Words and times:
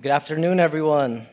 Good 0.00 0.12
afternoon, 0.12 0.60
everyone. 0.60 1.26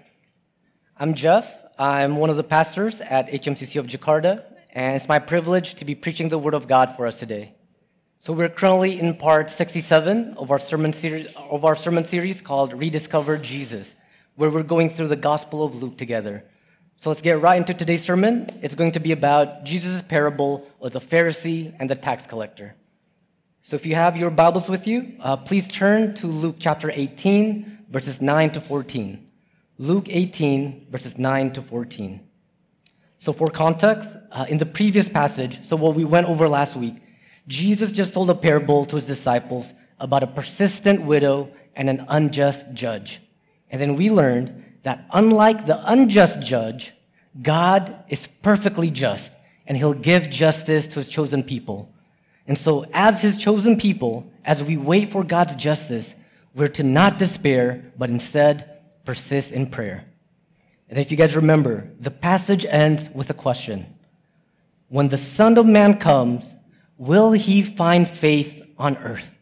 I'm 0.97 1.13
Jeff. 1.13 1.55
I'm 1.77 2.15
one 2.15 2.31
of 2.31 2.35
the 2.35 2.43
pastors 2.43 2.99
at 2.99 3.27
HMCC 3.27 3.79
of 3.79 3.85
Jakarta, 3.85 4.43
and 4.71 4.95
it's 4.95 5.07
my 5.07 5.19
privilege 5.19 5.75
to 5.75 5.85
be 5.85 5.93
preaching 5.93 6.29
the 6.29 6.39
Word 6.39 6.55
of 6.55 6.67
God 6.67 6.95
for 6.95 7.05
us 7.05 7.19
today. 7.19 7.53
So 8.21 8.33
we're 8.33 8.49
currently 8.49 8.99
in 8.99 9.17
part 9.17 9.51
67 9.51 10.33
of 10.37 10.49
our 10.49 10.57
sermon 10.57 10.93
series, 10.93 11.27
of 11.35 11.63
our 11.63 11.75
sermon 11.75 12.05
series 12.05 12.41
called 12.41 12.73
Rediscover 12.73 13.37
Jesus, 13.37 13.93
where 14.33 14.49
we're 14.49 14.63
going 14.63 14.89
through 14.89 15.09
the 15.09 15.15
Gospel 15.15 15.63
of 15.63 15.75
Luke 15.75 15.99
together. 15.99 16.43
So 17.01 17.11
let's 17.11 17.21
get 17.21 17.39
right 17.39 17.57
into 17.57 17.75
today's 17.75 18.03
sermon. 18.03 18.49
It's 18.63 18.73
going 18.73 18.93
to 18.93 18.99
be 18.99 19.11
about 19.11 19.65
Jesus' 19.65 20.01
parable 20.01 20.67
of 20.81 20.91
the 20.91 20.99
Pharisee 20.99 21.75
and 21.79 21.87
the 21.87 21.95
tax 21.95 22.25
collector. 22.25 22.73
So 23.61 23.75
if 23.75 23.85
you 23.85 23.93
have 23.93 24.17
your 24.17 24.31
Bibles 24.31 24.69
with 24.69 24.87
you, 24.87 25.17
uh, 25.19 25.37
please 25.37 25.67
turn 25.67 26.15
to 26.15 26.25
Luke 26.25 26.55
chapter 26.57 26.89
18, 26.91 27.74
verses 27.89 28.21
9 28.21 28.51
to 28.51 28.61
14. 28.61 29.27
Luke 29.77 30.05
18, 30.09 30.87
verses 30.89 31.17
9 31.17 31.51
to 31.53 31.61
14. 31.61 32.21
So, 33.19 33.33
for 33.33 33.47
context, 33.47 34.15
uh, 34.31 34.45
in 34.47 34.57
the 34.57 34.65
previous 34.65 35.09
passage, 35.09 35.65
so 35.65 35.75
what 35.75 35.95
we 35.95 36.05
went 36.05 36.27
over 36.27 36.47
last 36.47 36.75
week, 36.75 36.95
Jesus 37.47 37.91
just 37.91 38.13
told 38.13 38.29
a 38.29 38.35
parable 38.35 38.85
to 38.85 38.95
his 38.95 39.07
disciples 39.07 39.73
about 39.99 40.23
a 40.23 40.27
persistent 40.27 41.01
widow 41.01 41.51
and 41.75 41.89
an 41.89 42.05
unjust 42.07 42.73
judge. 42.73 43.21
And 43.69 43.81
then 43.81 43.95
we 43.95 44.09
learned 44.09 44.63
that 44.83 45.05
unlike 45.11 45.65
the 45.65 45.81
unjust 45.91 46.41
judge, 46.41 46.93
God 47.41 48.03
is 48.07 48.27
perfectly 48.41 48.89
just 48.89 49.33
and 49.67 49.77
he'll 49.77 49.93
give 49.93 50.29
justice 50.29 50.87
to 50.87 50.95
his 50.99 51.09
chosen 51.09 51.43
people. 51.43 51.91
And 52.47 52.57
so, 52.57 52.85
as 52.93 53.21
his 53.21 53.37
chosen 53.37 53.77
people, 53.77 54.31
as 54.43 54.63
we 54.63 54.77
wait 54.77 55.11
for 55.11 55.23
God's 55.23 55.55
justice, 55.55 56.15
we're 56.55 56.69
to 56.69 56.83
not 56.83 57.19
despair, 57.19 57.91
but 57.97 58.09
instead 58.09 58.79
persist 59.03 59.51
in 59.51 59.67
prayer. 59.67 60.05
And 60.89 60.97
if 60.97 61.11
you 61.11 61.17
guys 61.17 61.35
remember, 61.35 61.91
the 61.99 62.11
passage 62.11 62.65
ends 62.65 63.09
with 63.13 63.29
a 63.29 63.33
question 63.33 63.85
When 64.87 65.09
the 65.09 65.17
Son 65.17 65.57
of 65.57 65.65
Man 65.65 65.97
comes, 65.99 66.55
will 66.97 67.33
he 67.33 67.61
find 67.61 68.09
faith 68.09 68.63
on 68.77 68.97
earth? 68.97 69.37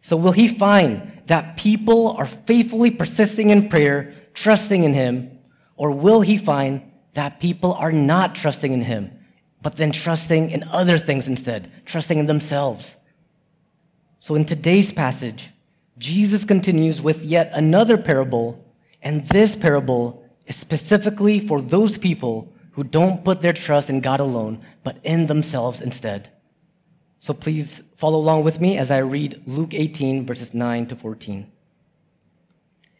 So, 0.00 0.16
will 0.16 0.32
he 0.32 0.48
find 0.48 1.22
that 1.26 1.56
people 1.56 2.12
are 2.12 2.26
faithfully 2.26 2.90
persisting 2.90 3.50
in 3.50 3.68
prayer, 3.68 4.14
trusting 4.34 4.84
in 4.84 4.94
him, 4.94 5.38
or 5.76 5.90
will 5.90 6.20
he 6.20 6.38
find 6.38 6.90
that 7.14 7.40
people 7.40 7.74
are 7.74 7.92
not 7.92 8.34
trusting 8.34 8.72
in 8.72 8.82
him, 8.82 9.10
but 9.62 9.76
then 9.76 9.92
trusting 9.92 10.50
in 10.50 10.62
other 10.64 10.98
things 10.98 11.26
instead, 11.26 11.70
trusting 11.84 12.18
in 12.18 12.26
themselves? 12.26 12.96
So, 14.20 14.34
in 14.34 14.44
today's 14.44 14.92
passage, 14.92 15.50
Jesus 15.98 16.44
continues 16.44 17.00
with 17.00 17.24
yet 17.24 17.50
another 17.52 17.96
parable 17.96 18.64
and 19.04 19.28
this 19.28 19.54
parable 19.54 20.24
is 20.46 20.56
specifically 20.56 21.38
for 21.38 21.60
those 21.60 21.98
people 21.98 22.52
who 22.72 22.82
don't 22.82 23.22
put 23.22 23.42
their 23.42 23.52
trust 23.52 23.88
in 23.88 24.00
God 24.00 24.18
alone, 24.18 24.60
but 24.82 24.98
in 25.04 25.26
themselves 25.26 25.80
instead. 25.80 26.30
So 27.20 27.32
please 27.32 27.82
follow 27.96 28.18
along 28.18 28.44
with 28.44 28.60
me 28.60 28.76
as 28.76 28.90
I 28.90 28.98
read 28.98 29.42
Luke 29.46 29.72
18, 29.72 30.26
verses 30.26 30.52
9 30.52 30.86
to 30.86 30.96
14. 30.96 31.50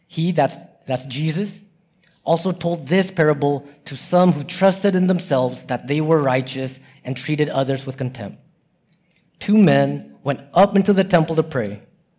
He, 0.07 0.31
that's, 0.31 0.57
that's 0.87 1.05
Jesus, 1.07 1.61
also 2.23 2.51
told 2.51 2.87
this 2.87 3.11
parable 3.11 3.67
to 3.85 3.95
some 3.97 4.31
who 4.31 4.43
trusted 4.43 4.95
in 4.95 5.07
themselves 5.07 5.63
that 5.63 5.87
they 5.87 6.01
were 6.01 6.21
righteous 6.21 6.79
and 7.03 7.17
treated 7.17 7.49
others 7.49 7.85
with 7.85 7.97
contempt. 7.97 8.39
Two 9.39 9.57
men 9.57 10.15
went 10.23 10.41
up 10.53 10.75
into 10.75 10.93
the 10.93 11.03
temple 11.03 11.35
to 11.35 11.43
pray, 11.43 11.81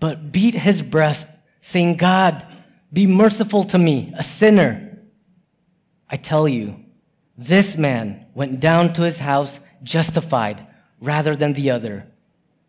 but 0.00 0.32
beat 0.32 0.54
his 0.54 0.82
breast, 0.82 1.28
saying, 1.60 1.96
God, 1.96 2.44
be 2.92 3.06
merciful 3.06 3.64
to 3.64 3.78
me, 3.78 4.12
a 4.16 4.22
sinner. 4.22 4.98
I 6.08 6.16
tell 6.16 6.48
you, 6.48 6.84
this 7.38 7.76
man 7.76 8.26
went 8.34 8.58
down 8.58 8.92
to 8.94 9.02
his 9.02 9.20
house 9.20 9.60
justified 9.82 10.66
rather 11.00 11.36
than 11.36 11.52
the 11.52 11.70
other. 11.70 12.06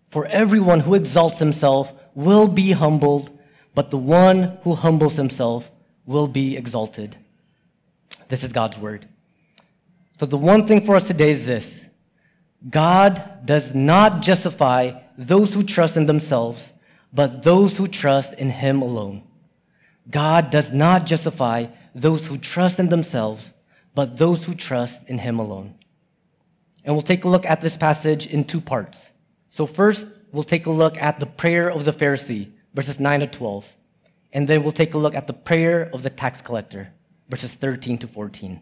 For 0.09 0.25
everyone 0.27 0.81
who 0.81 0.93
exalts 0.93 1.39
himself 1.39 1.93
will 2.13 2.47
be 2.47 2.73
humbled, 2.73 3.37
but 3.73 3.91
the 3.91 3.97
one 3.97 4.57
who 4.63 4.75
humbles 4.75 5.15
himself 5.15 5.71
will 6.05 6.27
be 6.27 6.57
exalted. 6.57 7.17
This 8.27 8.43
is 8.43 8.51
God's 8.51 8.77
word. 8.77 9.07
So, 10.19 10.25
the 10.25 10.37
one 10.37 10.67
thing 10.67 10.81
for 10.81 10.95
us 10.95 11.07
today 11.07 11.31
is 11.31 11.47
this 11.47 11.85
God 12.69 13.45
does 13.45 13.73
not 13.73 14.21
justify 14.21 14.99
those 15.17 15.53
who 15.53 15.63
trust 15.63 15.97
in 15.97 16.05
themselves, 16.05 16.71
but 17.13 17.43
those 17.43 17.77
who 17.77 17.87
trust 17.87 18.33
in 18.33 18.49
Him 18.49 18.81
alone. 18.81 19.23
God 20.09 20.49
does 20.49 20.71
not 20.71 21.05
justify 21.05 21.67
those 21.93 22.27
who 22.27 22.37
trust 22.37 22.79
in 22.79 22.89
themselves, 22.89 23.53
but 23.93 24.17
those 24.17 24.45
who 24.45 24.55
trust 24.55 25.07
in 25.07 25.19
Him 25.19 25.39
alone. 25.39 25.75
And 26.83 26.95
we'll 26.95 27.03
take 27.03 27.25
a 27.25 27.29
look 27.29 27.45
at 27.45 27.61
this 27.61 27.77
passage 27.77 28.25
in 28.27 28.43
two 28.43 28.61
parts. 28.61 29.11
So, 29.49 29.65
first, 29.65 30.07
we'll 30.31 30.43
take 30.43 30.65
a 30.65 30.71
look 30.71 30.97
at 30.97 31.19
the 31.19 31.25
prayer 31.25 31.69
of 31.69 31.85
the 31.85 31.93
Pharisee, 31.93 32.51
verses 32.73 32.99
9 32.99 33.19
to 33.19 33.27
12. 33.27 33.75
And 34.33 34.47
then 34.47 34.63
we'll 34.63 34.71
take 34.71 34.93
a 34.93 34.97
look 34.97 35.13
at 35.13 35.27
the 35.27 35.33
prayer 35.33 35.89
of 35.93 36.03
the 36.03 36.09
tax 36.09 36.41
collector, 36.41 36.93
verses 37.29 37.53
13 37.53 37.97
to 37.99 38.07
14. 38.07 38.61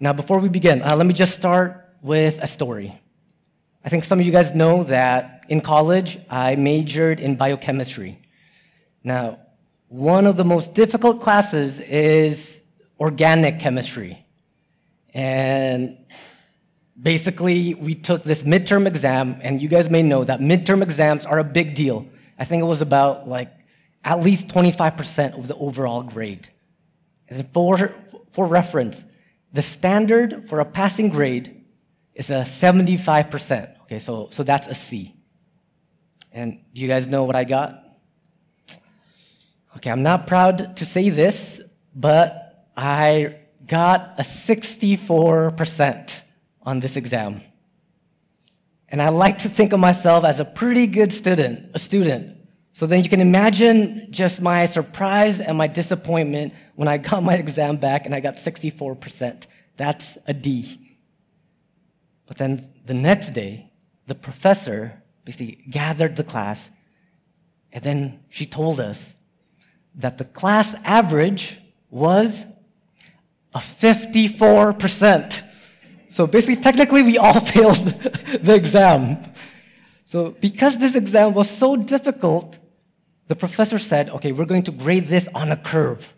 Now, 0.00 0.12
before 0.12 0.38
we 0.40 0.48
begin, 0.48 0.82
uh, 0.82 0.96
let 0.96 1.06
me 1.06 1.14
just 1.14 1.34
start 1.34 1.88
with 2.02 2.38
a 2.42 2.46
story. 2.46 2.98
I 3.84 3.88
think 3.88 4.04
some 4.04 4.18
of 4.18 4.26
you 4.26 4.32
guys 4.32 4.54
know 4.54 4.84
that 4.84 5.39
in 5.50 5.60
college, 5.60 6.16
I 6.30 6.54
majored 6.54 7.18
in 7.18 7.34
biochemistry. 7.34 8.22
Now, 9.02 9.40
one 9.88 10.26
of 10.26 10.36
the 10.36 10.44
most 10.44 10.74
difficult 10.74 11.20
classes 11.20 11.80
is 11.80 12.62
organic 13.00 13.58
chemistry. 13.58 14.24
And 15.12 15.98
basically, 17.00 17.74
we 17.74 17.96
took 17.96 18.22
this 18.22 18.44
midterm 18.44 18.86
exam, 18.86 19.40
and 19.42 19.60
you 19.60 19.68
guys 19.68 19.90
may 19.90 20.02
know 20.02 20.22
that 20.22 20.38
midterm 20.38 20.82
exams 20.82 21.26
are 21.26 21.40
a 21.40 21.44
big 21.44 21.74
deal. 21.74 22.06
I 22.38 22.44
think 22.44 22.62
it 22.62 22.66
was 22.66 22.80
about 22.80 23.28
like 23.28 23.50
at 24.04 24.20
least 24.20 24.46
25% 24.48 25.36
of 25.36 25.48
the 25.48 25.56
overall 25.56 26.04
grade. 26.04 26.48
And 27.28 27.44
for, 27.50 27.92
for 28.30 28.46
reference, 28.46 29.04
the 29.52 29.62
standard 29.62 30.48
for 30.48 30.60
a 30.60 30.64
passing 30.64 31.08
grade 31.08 31.64
is 32.14 32.30
a 32.30 32.42
75%. 32.42 33.74
Okay, 33.82 33.98
so, 33.98 34.28
so 34.30 34.44
that's 34.44 34.68
a 34.68 34.74
C. 34.74 35.16
And 36.32 36.60
you 36.72 36.88
guys 36.88 37.06
know 37.06 37.24
what 37.24 37.36
I 37.36 37.44
got? 37.44 37.84
Okay, 39.76 39.90
I'm 39.90 40.02
not 40.02 40.26
proud 40.26 40.76
to 40.76 40.84
say 40.84 41.10
this, 41.10 41.62
but 41.94 42.66
I 42.76 43.36
got 43.66 44.14
a 44.18 44.22
64% 44.22 46.24
on 46.62 46.80
this 46.80 46.96
exam. 46.96 47.42
And 48.88 49.00
I 49.00 49.10
like 49.10 49.38
to 49.38 49.48
think 49.48 49.72
of 49.72 49.80
myself 49.80 50.24
as 50.24 50.40
a 50.40 50.44
pretty 50.44 50.86
good 50.86 51.12
student, 51.12 51.70
a 51.74 51.78
student. 51.78 52.36
So 52.72 52.86
then 52.86 53.04
you 53.04 53.10
can 53.10 53.20
imagine 53.20 54.08
just 54.10 54.40
my 54.40 54.66
surprise 54.66 55.40
and 55.40 55.56
my 55.56 55.66
disappointment 55.66 56.54
when 56.74 56.88
I 56.88 56.96
got 56.96 57.22
my 57.22 57.34
exam 57.34 57.76
back 57.76 58.06
and 58.06 58.14
I 58.14 58.20
got 58.20 58.34
64%. 58.34 59.46
That's 59.76 60.18
a 60.26 60.32
D. 60.32 60.96
But 62.26 62.38
then 62.38 62.72
the 62.86 62.94
next 62.94 63.30
day, 63.30 63.70
the 64.06 64.14
professor 64.14 64.99
basically 65.30 65.62
gathered 65.70 66.16
the 66.16 66.24
class 66.24 66.70
and 67.72 67.84
then 67.84 68.18
she 68.30 68.44
told 68.46 68.80
us 68.80 69.14
that 69.94 70.18
the 70.18 70.24
class 70.24 70.74
average 70.84 71.56
was 71.88 72.46
a 73.54 73.58
54%. 73.58 75.42
So 76.10 76.26
basically, 76.26 76.60
technically, 76.60 77.02
we 77.04 77.16
all 77.16 77.38
failed 77.54 77.76
the 77.76 78.54
exam. 78.56 79.22
So 80.04 80.32
because 80.32 80.78
this 80.78 80.96
exam 80.96 81.32
was 81.32 81.48
so 81.48 81.76
difficult, 81.76 82.58
the 83.28 83.36
professor 83.36 83.78
said, 83.78 84.08
okay, 84.10 84.32
we're 84.32 84.46
going 84.46 84.64
to 84.64 84.72
grade 84.72 85.06
this 85.06 85.28
on 85.28 85.52
a 85.52 85.56
curve. 85.56 86.12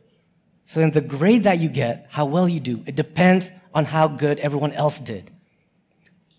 So 0.65 0.81
then 0.81 0.93
the 0.93 1.03
grade 1.03 1.43
that 1.43 1.59
you 1.59 1.69
get, 1.69 2.07
how 2.09 2.25
well 2.25 2.49
you 2.49 2.61
do, 2.61 2.83
it 2.87 2.97
depends 2.97 3.51
on 3.75 3.85
how 3.85 4.09
good 4.09 4.41
everyone 4.41 4.73
else 4.73 4.99
did. 5.01 5.31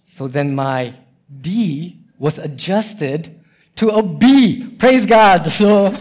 So 0.07 0.27
then 0.27 0.55
my 0.55 0.95
D 1.29 2.02
was 2.23 2.39
adjusted 2.39 3.37
to 3.75 3.89
a 3.89 4.01
B. 4.01 4.65
Praise 4.79 5.05
God. 5.05 5.51
So 5.59 5.93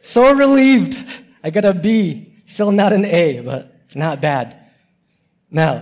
so 0.00 0.32
relieved 0.32 0.94
I 1.42 1.50
got 1.50 1.64
a 1.64 1.74
B. 1.74 2.24
Still 2.44 2.70
not 2.70 2.92
an 2.92 3.04
A, 3.04 3.40
but 3.40 3.80
it's 3.84 3.96
not 3.96 4.20
bad. 4.20 4.56
Now, 5.50 5.72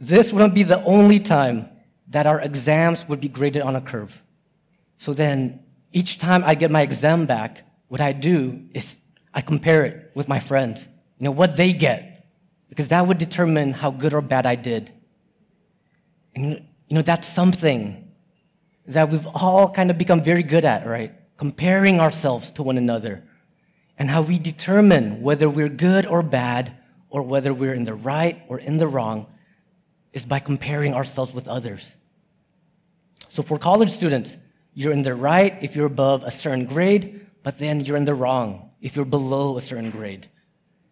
this 0.00 0.32
wouldn't 0.32 0.54
be 0.54 0.62
the 0.62 0.82
only 0.84 1.20
time 1.20 1.68
that 2.08 2.26
our 2.26 2.40
exams 2.40 3.06
would 3.06 3.20
be 3.20 3.28
graded 3.28 3.60
on 3.60 3.76
a 3.76 3.80
curve. 3.80 4.22
So 4.98 5.12
then, 5.12 5.60
each 5.92 6.18
time 6.18 6.42
I 6.44 6.54
get 6.54 6.70
my 6.70 6.82
exam 6.82 7.26
back, 7.26 7.64
what 7.88 8.00
I 8.00 8.12
do 8.12 8.62
is 8.72 8.98
I 9.34 9.40
compare 9.42 9.84
it 9.84 10.10
with 10.14 10.28
my 10.28 10.38
friends, 10.38 10.88
you 11.18 11.24
know, 11.24 11.32
what 11.32 11.56
they 11.56 11.72
get, 11.72 12.26
because 12.68 12.88
that 12.88 13.06
would 13.06 13.18
determine 13.18 13.72
how 13.72 13.90
good 13.90 14.14
or 14.14 14.22
bad 14.22 14.46
I 14.46 14.54
did. 14.54 14.92
And, 16.34 16.66
you 16.88 16.94
know, 16.96 17.02
that's 17.02 17.28
something 17.28 18.03
that 18.86 19.08
we've 19.08 19.26
all 19.26 19.68
kind 19.68 19.90
of 19.90 19.98
become 19.98 20.22
very 20.22 20.42
good 20.42 20.64
at, 20.64 20.86
right? 20.86 21.14
Comparing 21.36 22.00
ourselves 22.00 22.50
to 22.52 22.62
one 22.62 22.78
another 22.78 23.24
and 23.98 24.10
how 24.10 24.22
we 24.22 24.38
determine 24.38 25.22
whether 25.22 25.48
we're 25.48 25.68
good 25.68 26.06
or 26.06 26.22
bad 26.22 26.76
or 27.08 27.22
whether 27.22 27.54
we're 27.54 27.74
in 27.74 27.84
the 27.84 27.94
right 27.94 28.42
or 28.48 28.58
in 28.58 28.78
the 28.78 28.86
wrong 28.86 29.26
is 30.12 30.26
by 30.26 30.38
comparing 30.38 30.94
ourselves 30.94 31.32
with 31.32 31.48
others. 31.48 31.96
So 33.28 33.42
for 33.42 33.58
college 33.58 33.90
students, 33.90 34.36
you're 34.74 34.92
in 34.92 35.02
the 35.02 35.14
right 35.14 35.56
if 35.62 35.74
you're 35.74 35.86
above 35.86 36.22
a 36.24 36.30
certain 36.30 36.66
grade, 36.66 37.26
but 37.42 37.58
then 37.58 37.80
you're 37.80 37.96
in 37.96 38.04
the 38.04 38.14
wrong 38.14 38.70
if 38.80 38.96
you're 38.96 39.04
below 39.04 39.56
a 39.56 39.60
certain 39.60 39.90
grade. 39.90 40.28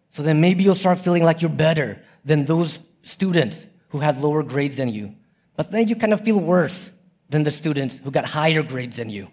So 0.09 0.23
then 0.23 0.41
maybe 0.41 0.63
you'll 0.63 0.75
start 0.75 0.99
feeling 0.99 1.23
like 1.23 1.41
you're 1.41 1.51
better 1.51 2.01
than 2.23 2.45
those 2.45 2.79
students 3.01 3.65
who 3.89 3.99
had 3.99 4.21
lower 4.21 4.43
grades 4.43 4.77
than 4.77 4.89
you. 4.89 5.15
But 5.55 5.71
then 5.71 5.87
you 5.87 5.95
kind 5.95 6.13
of 6.13 6.21
feel 6.21 6.39
worse 6.39 6.91
than 7.29 7.43
the 7.43 7.51
students 7.51 7.97
who 7.97 8.11
got 8.11 8.25
higher 8.25 8.63
grades 8.63 8.97
than 8.97 9.09
you. 9.09 9.29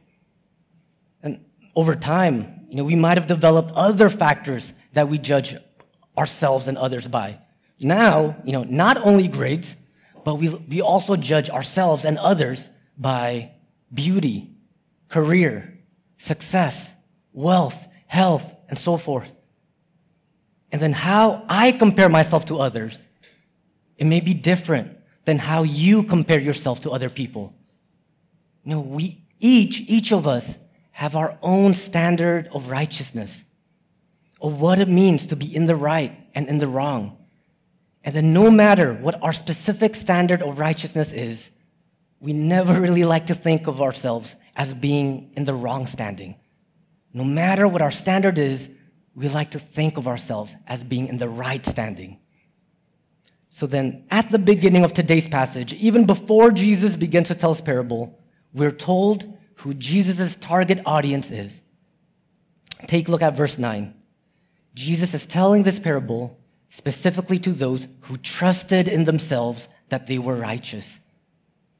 And 1.23 1.45
over 1.75 1.95
time, 1.95 2.67
you 2.69 2.77
know, 2.77 2.85
we 2.85 2.97
might 2.97 3.19
have 3.19 3.27
developed 3.27 3.73
other 3.75 4.09
factors 4.09 4.73
that 4.93 5.09
we 5.09 5.19
judge 5.19 5.57
ourselves 6.17 6.69
and 6.69 6.79
others 6.79 7.09
by. 7.09 7.39
Now, 7.81 8.37
you 8.45 8.53
know, 8.53 8.65
not 8.65 8.99
only 8.99 9.29
grades, 9.29 9.77
but 10.25 10.37
we, 10.37 10.49
we 10.49 10.81
also 10.81 11.17
judge 11.17 11.51
ourselves 11.51 12.05
and 12.05 12.19
others 12.19 12.71
by 12.97 13.53
beauty, 13.93 14.55
career, 15.09 15.79
success, 16.19 16.95
wealth, 17.33 17.89
health, 18.07 18.55
and 18.69 18.79
so 18.79 18.97
forth. 18.97 19.35
And 20.73 20.81
then 20.81 20.93
how 20.93 21.45
I 21.49 21.73
compare 21.73 22.09
myself 22.09 22.45
to 22.47 22.59
others, 22.59 23.03
it 23.97 24.05
may 24.05 24.21
be 24.21 24.35
different 24.35 24.97
than 25.25 25.39
how 25.39 25.63
you 25.63 26.03
compare 26.03 26.39
yourself 26.39 26.81
to 26.81 26.91
other 26.91 27.09
people. 27.09 27.55
You 28.65 28.75
know, 28.75 28.81
we 28.81 29.23
each, 29.39 29.81
each 29.81 30.13
of 30.13 30.29
us 30.29 30.57
have 30.93 31.17
our 31.17 31.39
own 31.43 31.75
standard 31.75 32.49
of 32.53 32.69
righteousness, 32.69 33.43
of 34.41 34.61
what 34.61 34.79
it 34.79 34.89
means 34.89 35.27
to 35.29 35.37
be 35.37 35.55
in 35.55 35.67
the 35.67 35.77
right 35.77 36.13
and 36.35 36.49
in 36.49 36.59
the 36.59 36.69
wrong. 36.69 37.17
And 38.05 38.15
then 38.15 38.33
no 38.33 38.51
matter 38.51 38.93
what 38.93 39.23
our 39.23 39.33
specific 39.33 39.95
standard 39.95 40.43
of 40.43 40.59
righteousness 40.59 41.13
is, 41.13 41.51
we 42.21 42.33
never 42.33 42.79
really 42.81 43.05
like 43.05 43.27
to 43.27 43.35
think 43.35 43.67
of 43.67 43.81
ourselves 43.81 44.37
as 44.57 44.75
being 44.75 45.33
in 45.37 45.45
the 45.45 45.55
wrong 45.55 45.87
standing. 45.87 46.37
No 47.15 47.25
matter 47.25 47.67
what 47.67 47.83
our 47.83 47.91
standard 47.91 48.39
is, 48.39 48.69
we 49.15 49.29
like 49.29 49.53
to 49.53 49.59
think 49.59 49.97
of 49.97 50.07
ourselves 50.07 50.55
as 50.67 50.85
being 50.85 51.09
in 51.09 51.19
the 51.19 51.29
right 51.29 51.65
standing. 51.65 52.19
So 53.49 53.67
then, 53.67 54.05
at 54.11 54.31
the 54.31 54.39
beginning 54.39 54.85
of 54.85 54.93
today's 54.95 55.29
passage, 55.29 55.73
even 55.75 56.07
before 56.07 56.51
Jesus 56.51 56.97
begins 56.97 57.29
to 57.29 57.35
tell 57.35 57.53
his 57.53 57.61
parable, 57.61 58.20
we're 58.53 58.71
told 58.71 59.39
who 59.57 59.75
Jesus' 59.75 60.37
target 60.37 60.81
audience 60.87 61.31
is. 61.31 61.63
Take 62.87 63.09
a 63.09 63.11
look 63.11 63.23
at 63.23 63.37
verse 63.37 63.59
9. 63.59 63.95
Jesus 64.75 65.15
is 65.15 65.27
telling 65.27 65.63
this 65.63 65.79
parable 65.79 66.39
specifically 66.71 67.39
to 67.41 67.53
those 67.53 67.87
who 68.03 68.17
trusted 68.17 68.89
in 68.89 69.05
themselves 69.05 69.69
that 69.89 70.07
they 70.07 70.19
were 70.19 70.37
righteous. 70.37 71.01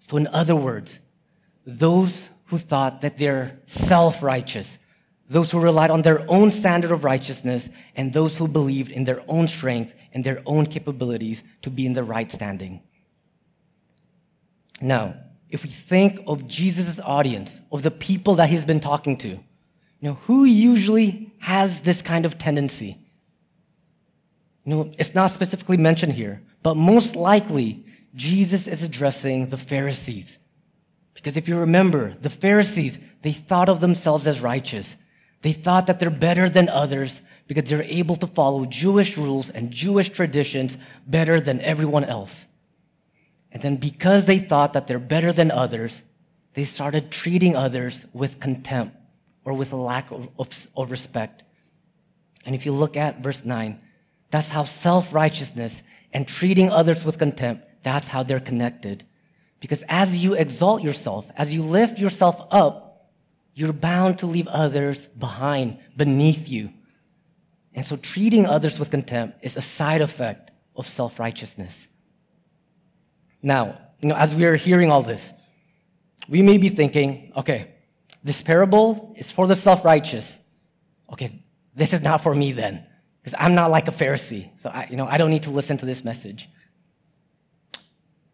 So, 0.09 0.17
in 0.17 0.27
other 0.29 0.57
words, 0.57 0.99
those 1.65 2.29
who 2.47 2.59
thought 2.59 3.01
that 3.01 3.17
they're 3.17 3.59
self 3.67 4.23
righteous, 4.23 4.79
those 5.29 5.53
who 5.53 5.61
relied 5.61 5.91
on 5.91 6.03
their 6.03 6.29
own 6.29 6.51
standard 6.51 6.91
of 6.91 7.05
righteousness, 7.05 7.69
and 7.95 8.13
those 8.13 8.37
who 8.37 8.49
believed 8.49 8.91
in 8.91 9.05
their 9.05 9.23
own 9.29 9.47
strength 9.47 9.95
and 10.13 10.25
their 10.25 10.43
own 10.45 10.67
capabilities 10.67 11.45
to 11.63 11.71
be 11.71 11.87
in 11.87 11.93
the 11.93 12.03
right 12.03 12.31
standing. 12.31 12.83
Now, 14.81 15.15
if 15.51 15.65
we 15.65 15.71
think 15.71 16.21
of 16.27 16.47
Jesus' 16.47 17.01
audience, 17.01 17.61
of 17.73 17.83
the 17.83 17.91
people 17.91 18.35
that 18.37 18.49
he's 18.49 18.65
been 18.65 18.81
talking 18.81 19.17
to, 19.19 19.29
you 19.29 20.09
know, 20.09 20.15
who 20.23 20.45
usually 20.45 21.33
has 21.39 21.83
this 21.83 22.03
kind 22.03 22.25
of 22.25 22.39
tendency? 22.39 22.97
You 24.65 24.75
know, 24.75 24.93
it's 24.99 25.15
not 25.15 25.31
specifically 25.31 25.77
mentioned 25.77 26.13
here, 26.13 26.43
but 26.63 26.77
most 26.77 27.17
likely 27.17 27.85
Jesus 28.15 28.67
is 28.67 28.83
addressing 28.83 29.49
the 29.49 29.57
Pharisees. 29.57 30.39
Because 31.15 31.37
if 31.37 31.49
you 31.49 31.59
remember, 31.59 32.15
the 32.21 32.31
Pharisees, 32.31 32.99
they 33.23 33.33
thought 33.33 33.69
of 33.69 33.81
themselves 33.81 34.27
as 34.27 34.41
righteous. 34.41 34.97
They 35.43 35.53
thought 35.53 35.87
that 35.87 36.01
they're 36.01 36.11
better 36.11 36.49
than 36.49 36.69
others 36.69 37.21
because 37.47 37.65
they're 37.65 37.83
able 37.83 38.17
to 38.17 38.27
follow 38.27 38.65
Jewish 38.65 39.17
rules 39.17 39.51
and 39.51 39.71
Jewish 39.71 40.09
traditions 40.11 40.79
better 41.07 41.41
than 41.41 41.61
everyone 41.61 42.05
else. 42.05 42.47
And 43.53 43.63
then 43.63 43.77
because 43.77 44.27
they 44.27 44.39
thought 44.39 44.73
that 44.73 44.87
they're 44.87 44.99
better 44.99 45.33
than 45.33 45.51
others, 45.51 46.03
they 46.55 46.65
started 46.65 47.11
treating 47.11 47.57
others 47.57 48.07
with 48.13 48.41
contempt 48.41 48.97
or 49.45 49.53
with 49.53 49.73
a 49.73 49.77
lack 49.77 50.11
of, 50.11 50.29
of, 50.39 50.69
of 50.77 50.91
respect. 50.91 51.43
And 52.45 52.55
if 52.55 52.65
you 52.65 52.73
look 52.73 52.97
at 52.97 53.23
verse 53.23 53.45
9, 53.45 53.79
that's 54.31 54.51
how 54.51 54.63
self 54.65 55.13
righteousness 55.13 55.83
and 56.13 56.27
treating 56.27 56.71
others 56.71 57.05
with 57.05 57.19
contempt, 57.19 57.67
that's 57.83 58.09
how 58.09 58.23
they're 58.23 58.41
connected. 58.41 59.05
Because 59.61 59.85
as 59.89 60.19
you 60.19 60.35
exalt 60.35 60.83
yourself, 60.83 61.31
as 61.37 61.55
you 61.55 61.63
lift 61.63 61.99
yourself 61.99 62.41
up, 62.51 63.11
you're 63.55 63.73
bound 63.73 64.19
to 64.19 64.27
leave 64.27 64.49
others 64.49 65.07
behind, 65.09 65.79
beneath 65.97 66.49
you. 66.49 66.73
And 67.75 67.85
so 67.85 67.97
treating 67.97 68.47
others 68.47 68.79
with 68.79 68.91
contempt 68.91 69.45
is 69.45 69.57
a 69.57 69.61
side 69.61 70.01
effect 70.01 70.51
of 70.75 70.87
self 70.87 71.21
righteousness. 71.21 71.89
Now, 73.43 73.81
you 74.01 74.09
know, 74.09 74.17
as 74.17 74.35
we 74.35 74.45
are 74.45 74.57
hearing 74.57 74.91
all 74.91 75.03
this, 75.03 75.33
we 76.29 76.43
may 76.43 76.59
be 76.59 76.69
thinking, 76.69 77.33
okay, 77.37 77.75
this 78.23 78.43
parable 78.43 79.15
is 79.17 79.33
for 79.33 79.47
the 79.47 79.57
self 79.57 79.85
righteous. 79.85 80.39
Okay, 81.13 81.43
this 81.75 81.93
is 81.93 82.03
not 82.03 82.23
for 82.23 82.35
me 82.35 82.53
then. 82.53 82.87
Because 83.23 83.35
I'm 83.39 83.55
not 83.55 83.71
like 83.71 83.89
a 83.89 83.91
Pharisee. 83.91 84.51
So 84.61 84.71
I, 84.71 84.87
you 84.91 84.97
know, 84.97 85.07
I 85.07 85.19
don't 85.19 85.31
need 85.31 85.43
to 85.45 85.51
listen 85.51 85.77
to 85.79 85.87
this 85.87 86.05
message. 86.05 86.49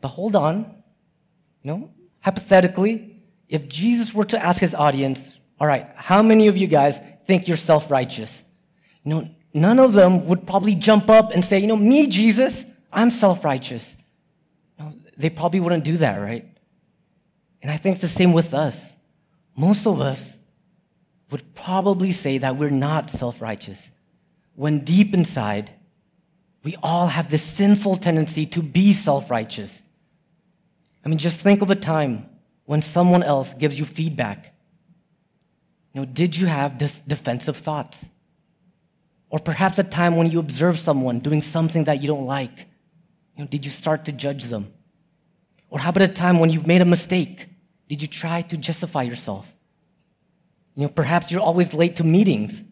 But 0.01 0.09
hold 0.09 0.37
on. 0.37 0.75
You 1.63 1.73
know, 1.73 1.91
hypothetically, 2.21 3.23
if 3.49 3.69
Jesus 3.69 4.15
were 4.15 4.25
to 4.27 4.45
ask 4.45 4.61
his 4.61 4.75
audience, 4.75 5.33
all 5.59 5.67
right, 5.67 5.89
how 5.97 6.23
many 6.23 6.49
of 6.49 6.57
you 6.57 6.67
guys 6.67 7.01
think 7.27 7.49
you're 7.49 7.57
self-righteous? 7.57 8.45
You 9.03 9.11
know, 9.11 9.29
none 9.55 9.79
of 9.79 9.93
them 9.93 10.27
would 10.27 10.47
probably 10.47 10.75
jump 10.75 11.09
up 11.11 11.33
and 11.33 11.45
say, 11.45 11.59
you 11.59 11.67
know, 11.67 11.77
me, 11.77 12.07
Jesus, 12.07 12.65
I'm 12.93 13.11
self-righteous. 13.11 13.97
You 13.97 13.97
know, 13.97 14.06
they 15.17 15.31
probably 15.31 15.61
wouldn't 15.61 15.85
do 15.85 15.97
that, 15.99 16.17
right? 16.17 16.47
And 17.63 17.71
I 17.71 17.77
think 17.77 17.95
it's 17.95 18.03
the 18.03 18.09
same 18.09 18.33
with 18.33 18.55
us. 18.55 18.93
Most 19.57 19.87
of 19.87 20.01
us 20.01 20.39
would 21.31 21.55
probably 21.55 22.13
say 22.13 22.39
that 22.39 22.57
we're 22.57 22.71
not 22.71 23.11
self-righteous 23.11 23.91
when 24.57 24.81
deep 24.81 25.15
inside, 25.15 25.71
we 26.65 26.77
all 26.83 27.09
have 27.09 27.31
this 27.31 27.43
sinful 27.43 27.97
tendency 27.97 28.45
to 28.47 28.63
be 28.63 28.93
self 28.93 29.31
righteous. 29.31 29.83
I 31.05 31.09
mean, 31.09 31.19
just 31.19 31.41
think 31.41 31.63
of 31.63 31.71
a 31.71 31.77
time 31.77 32.29
when 32.65 32.83
someone 32.83 33.23
else 33.23 33.55
gives 33.55 33.79
you 33.79 33.85
feedback. 33.85 34.55
You 35.93 36.01
know, 36.01 36.05
did 36.07 36.37
you 36.37 36.47
have 36.47 36.79
this 36.79 36.99
defensive 36.99 37.57
thoughts? 37.57 38.07
Or 39.29 39.39
perhaps 39.39 39.79
a 39.79 39.85
time 39.85 40.17
when 40.17 40.31
you 40.31 40.41
observe 40.41 40.79
someone 40.79 41.21
doing 41.21 41.43
something 41.43 41.85
that 41.85 42.01
you 42.01 42.09
don't 42.09 42.27
like. 42.27 42.67
You 43.37 43.45
know, 43.45 43.47
did 43.47 43.65
you 43.65 43.71
start 43.71 44.05
to 44.07 44.13
judge 44.13 44.45
them? 44.45 44.73
Or 45.77 45.81
how 45.81 45.91
about 45.91 46.05
a 46.05 46.09
time 46.09 46.39
when 46.39 46.49
you've 46.49 46.67
made 46.67 46.81
a 46.81 46.87
mistake? 46.87 47.49
Did 47.87 48.01
you 48.01 48.09
try 48.09 48.41
to 48.41 48.57
justify 48.57 49.03
yourself? 49.03 49.55
You 50.75 50.85
know, 50.85 50.89
perhaps 50.89 51.31
you're 51.31 51.43
always 51.43 51.75
late 51.75 51.97
to 51.97 52.05
meetings. 52.05 52.63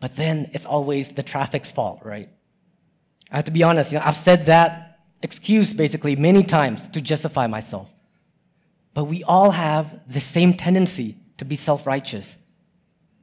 But 0.00 0.16
then 0.16 0.50
it's 0.52 0.66
always 0.66 1.10
the 1.10 1.22
traffic's 1.22 1.70
fault, 1.70 2.00
right? 2.02 2.28
I 3.30 3.36
have 3.36 3.44
to 3.44 3.52
be 3.52 3.62
honest, 3.62 3.92
you 3.92 3.98
know, 3.98 4.04
I've 4.04 4.16
said 4.16 4.46
that 4.46 4.98
excuse 5.22 5.72
basically 5.72 6.16
many 6.16 6.42
times 6.42 6.88
to 6.88 7.00
justify 7.00 7.46
myself. 7.46 7.88
But 8.92 9.04
we 9.04 9.22
all 9.22 9.52
have 9.52 10.00
the 10.12 10.18
same 10.18 10.52
tendency 10.52 11.16
to 11.36 11.44
be 11.44 11.54
self 11.54 11.86
righteous. 11.86 12.36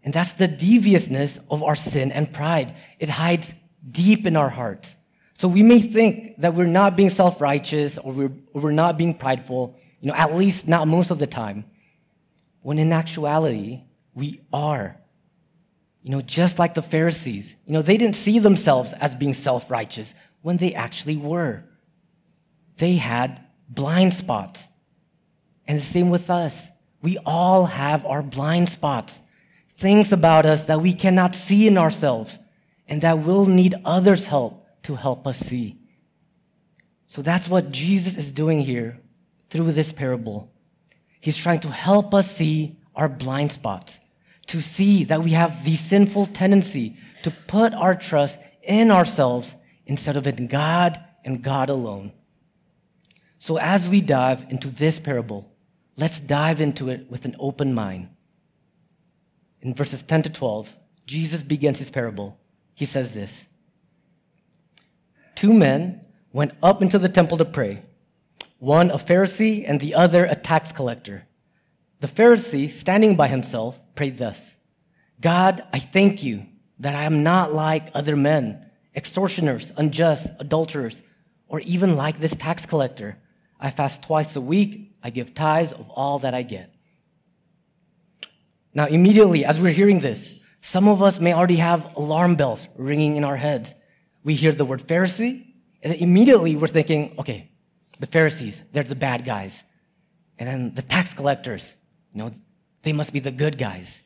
And 0.01 0.13
that's 0.13 0.32
the 0.32 0.48
deviousness 0.48 1.39
of 1.51 1.62
our 1.62 1.75
sin 1.75 2.13
and 2.13 2.32
pride. 2.32 2.74
It 3.00 3.10
hides 3.10 3.54
deep 3.92 4.25
in 4.25 4.38
our 4.38 4.50
hearts. 4.50 4.96
So 5.38 5.48
we 5.48 5.63
may 5.63 5.80
think 5.80 6.38
that 6.39 6.54
we're 6.54 6.65
not 6.65 6.96
being 6.96 7.10
self 7.10 7.42
righteous 7.42 7.98
or 7.98 8.13
we're, 8.13 8.32
or 8.54 8.62
we're 8.62 8.72
not 8.72 8.98
being 8.98 9.13
prideful, 9.13 9.77
you 10.00 10.08
know, 10.08 10.15
at 10.15 10.36
least 10.36 10.68
not 10.68 10.88
most 10.88 11.12
of 11.12 11.20
the 11.20 11.27
time, 11.27 11.65
when 12.62 12.80
in 12.80 12.94
actuality, 12.94 13.84
we 14.13 14.42
are. 14.54 14.98
You 16.04 16.12
know, 16.12 16.22
just 16.22 16.60
like 16.60 16.75
the 16.75 16.82
Pharisees, 16.82 17.56
you 17.65 17.74
know, 17.74 17.82
they 17.82 17.98
didn't 17.98 18.15
see 18.15 18.39
themselves 18.39 18.94
as 18.94 19.15
being 19.15 19.34
self 19.34 19.70
righteous 19.70 20.13
when 20.42 20.58
they 20.58 20.74
actually 20.74 21.18
were. 21.18 21.63
They 22.77 22.96
had 22.96 23.44
blind 23.68 24.13
spots. 24.13 24.68
And 25.68 25.80
the 25.80 25.84
same 25.84 26.12
with 26.12 26.30
us. 26.30 26.70
We 27.01 27.18
all 27.25 27.65
have 27.65 28.06
our 28.06 28.22
blind 28.22 28.70
spots, 28.70 29.22
things 29.77 30.13
about 30.13 30.46
us 30.46 30.65
that 30.65 30.82
we 30.82 30.94
cannot 30.94 31.36
see 31.36 31.68
in 31.68 31.77
ourselves 31.77 32.39
and 32.88 33.01
that 33.01 33.20
will 33.20 33.46
need 33.46 33.75
others' 33.84 34.27
help 34.27 34.64
to 34.86 34.96
help 34.96 35.27
us 35.27 35.39
see. 35.39 35.77
So 37.08 37.22
that's 37.22 37.48
what 37.48 37.72
Jesus 37.72 38.18
is 38.18 38.32
doing 38.32 38.62
here 38.62 39.00
through 39.50 39.72
this 39.72 39.92
parable. 39.92 40.51
He's 41.20 41.38
trying 41.38 41.60
to 41.62 41.70
help 41.70 42.13
us 42.13 42.36
see 42.36 42.77
our 42.96 43.10
blind 43.10 43.51
spots, 43.51 44.00
to 44.48 44.62
see 44.62 45.04
that 45.06 45.24
we 45.24 45.32
have 45.32 45.65
the 45.65 45.75
sinful 45.75 46.27
tendency 46.27 46.98
to 47.24 47.32
put 47.32 47.74
our 47.74 47.96
trust 47.96 48.38
in 48.63 48.92
ourselves 48.92 49.56
instead 49.86 50.18
of 50.18 50.27
in 50.27 50.48
God 50.48 51.04
and 51.24 51.42
God 51.42 51.70
alone. 51.70 52.12
So 53.39 53.58
as 53.58 53.89
we 53.89 54.01
dive 54.01 54.46
into 54.50 54.70
this 54.70 55.00
parable, 55.00 55.51
let's 55.98 56.20
dive 56.20 56.62
into 56.62 56.89
it 56.89 57.10
with 57.10 57.25
an 57.25 57.36
open 57.39 57.74
mind. 57.74 58.10
In 59.62 59.74
verses 59.74 60.04
10 60.04 60.24
to 60.24 60.30
12, 60.30 60.75
Jesus 61.08 61.42
begins 61.44 61.80
his 61.80 61.89
parable. 61.89 62.39
He 62.75 62.86
says 62.86 63.13
this 63.13 63.48
Two 65.36 65.54
men 65.54 66.01
went 66.32 66.54
up 66.63 66.82
into 66.82 66.98
the 66.98 67.10
temple 67.10 67.38
to 67.38 67.46
pray, 67.46 67.84
one 68.60 68.89
a 68.89 68.96
Pharisee 68.96 69.63
and 69.68 69.80
the 69.80 69.94
other 69.94 70.25
a 70.25 70.36
tax 70.36 70.72
collector. 70.72 71.27
The 72.00 72.08
Pharisee, 72.08 72.70
standing 72.70 73.15
by 73.15 73.27
himself, 73.27 73.80
prayed 73.96 74.18
thus 74.18 74.58
God, 75.22 75.63
I 75.72 75.80
thank 75.80 76.24
you 76.24 76.46
that 76.80 76.96
I 76.96 77.04
am 77.04 77.24
not 77.24 77.54
like 77.54 77.89
other 77.94 78.15
men, 78.15 78.65
extortioners, 78.96 79.72
unjust, 79.77 80.34
adulterers, 80.39 81.04
or 81.48 81.60
even 81.62 81.96
like 81.96 82.20
this 82.20 82.36
tax 82.36 82.65
collector. 82.65 83.18
I 83.60 83.70
fast 83.70 84.04
twice 84.04 84.36
a 84.36 84.42
week, 84.42 84.96
I 85.01 85.10
give 85.10 85.34
tithes 85.34 85.72
of 85.72 85.89
all 85.89 86.20
that 86.20 86.34
I 86.34 86.42
get. 86.42 86.74
Now, 88.74 88.88
immediately 88.88 89.46
as 89.46 89.62
we're 89.62 89.72
hearing 89.72 90.00
this, 90.00 90.34
some 90.62 90.88
of 90.88 91.01
us 91.01 91.20
may 91.20 91.34
already 91.34 91.58
have 91.58 91.96
alarm 91.96 92.36
bells 92.36 92.68
ringing 92.75 93.15
in 93.15 93.24
our 93.24 93.38
heads. 93.38 93.74
We 94.25 94.34
hear 94.34 94.51
the 94.51 94.65
word 94.65 94.82
Pharisee, 94.86 95.46
and 95.84 95.94
immediately 95.94 96.55
we're 96.55 96.67
thinking, 96.67 97.15
okay, 97.20 97.51
the 98.00 98.08
Pharisees, 98.08 98.63
they're 98.74 98.84
the 98.84 98.96
bad 98.96 99.24
guys. 99.24 99.63
And 100.39 100.50
then 100.50 100.74
the 100.74 100.82
tax 100.82 101.13
collectors, 101.13 101.75
you 102.12 102.24
know, 102.24 102.32
they 102.82 102.91
must 102.91 103.13
be 103.13 103.20
the 103.20 103.32
good 103.32 103.58
guys. 103.58 104.01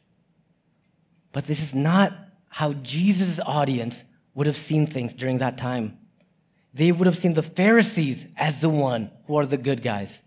But 1.32 1.46
this 1.46 1.62
is 1.62 1.74
not 1.74 2.14
how 2.50 2.74
Jesus' 2.74 3.40
audience 3.40 4.04
would 4.34 4.46
have 4.46 4.58
seen 4.58 4.86
things 4.86 5.14
during 5.14 5.38
that 5.38 5.58
time. 5.58 5.98
They 6.74 6.92
would 6.92 7.06
have 7.06 7.18
seen 7.18 7.34
the 7.34 7.42
Pharisees 7.42 8.28
as 8.36 8.60
the 8.60 8.70
one 8.70 9.12
who 9.26 9.38
are 9.38 9.46
the 9.46 9.58
good 9.58 9.82
guys. 9.82 10.22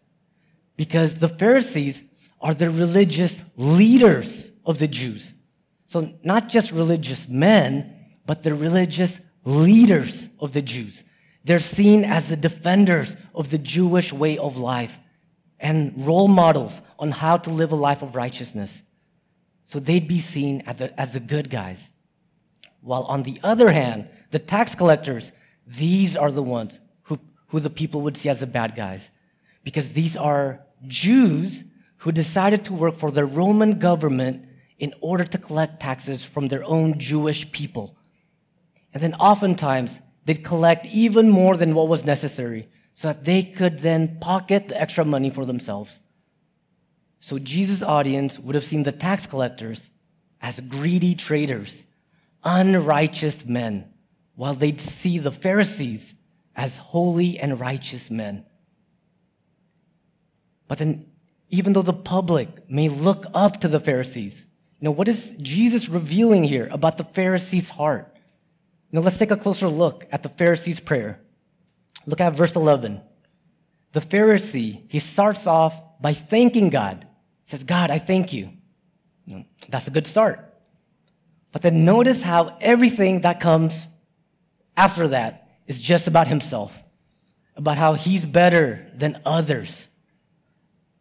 Because 0.77 1.17
the 1.17 1.29
Pharisees 1.29 2.03
are 2.41 2.55
the 2.55 2.71
religious 2.71 3.45
leaders 3.57 4.51
of 4.65 4.79
the 4.79 4.89
Jews. 4.89 5.35
So 5.87 6.15
not 6.25 6.49
just 6.49 6.73
religious 6.73 7.29
men, 7.29 7.95
but 8.25 8.43
the 8.43 8.55
religious 8.55 9.21
leaders 9.45 10.29
of 10.39 10.53
the 10.53 10.63
Jews. 10.63 11.05
They're 11.45 11.59
seen 11.59 12.05
as 12.05 12.29
the 12.29 12.37
defenders 12.37 13.17
of 13.35 13.51
the 13.51 13.59
Jewish 13.59 14.13
way 14.13 14.39
of 14.39 14.57
life 14.57 15.01
and 15.59 15.93
role 16.07 16.29
models 16.29 16.81
on 16.99 17.11
how 17.11 17.37
to 17.39 17.51
live 17.51 17.73
a 17.73 17.77
life 17.77 18.03
of 18.03 18.15
righteousness. 18.15 18.83
So 19.67 19.79
they'd 19.79 20.07
be 20.07 20.19
seen 20.19 20.63
as 20.67 20.77
the, 20.77 21.01
as 21.01 21.13
the 21.15 21.21
good 21.21 21.51
guys. 21.51 21.91
While 22.81 23.05
on 23.05 23.23
the 23.23 23.39
other 23.43 23.71
hand, 23.71 24.09
the 24.31 24.39
tax 24.39 24.75
collectors, 24.75 25.33
these 25.67 26.17
are 26.17 26.31
the 26.31 26.43
ones 26.43 26.79
who, 27.05 27.19
who 27.49 27.61
the 27.61 27.71
people 27.71 28.03
would 28.03 28.17
see 28.17 28.29
as 28.29 28.41
the 28.41 28.47
bad 28.47 28.75
guys. 28.77 29.11
Because 29.65 29.93
these 29.93 30.17
are 30.17 30.61
Jews 30.87 31.65
who 31.99 32.13
decided 32.13 32.65
to 32.65 32.73
work 32.73 32.95
for 32.95 33.11
the 33.11 33.25
Roman 33.25 33.79
government 33.79 34.47
in 34.79 34.93
order 35.01 35.25
to 35.25 35.39
collect 35.39 35.81
taxes 35.81 36.25
from 36.25 36.49
their 36.49 36.65
own 36.65 36.99
Jewish 36.99 37.51
people. 37.53 37.97
And 38.93 39.03
then 39.03 39.15
oftentimes, 39.15 40.01
they'd 40.25 40.45
collect 40.45 40.87
even 40.87 41.29
more 41.29 41.57
than 41.57 41.75
what 41.75 41.89
was 41.89 42.05
necessary 42.05 42.69
so 42.95 43.09
that 43.09 43.25
they 43.25 43.43
could 43.43 43.81
then 43.81 44.19
pocket 44.21 44.69
the 44.69 44.81
extra 44.81 45.05
money 45.05 45.31
for 45.31 45.45
themselves. 45.47 46.01
So 47.21 47.39
Jesus' 47.39 47.83
audience 47.83 48.39
would 48.39 48.55
have 48.55 48.65
seen 48.65 48.83
the 48.83 48.93
tax 48.93 49.27
collectors 49.27 49.91
as 50.41 50.61
greedy 50.61 51.15
traitors, 51.15 51.85
unrighteous 52.45 53.47
men, 53.47 53.93
while 54.35 54.55
they'd 54.55 54.81
see 54.81 55.19
the 55.19 55.31
Pharisees 55.31 56.15
as 56.57 56.79
holy 56.79 57.39
and 57.39 57.61
righteous 57.61 58.11
men. 58.11 58.45
But 60.69 60.79
then, 60.79 61.07
even 61.49 61.73
though 61.73 61.83
the 61.83 61.93
public 61.93 62.69
may 62.69 62.89
look 62.89 63.27
up 63.35 63.61
to 63.61 63.69
the 63.69 63.81
Pharisees, 63.81 64.47
you 64.81 64.87
know, 64.87 64.91
what 64.91 65.07
is 65.07 65.37
Jesus 65.41 65.89
revealing 65.89 66.45
here 66.45 66.69
about 66.73 66.97
the 66.97 67.05
Pharisees' 67.05 67.71
heart? 67.71 68.12
Now 68.93 69.01
let's 69.01 69.17
take 69.17 69.31
a 69.31 69.37
closer 69.37 69.69
look 69.69 70.07
at 70.13 70.23
the 70.23 70.29
Pharisee's 70.29 70.79
prayer. 70.79 71.19
Look 72.07 72.21
at 72.21 72.37
verse 72.37 72.55
11. 72.55 73.01
The 73.93 74.01
Pharisee, 74.01 74.83
he 74.89 74.99
starts 74.99 75.47
off 75.47 75.81
by 76.01 76.13
thanking 76.13 76.69
God. 76.69 77.07
He 77.45 77.51
says, 77.51 77.65
God, 77.65 77.91
I 77.91 77.99
thank 77.99 78.33
you. 78.33 78.51
That's 79.69 79.89
a 79.89 79.91
good 79.91 80.07
start. 80.07 80.49
But 81.53 81.63
then 81.63 81.85
notice 81.85 82.23
how 82.23 82.57
everything 82.61 83.23
that 83.23 83.41
comes 83.41 83.87
after 84.77 85.09
that 85.09 85.49
is 85.67 85.81
just 85.81 86.07
about 86.07 86.29
himself, 86.29 86.83
about 87.57 87.79
how 87.79 87.95
he's 87.95 88.25
better 88.25 88.91
than 88.95 89.21
others. 89.25 89.89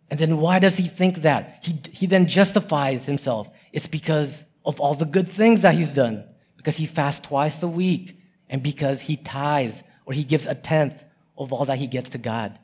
And 0.10 0.20
then 0.20 0.38
why 0.38 0.60
does 0.60 0.78
he 0.78 0.88
think 0.88 1.18
that? 1.18 1.60
He, 1.64 1.80
he 1.92 2.06
then 2.06 2.28
justifies 2.28 3.06
himself. 3.06 3.50
It's 3.72 3.88
because 3.88 4.44
of 4.66 4.80
all 4.80 4.94
the 4.94 5.06
good 5.06 5.28
things 5.28 5.62
that 5.62 5.76
he's 5.76 5.94
done 5.94 6.26
because 6.62 6.78
he 6.78 6.86
fasts 6.86 7.28
twice 7.28 7.64
a 7.64 7.68
week, 7.68 8.22
and 8.48 8.62
because 8.62 9.02
he 9.02 9.16
tithes 9.16 9.82
or 10.06 10.14
he 10.14 10.24
gives 10.24 10.46
a 10.46 10.54
tenth 10.54 11.04
of 11.36 11.52
all 11.52 11.66
that 11.66 11.80
he 11.80 11.88
gets 11.88 12.12
to 12.12 12.20
God. 12.20 12.60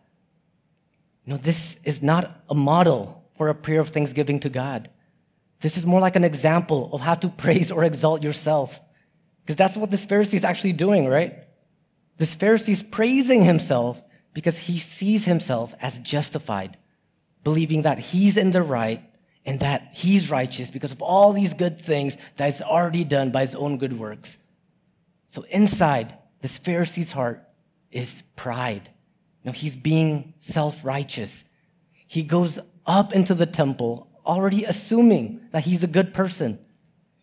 Know, 1.25 1.37
this 1.37 1.79
is 1.83 2.03
not 2.03 2.43
a 2.47 2.53
model 2.53 3.23
for 3.35 3.49
a 3.49 3.55
prayer 3.55 3.79
of 3.79 3.89
thanksgiving 3.89 4.39
to 4.41 4.49
God. 4.49 4.91
This 5.61 5.77
is 5.77 5.85
more 5.85 5.99
like 5.99 6.15
an 6.15 6.23
example 6.23 6.93
of 6.93 7.01
how 7.01 7.15
to 7.15 7.29
praise 7.43 7.71
or 7.71 7.83
exalt 7.83 8.21
yourself. 8.21 8.79
Because 9.41 9.55
that's 9.55 9.75
what 9.75 9.89
this 9.89 10.05
Pharisee 10.05 10.35
is 10.35 10.45
actually 10.45 10.73
doing, 10.73 11.07
right? 11.07 11.43
This 12.17 12.35
Pharisee 12.35 12.69
is 12.69 12.83
praising 12.83 13.43
himself 13.43 13.99
because 14.33 14.59
he 14.59 14.77
sees 14.77 15.25
himself 15.25 15.73
as 15.81 15.97
justified, 15.99 16.77
believing 17.43 17.81
that 17.81 17.97
he's 17.97 18.37
in 18.37 18.51
the 18.51 18.61
right 18.61 19.01
and 19.47 19.61
that 19.61 19.91
he's 19.93 20.29
righteous 20.29 20.69
because 20.69 20.91
of 20.91 21.01
all 21.01 21.31
these 21.31 21.53
good 21.53 21.79
things 21.79 22.17
that 22.35 22.45
he's 22.45 22.61
already 22.61 23.05
done 23.05 23.31
by 23.31 23.41
his 23.41 23.55
own 23.55 23.77
good 23.77 23.97
works. 23.97 24.37
So 25.29 25.43
inside 25.49 26.15
this 26.41 26.57
Pharisee's 26.57 27.13
heart 27.13 27.47
is 27.89 28.23
pride. 28.35 28.89
You 29.41 29.49
know, 29.49 29.51
he's 29.53 29.77
being 29.77 30.33
self-righteous. 30.41 31.45
He 32.05 32.23
goes 32.23 32.59
up 32.85 33.13
into 33.13 33.33
the 33.33 33.45
temple 33.45 34.09
already 34.25 34.65
assuming 34.65 35.39
that 35.51 35.63
he's 35.63 35.81
a 35.81 35.87
good 35.87 36.13
person. 36.13 36.59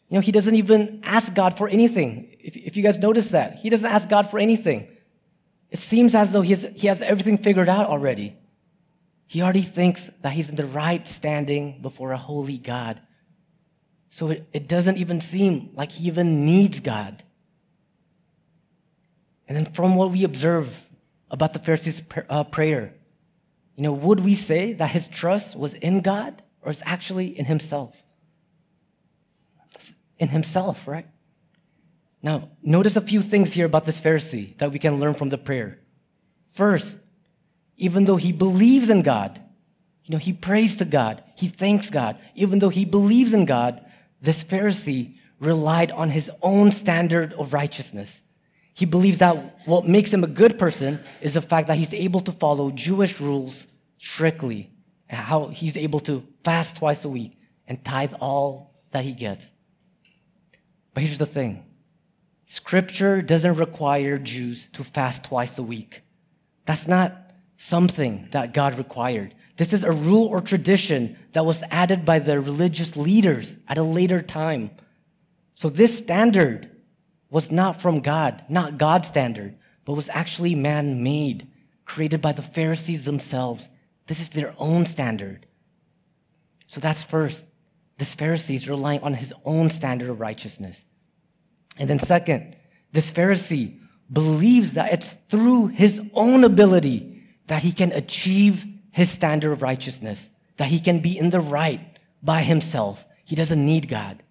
You 0.09 0.16
know, 0.16 0.21
he 0.23 0.33
doesn't 0.33 0.54
even 0.54 1.00
ask 1.04 1.35
God 1.35 1.59
for 1.59 1.69
anything. 1.69 2.35
If, 2.40 2.57
if 2.57 2.76
you 2.76 2.83
guys 2.83 2.99
notice 2.99 3.28
that, 3.31 3.57
he 3.57 3.69
doesn't 3.69 3.90
ask 3.90 4.09
God 4.09 4.31
for 4.31 4.38
anything. 4.38 4.88
It 5.71 5.78
seems 5.78 6.14
as 6.14 6.33
though 6.33 6.40
he 6.40 6.50
has, 6.50 6.66
he 6.75 6.87
has 6.87 7.02
everything 7.02 7.37
figured 7.37 7.69
out 7.69 7.87
already. 7.87 8.37
He 9.26 9.43
already 9.43 9.62
thinks 9.62 10.11
that 10.23 10.33
he's 10.33 10.49
in 10.49 10.57
the 10.57 10.66
right 10.66 11.07
standing 11.07 11.81
before 11.81 12.12
a 12.12 12.16
holy 12.16 12.59
God. 12.59 13.00
So 14.11 14.28
it, 14.28 14.49
it 14.52 14.69
doesn't 14.69 14.97
even 14.97 15.21
seem 15.21 15.71
like 15.75 15.93
he 15.93 16.07
even 16.07 16.45
needs 16.45 16.81
God. 16.81 17.23
And 19.49 19.57
then 19.57 19.64
from 19.64 19.97
what 19.97 20.11
we 20.12 20.25
observe 20.25 20.87
about 21.31 21.52
the 21.52 21.59
Pharisee's 21.59 22.02
uh, 22.28 22.45
prayer, 22.45 22.95
you 23.76 23.83
know, 23.83 23.93
would 23.93 24.21
we 24.21 24.35
say 24.35 24.73
that 24.75 24.90
his 24.90 25.09
trust 25.09 25.57
was 25.57 25.75
in 25.75 26.00
God 26.00 26.43
or 26.62 26.71
is 26.71 26.83
actually 26.87 27.37
in 27.38 27.47
himself? 27.47 27.97
In 30.19 30.28
himself, 30.28 30.87
right? 30.87 31.09
Now, 32.23 32.50
notice 32.62 32.97
a 32.97 33.00
few 33.00 33.21
things 33.21 33.52
here 33.52 33.66
about 33.66 33.85
this 33.85 34.00
Pharisee 34.00 34.57
that 34.59 34.73
we 34.73 34.78
can 34.78 35.00
learn 35.00 35.14
from 35.14 35.28
the 35.28 35.38
prayer. 35.38 35.81
First, 36.52 36.99
even 37.76 38.04
though 38.04 38.16
he 38.16 38.33
believes 38.33 38.88
in 38.88 39.02
God. 39.02 39.40
You 40.04 40.12
know, 40.12 40.19
he 40.19 40.33
prays 40.33 40.76
to 40.76 40.85
God. 40.85 41.23
He 41.37 41.49
thanks 41.49 41.90
God. 41.90 42.19
Even 42.35 42.59
though 42.59 42.69
he 42.69 42.85
believes 42.85 43.33
in 43.33 43.47
God, 43.47 43.85
this 44.21 44.45
Pharisee 44.45 45.16
relied 45.40 45.90
on 45.93 46.11
his 46.11 46.31
own 46.43 46.73
standard 46.73 47.33
of 47.35 47.52
righteousness. 47.52 48.23
He 48.75 48.87
believes 48.87 49.19
that 49.19 49.66
what 49.66 49.87
makes 49.87 50.12
him 50.12 50.25
a 50.25 50.28
good 50.28 50.59
person 50.59 51.00
is 51.21 51.35
the 51.35 51.43
fact 51.43 51.69
that 51.69 51.76
he's 51.76 51.95
able 51.95 52.21
to 52.21 52.33
follow 52.33 52.71
Jewish 52.71 53.21
rules 53.21 53.66
strictly 53.99 54.71
and 55.09 55.19
how 55.19 55.49
he's 55.49 55.76
able 55.76 56.00
to 56.00 56.26
fast 56.43 56.76
twice 56.76 57.04
a 57.04 57.09
week 57.09 57.38
and 57.69 57.85
tithe 57.85 58.14
all 58.21 58.75
that 58.90 59.04
he 59.04 59.12
gets. 59.12 59.50
But 60.93 61.04
here's 61.04 61.19
the 61.19 61.26
thing 61.26 61.64
Scripture 62.47 63.23
doesn't 63.23 63.54
require 63.54 64.19
Jews 64.19 64.69
to 64.73 64.85
fast 64.85 65.25
twice 65.25 65.59
a 65.59 65.62
week. 65.62 66.02
That's 66.66 66.88
not 66.88 67.24
something 67.56 68.28
that 68.32 68.52
God 68.52 68.76
required. 68.78 69.34
This 69.56 69.73
is 69.73 69.84
a 69.84 69.92
rule 69.92 70.26
or 70.26 70.40
tradition 70.40 71.16
that 71.32 71.46
was 71.46 71.62
added 71.70 72.04
by 72.04 72.18
the 72.18 72.40
religious 72.40 72.96
leaders 72.96 73.56
at 73.68 73.78
a 73.78 73.82
later 73.82 74.20
time. 74.20 74.70
So 75.54 75.68
this 75.68 75.96
standard 75.96 76.70
was 77.30 77.50
not 77.50 77.80
from 77.80 78.00
God, 78.00 78.44
not 78.49 78.78
God's 78.78 79.08
standard, 79.08 79.56
but 79.84 79.94
was 79.94 80.08
actually 80.08 80.54
man 80.54 81.02
made, 81.02 81.49
created 81.84 82.20
by 82.20 82.32
the 82.32 82.42
Pharisees 82.42 83.04
themselves. 83.04 83.68
This 84.06 84.20
is 84.20 84.30
their 84.30 84.54
own 84.58 84.87
standard. 84.87 85.46
So 86.66 86.80
that's 86.80 87.04
first. 87.04 87.44
This 87.99 88.16
Pharisee 88.16 88.56
is 88.56 88.68
relying 88.68 89.00
on 89.00 89.14
his 89.14 89.32
own 89.44 89.70
standard 89.70 90.11
of 90.11 90.20
righteousness. 90.20 90.84
And 91.76 91.88
then 91.88 92.00
second, 92.00 92.56
this 92.92 93.12
Pharisee 93.12 93.78
believes 94.12 94.75
that 94.75 94.92
it's 94.92 95.16
through 95.28 95.68
his 95.68 96.00
own 96.12 96.42
ability 96.42 97.13
that 97.46 97.62
he 97.62 97.72
can 97.72 97.92
achieve 97.92 98.66
his 98.90 99.10
standard 99.10 99.52
of 99.52 99.62
righteousness, 99.62 100.30
that 100.56 100.68
he 100.68 100.80
can 100.80 101.00
be 101.00 101.18
in 101.18 101.30
the 101.30 101.40
right 101.40 101.80
by 102.22 102.42
himself. 102.42 103.04
He 103.24 103.36
doesn't 103.36 103.64
need 103.64 103.88
God. 103.88 104.22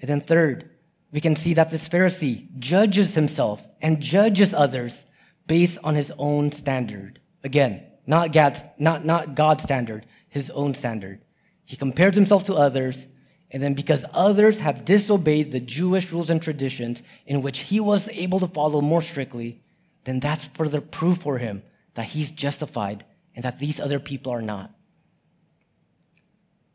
And 0.00 0.08
then 0.08 0.20
third, 0.20 0.70
we 1.10 1.20
can 1.20 1.36
see 1.36 1.54
that 1.54 1.70
this 1.70 1.88
Pharisee 1.88 2.46
judges 2.58 3.14
himself 3.14 3.64
and 3.80 4.00
judges 4.00 4.54
others 4.54 5.04
based 5.46 5.78
on 5.82 5.94
his 5.94 6.12
own 6.18 6.52
standard. 6.52 7.20
Again, 7.42 7.82
not 8.06 8.32
God's, 8.32 8.62
not, 8.78 9.04
not 9.04 9.34
God's 9.34 9.64
standard, 9.64 10.06
his 10.28 10.50
own 10.50 10.74
standard. 10.74 11.20
He 11.64 11.76
compares 11.76 12.14
himself 12.14 12.44
to 12.44 12.54
others, 12.54 13.06
and 13.50 13.62
then 13.62 13.74
because 13.74 14.04
others 14.12 14.60
have 14.60 14.84
disobeyed 14.84 15.52
the 15.52 15.60
Jewish 15.60 16.12
rules 16.12 16.30
and 16.30 16.40
traditions 16.40 17.02
in 17.26 17.42
which 17.42 17.60
he 17.60 17.80
was 17.80 18.08
able 18.10 18.40
to 18.40 18.46
follow 18.46 18.80
more 18.80 19.02
strictly, 19.02 19.60
then 20.04 20.20
that's 20.20 20.44
further 20.46 20.80
proof 20.80 21.18
for 21.18 21.38
him 21.38 21.62
that 21.94 22.06
he's 22.06 22.30
justified 22.30 23.04
and 23.34 23.44
that 23.44 23.58
these 23.58 23.80
other 23.80 23.98
people 23.98 24.32
are 24.32 24.42
not. 24.42 24.72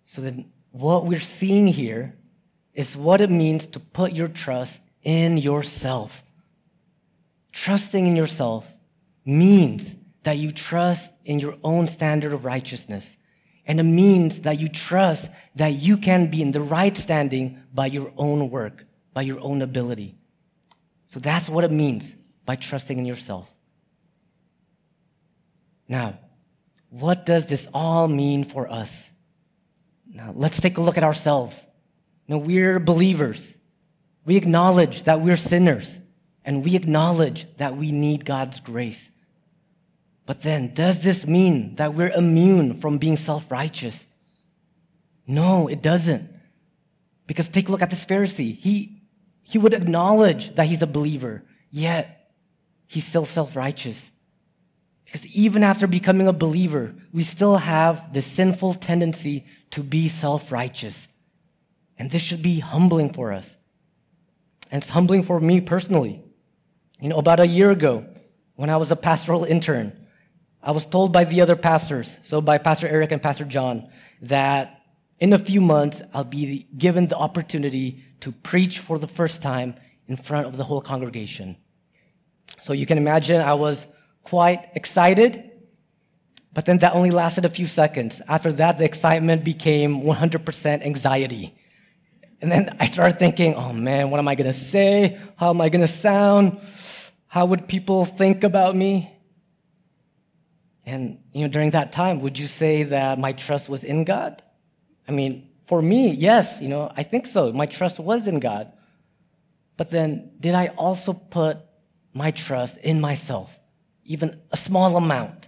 So 0.06 0.22
then, 0.22 0.52
what 0.72 1.06
we're 1.06 1.20
seeing 1.20 1.68
here 1.68 2.16
is 2.74 2.96
what 2.96 3.22
it 3.22 3.30
means 3.30 3.68
to 3.68 3.80
put 3.80 4.14
your 4.14 4.28
trust 4.28 4.82
in 5.04 5.38
yourself. 5.38 6.24
Trusting 7.52 8.08
in 8.08 8.16
yourself 8.16 8.72
means 9.26 9.96
that 10.24 10.38
you 10.38 10.52
trust 10.52 11.14
in 11.26 11.40
your 11.40 11.58
own 11.64 11.88
standard 11.88 12.34
of 12.34 12.46
righteousness. 12.46 13.18
And 13.66 13.80
it 13.80 13.84
means 13.84 14.42
that 14.42 14.60
you 14.60 14.68
trust 14.68 15.32
that 15.56 15.74
you 15.74 15.98
can 15.98 16.30
be 16.30 16.42
in 16.42 16.52
the 16.52 16.62
right 16.62 16.98
standing 16.98 17.62
by 17.74 17.88
your 17.88 18.12
own 18.18 18.50
work, 18.50 18.86
by 19.14 19.22
your 19.22 19.40
own 19.40 19.62
ability. 19.62 20.16
So 21.08 21.20
that's 21.20 21.50
what 21.50 21.64
it 21.64 21.72
means 21.72 22.14
by 22.46 22.56
trusting 22.56 22.98
in 22.98 23.06
yourself. 23.06 23.50
Now, 25.88 26.20
what 26.90 27.26
does 27.26 27.48
this 27.48 27.68
all 27.74 28.08
mean 28.08 28.44
for 28.44 28.72
us? 28.72 29.12
Now, 30.12 30.32
let's 30.36 30.60
take 30.60 30.78
a 30.78 30.82
look 30.82 30.98
at 30.98 31.04
ourselves. 31.04 31.66
Now, 32.28 32.38
we're 32.38 32.80
believers. 32.80 33.56
We 34.26 34.36
acknowledge 34.38 35.04
that 35.04 35.22
we're 35.22 35.36
sinners, 35.36 36.00
and 36.46 36.64
we 36.64 36.76
acknowledge 36.76 37.48
that 37.58 37.76
we 37.76 37.92
need 37.92 38.26
God's 38.26 38.60
grace. 38.60 39.12
But 40.26 40.42
then, 40.44 40.74
does 40.74 41.04
this 41.04 41.28
mean 41.28 41.76
that 41.76 41.94
we're 41.94 42.10
immune 42.10 42.76
from 42.76 42.98
being 42.98 43.18
self 43.18 43.52
righteous? 43.52 44.08
No, 45.28 45.68
it 45.68 45.82
doesn't. 45.82 46.30
Because 47.28 47.50
take 47.50 47.68
a 47.68 47.72
look 47.72 47.82
at 47.82 47.90
this 47.90 48.06
Pharisee. 48.06 48.58
He, 48.58 49.02
he 49.42 49.58
would 49.58 49.74
acknowledge 49.74 50.56
that 50.56 50.68
he's 50.68 50.82
a 50.82 50.88
believer, 50.88 51.44
yet 51.72 52.23
he's 52.94 53.06
still 53.06 53.26
self 53.26 53.56
righteous. 53.56 54.12
Because 55.06 55.26
even 55.36 55.64
after 55.64 55.88
becoming 55.88 56.28
a 56.28 56.34
believer, 56.34 56.96
we 57.12 57.24
still 57.24 57.58
have 57.58 58.14
this 58.14 58.26
sinful 58.26 58.76
tendency 58.76 59.46
to 59.72 59.82
be 59.82 60.08
self 60.08 60.52
righteous. 60.52 61.08
And 61.98 62.12
this 62.12 62.22
should 62.22 62.42
be 62.42 62.60
humbling 62.60 63.14
for 63.14 63.34
us. 63.34 63.58
And 64.72 64.82
it's 64.82 64.92
humbling 64.92 65.24
for 65.24 65.40
me 65.40 65.62
personally. 65.62 66.24
You 67.00 67.10
know, 67.10 67.18
about 67.18 67.40
a 67.40 67.48
year 67.48 67.72
ago, 67.72 68.06
when 68.56 68.70
I 68.70 68.78
was 68.78 68.92
a 68.92 68.96
pastoral 68.96 69.44
intern, 69.44 69.94
I 70.62 70.72
was 70.72 70.86
told 70.86 71.12
by 71.12 71.24
the 71.26 71.42
other 71.42 71.56
pastors, 71.56 72.18
so 72.24 72.42
by 72.42 72.58
Pastor 72.58 72.88
Eric 72.88 73.12
and 73.12 73.22
Pastor 73.22 73.44
John, 73.44 73.88
that 74.22 74.82
in 75.20 75.34
a 75.34 75.38
few 75.38 75.62
months 75.62 76.02
I'll 76.14 76.24
be 76.24 76.68
given 76.78 77.08
the 77.08 77.18
opportunity 77.18 78.04
to 78.22 78.32
preach 78.32 78.80
for 78.80 78.98
the 78.98 79.08
first 79.08 79.42
time 79.42 79.76
in 80.08 80.16
front 80.16 80.48
of 80.48 80.58
the 80.58 80.64
whole 80.64 80.82
congregation. 80.82 81.58
So 82.62 82.74
you 82.74 82.86
can 82.86 82.98
imagine 82.98 83.42
I 83.42 83.54
was 83.54 83.88
quite 84.24 84.70
excited, 84.76 85.52
but 86.54 86.66
then 86.66 86.78
that 86.80 86.94
only 86.94 87.12
lasted 87.12 87.46
a 87.46 87.50
few 87.50 87.66
seconds. 87.66 88.22
After 88.28 88.52
that, 88.54 88.78
the 88.78 88.86
excitement 88.86 89.44
became 89.44 90.02
100% 90.02 90.86
anxiety. 90.86 91.56
And 92.42 92.52
then 92.52 92.76
I 92.80 92.86
started 92.86 93.20
thinking, 93.20 93.56
oh 93.56 93.74
man, 93.74 94.10
what 94.10 94.20
am 94.20 94.28
I 94.28 94.36
gonna 94.36 94.54
say? 94.54 95.20
How 95.36 95.50
am 95.50 95.62
I 95.62 95.70
gonna 95.70 95.88
sound? 95.88 96.60
How 97.28 97.46
would 97.46 97.68
people 97.68 98.06
think 98.06 98.44
about 98.44 98.76
me? 98.76 99.10
And, 100.86 101.20
you 101.32 101.42
know, 101.42 101.48
during 101.48 101.72
that 101.72 101.92
time, 101.92 102.20
would 102.20 102.38
you 102.38 102.48
say 102.48 102.84
that 102.84 103.18
my 103.18 103.32
trust 103.32 103.70
was 103.70 103.84
in 103.84 104.04
God? 104.04 104.42
I 105.08 105.12
mean, 105.12 105.50
for 105.66 105.82
me, 105.82 106.12
yes, 106.12 106.62
you 106.62 106.68
know, 106.68 106.92
I 106.96 107.04
think 107.04 107.26
so. 107.26 107.52
My 107.54 107.66
trust 107.66 108.00
was 108.00 108.28
in 108.28 108.40
God. 108.40 108.72
But 109.78 109.90
then, 109.90 110.32
did 110.40 110.54
I 110.54 110.68
also 110.78 111.14
put 111.14 111.58
my 112.14 112.32
trust 112.32 112.78
in 112.78 113.02
myself? 113.02 113.60
even 114.06 114.40
a 114.52 114.58
small 114.58 114.96
amount? 114.98 115.48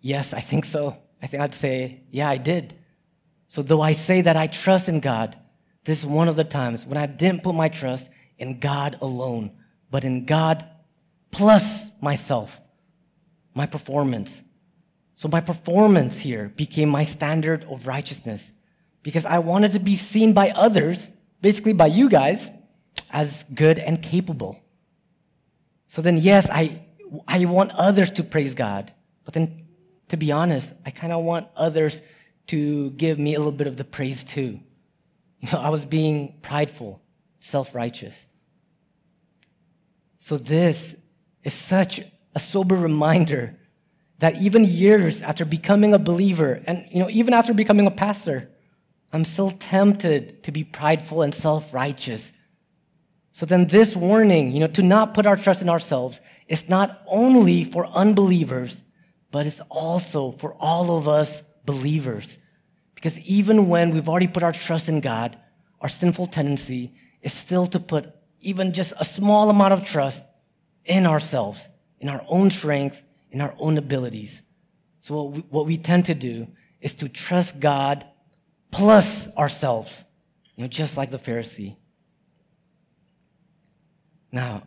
Yes, 0.00 0.32
I 0.32 0.40
think 0.40 0.64
so. 0.64 0.96
I 1.20 1.26
think 1.26 1.42
I'd 1.42 1.54
say, 1.54 2.02
yeah, 2.10 2.28
I 2.28 2.36
did. 2.36 2.74
So 3.48 3.62
though 3.62 3.80
I 3.80 3.92
say 3.92 4.20
that 4.20 4.36
I 4.36 4.46
trust 4.46 4.88
in 4.88 5.00
God, 5.00 5.36
this 5.84 6.00
is 6.00 6.06
one 6.06 6.28
of 6.28 6.36
the 6.36 6.44
times 6.44 6.86
when 6.86 6.98
I 6.98 7.06
didn't 7.06 7.42
put 7.42 7.54
my 7.54 7.68
trust 7.68 8.08
in 8.36 8.60
God 8.60 8.98
alone, 9.00 9.50
but 9.90 10.04
in 10.04 10.26
God 10.26 10.64
plus 11.30 11.90
myself, 12.00 12.60
my 13.54 13.66
performance. 13.66 14.42
So 15.16 15.28
my 15.28 15.40
performance 15.40 16.20
here 16.20 16.52
became 16.54 16.88
my 16.88 17.02
standard 17.02 17.64
of 17.64 17.86
righteousness 17.86 18.52
because 19.02 19.24
I 19.24 19.38
wanted 19.38 19.72
to 19.72 19.80
be 19.80 19.96
seen 19.96 20.32
by 20.32 20.50
others, 20.50 21.10
basically 21.40 21.72
by 21.72 21.86
you 21.86 22.08
guys, 22.08 22.50
as 23.10 23.44
good 23.54 23.78
and 23.78 24.00
capable. 24.00 24.62
So 25.88 26.02
then, 26.02 26.16
yes, 26.18 26.48
I 26.50 26.82
I 27.26 27.44
want 27.46 27.72
others 27.72 28.10
to 28.12 28.22
praise 28.22 28.54
God. 28.54 28.92
But 29.24 29.34
then, 29.34 29.66
to 30.08 30.16
be 30.16 30.32
honest, 30.32 30.74
I 30.86 30.90
kind 30.90 31.12
of 31.12 31.24
want 31.24 31.48
others 31.56 32.00
to 32.48 32.90
give 32.90 33.18
me 33.18 33.34
a 33.34 33.38
little 33.38 33.52
bit 33.52 33.66
of 33.66 33.76
the 33.76 33.84
praise 33.84 34.24
too. 34.24 34.60
You 35.40 35.52
know, 35.52 35.60
I 35.60 35.68
was 35.68 35.86
being 35.86 36.34
prideful, 36.42 37.00
self 37.38 37.74
righteous. 37.74 38.26
So, 40.18 40.36
this 40.36 40.96
is 41.44 41.54
such 41.54 42.00
a 42.34 42.40
sober 42.40 42.74
reminder 42.74 43.56
that 44.18 44.42
even 44.42 44.64
years 44.64 45.22
after 45.22 45.44
becoming 45.44 45.94
a 45.94 45.98
believer, 45.98 46.60
and 46.66 46.86
you 46.90 46.98
know, 46.98 47.08
even 47.08 47.32
after 47.34 47.54
becoming 47.54 47.86
a 47.86 47.90
pastor, 47.90 48.50
I'm 49.12 49.24
still 49.24 49.50
tempted 49.50 50.42
to 50.42 50.52
be 50.52 50.64
prideful 50.64 51.22
and 51.22 51.34
self 51.34 51.72
righteous. 51.72 52.32
So 53.38 53.46
then, 53.46 53.68
this 53.68 53.94
warning, 53.94 54.50
you 54.50 54.58
know, 54.58 54.66
to 54.66 54.82
not 54.82 55.14
put 55.14 55.24
our 55.24 55.36
trust 55.36 55.62
in 55.62 55.68
ourselves 55.68 56.20
is 56.48 56.68
not 56.68 57.02
only 57.06 57.62
for 57.62 57.86
unbelievers, 57.86 58.82
but 59.30 59.46
it's 59.46 59.60
also 59.70 60.32
for 60.32 60.54
all 60.54 60.98
of 60.98 61.06
us 61.06 61.44
believers. 61.64 62.36
Because 62.96 63.16
even 63.20 63.68
when 63.68 63.92
we've 63.92 64.08
already 64.08 64.26
put 64.26 64.42
our 64.42 64.50
trust 64.50 64.88
in 64.88 65.00
God, 65.00 65.38
our 65.80 65.88
sinful 65.88 66.26
tendency 66.26 66.94
is 67.22 67.32
still 67.32 67.68
to 67.68 67.78
put 67.78 68.12
even 68.40 68.72
just 68.72 68.92
a 68.98 69.04
small 69.04 69.50
amount 69.50 69.72
of 69.72 69.84
trust 69.84 70.24
in 70.84 71.06
ourselves, 71.06 71.68
in 72.00 72.08
our 72.08 72.24
own 72.26 72.50
strength, 72.50 73.04
in 73.30 73.40
our 73.40 73.54
own 73.60 73.78
abilities. 73.78 74.42
So 74.98 75.14
what 75.14 75.32
we, 75.32 75.40
what 75.42 75.66
we 75.66 75.76
tend 75.76 76.06
to 76.06 76.14
do 76.14 76.48
is 76.80 76.92
to 76.96 77.08
trust 77.08 77.60
God 77.60 78.04
plus 78.72 79.32
ourselves, 79.36 80.02
you 80.56 80.64
know, 80.64 80.68
just 80.68 80.96
like 80.96 81.12
the 81.12 81.20
Pharisee. 81.20 81.76
Now, 84.30 84.62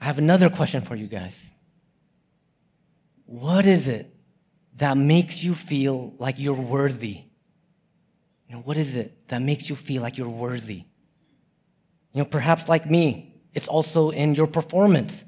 I 0.00 0.04
have 0.04 0.18
another 0.18 0.50
question 0.50 0.82
for 0.82 0.94
you 0.94 1.06
guys. 1.06 1.50
What 3.24 3.66
is 3.66 3.88
it 3.88 4.14
that 4.76 4.96
makes 4.96 5.42
you 5.42 5.54
feel 5.54 6.14
like 6.18 6.38
you're 6.38 6.54
worthy? 6.54 7.22
You 8.48 8.56
know, 8.56 8.62
what 8.62 8.76
is 8.76 8.96
it 8.96 9.28
that 9.28 9.42
makes 9.42 9.68
you 9.68 9.76
feel 9.76 10.02
like 10.02 10.18
you're 10.18 10.28
worthy? 10.28 10.84
You 12.12 12.22
know, 12.22 12.24
perhaps 12.24 12.68
like 12.68 12.88
me, 12.88 13.34
it's 13.52 13.68
also 13.68 14.10
in 14.10 14.34
your 14.34 14.46
performance, 14.46 15.24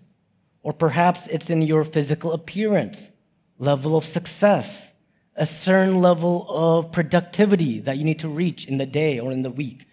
or 0.63 0.73
perhaps 0.73 1.27
it's 1.27 1.51
in 1.51 1.63
your 1.63 1.85
physical 1.85 2.33
appearance, 2.33 3.11
level 3.59 3.97
of 3.97 4.05
success, 4.05 4.93
a 5.35 5.47
certain 5.47 6.01
level 6.01 6.47
of 6.49 6.93
productivity 6.93 7.81
that 7.81 7.97
you 7.97 8.05
need 8.05 8.19
to 8.21 8.29
reach 8.29 8.67
in 8.67 8.79
the 8.79 8.87
day 8.87 9.19
or 9.19 9.33
in 9.33 9.43
the 9.43 9.51
week. 9.51 9.87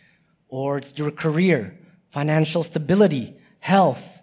or 0.48 0.78
it's 0.78 0.98
your 0.98 1.12
career, 1.12 1.78
financial 2.12 2.64
stability, 2.64 3.36
health, 3.66 4.22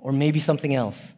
or 0.00 0.10
maybe 0.10 0.40
something 0.40 0.74
else. 0.74 1.12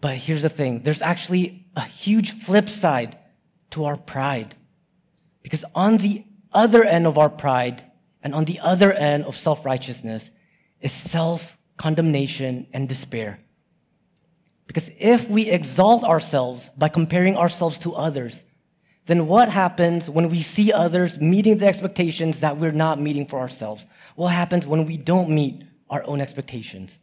But 0.00 0.16
here's 0.16 0.42
the 0.42 0.48
thing 0.48 0.82
there's 0.82 1.00
actually 1.00 1.68
a 1.76 1.84
huge 1.84 2.32
flip 2.32 2.68
side 2.68 3.16
to 3.70 3.84
our 3.84 3.96
pride. 3.96 4.56
Because 5.44 5.64
on 5.76 5.98
the 5.98 6.24
other 6.52 6.82
end 6.82 7.06
of 7.06 7.16
our 7.16 7.30
pride 7.30 7.84
and 8.24 8.34
on 8.34 8.44
the 8.44 8.58
other 8.58 8.92
end 8.92 9.24
of 9.24 9.36
self 9.36 9.64
righteousness 9.64 10.32
is 10.80 10.90
self 10.90 11.56
condemnation 11.76 12.66
and 12.72 12.88
despair. 12.88 13.38
Because 14.66 14.90
if 14.98 15.28
we 15.28 15.48
exalt 15.48 16.02
ourselves 16.02 16.70
by 16.76 16.88
comparing 16.88 17.36
ourselves 17.36 17.78
to 17.78 17.94
others, 17.94 18.42
then 19.06 19.26
what 19.26 19.48
happens 19.48 20.08
when 20.08 20.28
we 20.30 20.40
see 20.40 20.72
others 20.72 21.20
meeting 21.20 21.58
the 21.58 21.66
expectations 21.66 22.40
that 22.40 22.56
we're 22.56 22.70
not 22.70 23.00
meeting 23.00 23.26
for 23.26 23.40
ourselves? 23.40 23.86
What 24.14 24.28
happens 24.28 24.66
when 24.66 24.86
we 24.86 24.96
don't 24.96 25.30
meet 25.30 25.64
our 25.90 26.04
own 26.06 26.20
expectations? 26.20 27.00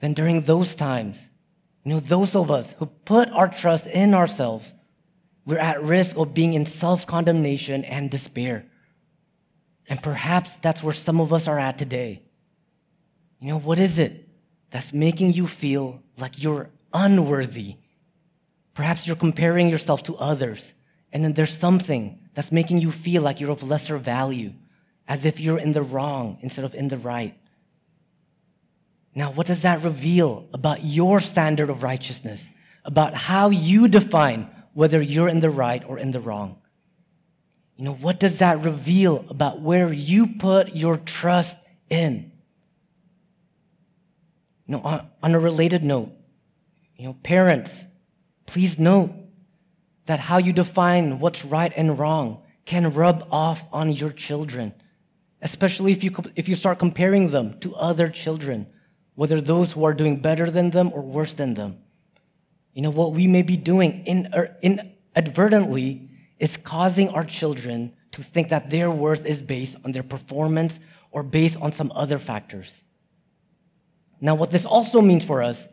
Then 0.00 0.12
during 0.12 0.42
those 0.42 0.74
times, 0.74 1.28
you 1.84 1.94
know, 1.94 2.00
those 2.00 2.36
of 2.36 2.50
us 2.50 2.74
who 2.78 2.86
put 2.86 3.30
our 3.30 3.48
trust 3.48 3.86
in 3.86 4.14
ourselves, 4.14 4.74
we're 5.46 5.58
at 5.58 5.82
risk 5.82 6.16
of 6.16 6.34
being 6.34 6.52
in 6.52 6.66
self 6.66 7.06
condemnation 7.06 7.84
and 7.84 8.10
despair. 8.10 8.66
And 9.88 10.02
perhaps 10.02 10.56
that's 10.56 10.82
where 10.82 10.94
some 10.94 11.20
of 11.20 11.32
us 11.32 11.48
are 11.48 11.58
at 11.58 11.78
today. 11.78 12.22
You 13.40 13.48
know, 13.48 13.58
what 13.58 13.78
is 13.78 13.98
it 13.98 14.28
that's 14.70 14.92
making 14.92 15.32
you 15.32 15.46
feel 15.46 16.02
like 16.18 16.42
you're 16.42 16.70
unworthy? 16.92 17.76
Perhaps 18.74 19.06
you're 19.06 19.16
comparing 19.16 19.68
yourself 19.68 20.02
to 20.04 20.16
others, 20.16 20.72
and 21.12 21.24
then 21.24 21.34
there's 21.34 21.56
something 21.56 22.18
that's 22.34 22.50
making 22.50 22.78
you 22.78 22.90
feel 22.90 23.22
like 23.22 23.40
you're 23.40 23.50
of 23.50 23.62
lesser 23.62 23.98
value, 23.98 24.52
as 25.06 25.26
if 25.26 25.38
you're 25.38 25.58
in 25.58 25.72
the 25.72 25.82
wrong 25.82 26.38
instead 26.40 26.64
of 26.64 26.74
in 26.74 26.88
the 26.88 26.96
right. 26.96 27.36
Now, 29.14 29.30
what 29.30 29.46
does 29.46 29.62
that 29.62 29.82
reveal 29.82 30.48
about 30.54 30.84
your 30.84 31.20
standard 31.20 31.68
of 31.68 31.82
righteousness, 31.82 32.48
about 32.84 33.14
how 33.14 33.50
you 33.50 33.88
define 33.88 34.48
whether 34.72 35.02
you're 35.02 35.28
in 35.28 35.40
the 35.40 35.50
right 35.50 35.84
or 35.86 35.98
in 35.98 36.12
the 36.12 36.20
wrong? 36.20 36.58
You 37.76 37.84
know, 37.84 37.94
what 37.94 38.20
does 38.20 38.38
that 38.38 38.60
reveal 38.60 39.24
about 39.28 39.60
where 39.60 39.92
you 39.92 40.28
put 40.38 40.74
your 40.74 40.96
trust 40.96 41.58
in? 41.90 42.32
You 44.66 44.76
know, 44.76 44.82
on, 44.82 45.08
on 45.22 45.34
a 45.34 45.38
related 45.38 45.82
note, 45.82 46.12
you 46.96 47.04
know, 47.04 47.16
parents, 47.22 47.84
please 48.52 48.78
note 48.78 49.10
that 50.04 50.20
how 50.20 50.36
you 50.36 50.52
define 50.52 51.18
what's 51.18 51.42
right 51.42 51.72
and 51.74 51.98
wrong 51.98 52.42
can 52.66 52.92
rub 52.92 53.26
off 53.30 53.64
on 53.72 53.90
your 53.90 54.10
children, 54.10 54.74
especially 55.40 55.90
if 55.90 56.04
you, 56.04 56.14
if 56.36 56.50
you 56.50 56.54
start 56.54 56.78
comparing 56.78 57.30
them 57.30 57.58
to 57.60 57.74
other 57.76 58.08
children 58.08 58.66
whether 59.14 59.40
those 59.40 59.72
who 59.72 59.84
are 59.84 59.94
doing 59.94 60.20
better 60.20 60.50
than 60.50 60.70
them 60.70 60.90
or 60.92 61.00
worse 61.00 61.32
than 61.32 61.54
them. 61.54 61.78
You 62.74 62.82
know, 62.82 62.90
what 62.90 63.12
we 63.12 63.26
may 63.26 63.42
be 63.42 63.56
doing 63.56 64.04
in, 64.06 64.28
er, 64.34 64.56
inadvertently 64.62 66.10
is 66.38 66.56
causing 66.56 67.08
our 67.10 67.24
children 67.24 67.92
to 68.12 68.22
think 68.22 68.48
that 68.48 68.70
their 68.70 68.90
worth 68.90 69.24
is 69.26 69.42
based 69.42 69.76
on 69.84 69.92
their 69.92 70.02
performance 70.02 70.80
or 71.10 71.22
based 71.22 71.58
on 71.60 71.72
some 71.72 71.90
other 71.94 72.18
factors. 72.18 72.82
Now, 74.20 74.34
what 74.34 74.50
this 74.50 74.64
also 74.64 75.00
means 75.00 75.24
for 75.24 75.42
us 75.42 75.68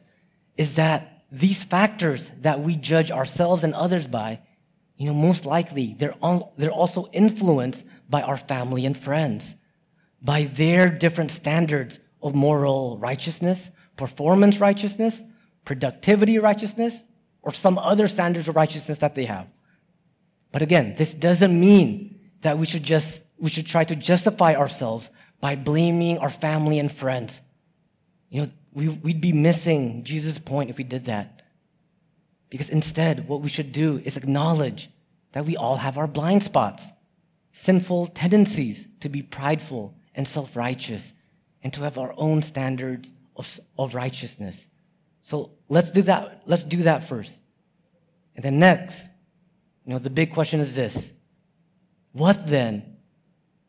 is 0.57 0.75
that 0.75 1.18
these 1.31 1.63
factors 1.63 2.31
that 2.41 2.59
we 2.61 2.75
judge 2.75 3.11
ourselves 3.11 3.63
and 3.63 3.73
others 3.73 4.07
by, 4.07 4.39
you 4.97 5.07
know, 5.07 5.13
most 5.13 5.45
likely 5.45 5.95
they're, 5.97 6.15
all, 6.21 6.53
they're 6.57 6.71
also 6.71 7.07
influenced 7.11 7.85
by 8.09 8.21
our 8.21 8.37
family 8.37 8.85
and 8.85 8.97
friends, 8.97 9.55
by 10.21 10.43
their 10.43 10.89
different 10.89 11.31
standards 11.31 11.99
of 12.21 12.35
moral 12.35 12.97
righteousness, 12.97 13.69
performance 13.95 14.59
righteousness, 14.59 15.21
productivity 15.65 16.39
righteousness, 16.39 17.01
or 17.41 17.53
some 17.53 17.77
other 17.77 18.07
standards 18.07 18.47
of 18.47 18.55
righteousness 18.55 18.97
that 18.97 19.15
they 19.15 19.25
have. 19.25 19.47
But 20.51 20.61
again, 20.61 20.95
this 20.97 21.13
doesn't 21.13 21.57
mean 21.57 22.19
that 22.41 22.57
we 22.57 22.65
should 22.65 22.83
just, 22.83 23.23
we 23.37 23.49
should 23.49 23.67
try 23.67 23.83
to 23.83 23.95
justify 23.95 24.55
ourselves 24.55 25.09
by 25.39 25.55
blaming 25.55 26.17
our 26.17 26.29
family 26.29 26.79
and 26.79 26.91
friends. 26.91 27.41
You 28.29 28.41
know, 28.41 28.51
we, 28.79 28.87
we'd 28.87 29.19
be 29.19 29.33
missing 29.33 30.03
Jesus' 30.05 30.39
point 30.39 30.69
if 30.69 30.77
we 30.77 30.85
did 30.85 31.05
that. 31.05 31.41
Because 32.49 32.69
instead, 32.69 33.27
what 33.27 33.41
we 33.41 33.49
should 33.49 33.73
do 33.73 34.01
is 34.05 34.15
acknowledge 34.15 34.89
that 35.33 35.45
we 35.45 35.57
all 35.57 35.77
have 35.77 35.97
our 35.97 36.07
blind 36.07 36.43
spots, 36.43 36.87
sinful 37.51 38.07
tendencies 38.07 38.87
to 39.01 39.09
be 39.09 39.21
prideful 39.21 39.95
and 40.15 40.25
self 40.25 40.55
righteous, 40.55 41.13
and 41.61 41.73
to 41.73 41.83
have 41.83 41.97
our 41.97 42.13
own 42.17 42.41
standards 42.41 43.11
of, 43.35 43.59
of 43.77 43.95
righteousness. 43.95 44.67
So 45.21 45.51
let's 45.67 45.91
do 45.91 46.01
that. 46.03 46.43
Let's 46.45 46.63
do 46.63 46.83
that 46.83 47.03
first. 47.03 47.41
And 48.35 48.45
then 48.45 48.59
next, 48.59 49.09
you 49.85 49.91
know, 49.91 49.99
the 49.99 50.09
big 50.09 50.33
question 50.33 50.61
is 50.61 50.73
this. 50.73 51.11
What 52.13 52.47
then 52.47 52.97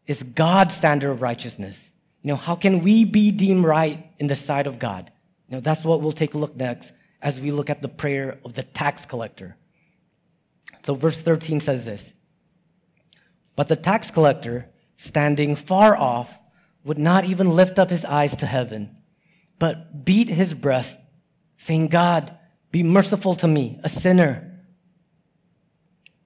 is 0.06 0.22
God's 0.22 0.74
standard 0.74 1.10
of 1.10 1.20
righteousness? 1.20 1.90
You 2.22 2.28
know, 2.28 2.36
how 2.36 2.54
can 2.54 2.80
we 2.80 3.04
be 3.04 3.30
deemed 3.30 3.64
right 3.64 4.10
in 4.18 4.26
the 4.26 4.34
sight 4.34 4.66
of 4.66 4.78
God? 4.78 5.10
You 5.48 5.56
know, 5.56 5.60
that's 5.60 5.84
what 5.84 6.00
we'll 6.00 6.12
take 6.12 6.34
a 6.34 6.38
look 6.38 6.56
next 6.56 6.92
as 7.22 7.40
we 7.40 7.50
look 7.50 7.70
at 7.70 7.82
the 7.82 7.88
prayer 7.88 8.38
of 8.44 8.54
the 8.54 8.62
tax 8.62 9.04
collector. 9.04 9.56
So 10.84 10.94
verse 10.94 11.18
13 11.18 11.60
says 11.60 11.84
this. 11.84 12.12
But 13.56 13.68
the 13.68 13.76
tax 13.76 14.10
collector, 14.10 14.70
standing 14.96 15.56
far 15.56 15.96
off, 15.96 16.38
would 16.84 16.98
not 16.98 17.24
even 17.24 17.50
lift 17.50 17.78
up 17.78 17.90
his 17.90 18.04
eyes 18.04 18.36
to 18.36 18.46
heaven, 18.46 18.96
but 19.58 20.04
beat 20.04 20.28
his 20.28 20.54
breast, 20.54 20.98
saying, 21.56 21.88
God, 21.88 22.36
be 22.72 22.82
merciful 22.82 23.34
to 23.36 23.48
me, 23.48 23.78
a 23.82 23.88
sinner. 23.88 24.46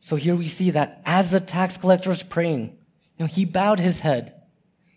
So 0.01 0.17
here 0.17 0.37
we 0.37 0.47
see 0.47 0.71
that 0.71 1.03
as 1.05 1.31
the 1.31 1.41
tax 1.41 1.77
collector 1.77 2.11
is 2.11 2.23
praying, 2.23 2.77
you 3.17 3.25
know, 3.25 3.27
he 3.27 3.45
bowed 3.45 3.81
his 3.81 4.01
head. 4.01 4.34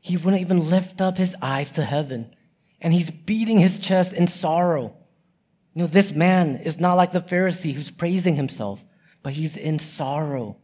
He 0.02 0.18
wouldn't 0.18 0.42
even 0.42 0.70
lift 0.70 1.02
up 1.02 1.18
his 1.18 1.36
eyes 1.42 1.72
to 1.72 1.84
heaven. 1.84 2.34
And 2.80 2.94
he's 2.94 3.10
beating 3.10 3.58
his 3.58 3.80
chest 3.80 4.14
in 4.14 4.28
sorrow. 4.28 4.96
You 5.74 5.84
know, 5.84 5.88
this 5.88 6.12
man 6.12 6.58
is 6.58 6.80
not 6.80 6.96
like 6.96 7.12
the 7.12 7.22
Pharisee 7.22 7.74
who's 7.74 7.92
praising 7.92 8.36
himself, 8.36 8.84
but 9.24 9.34
he's 9.34 9.58
in 9.58 9.80
sorrow. 9.80 10.58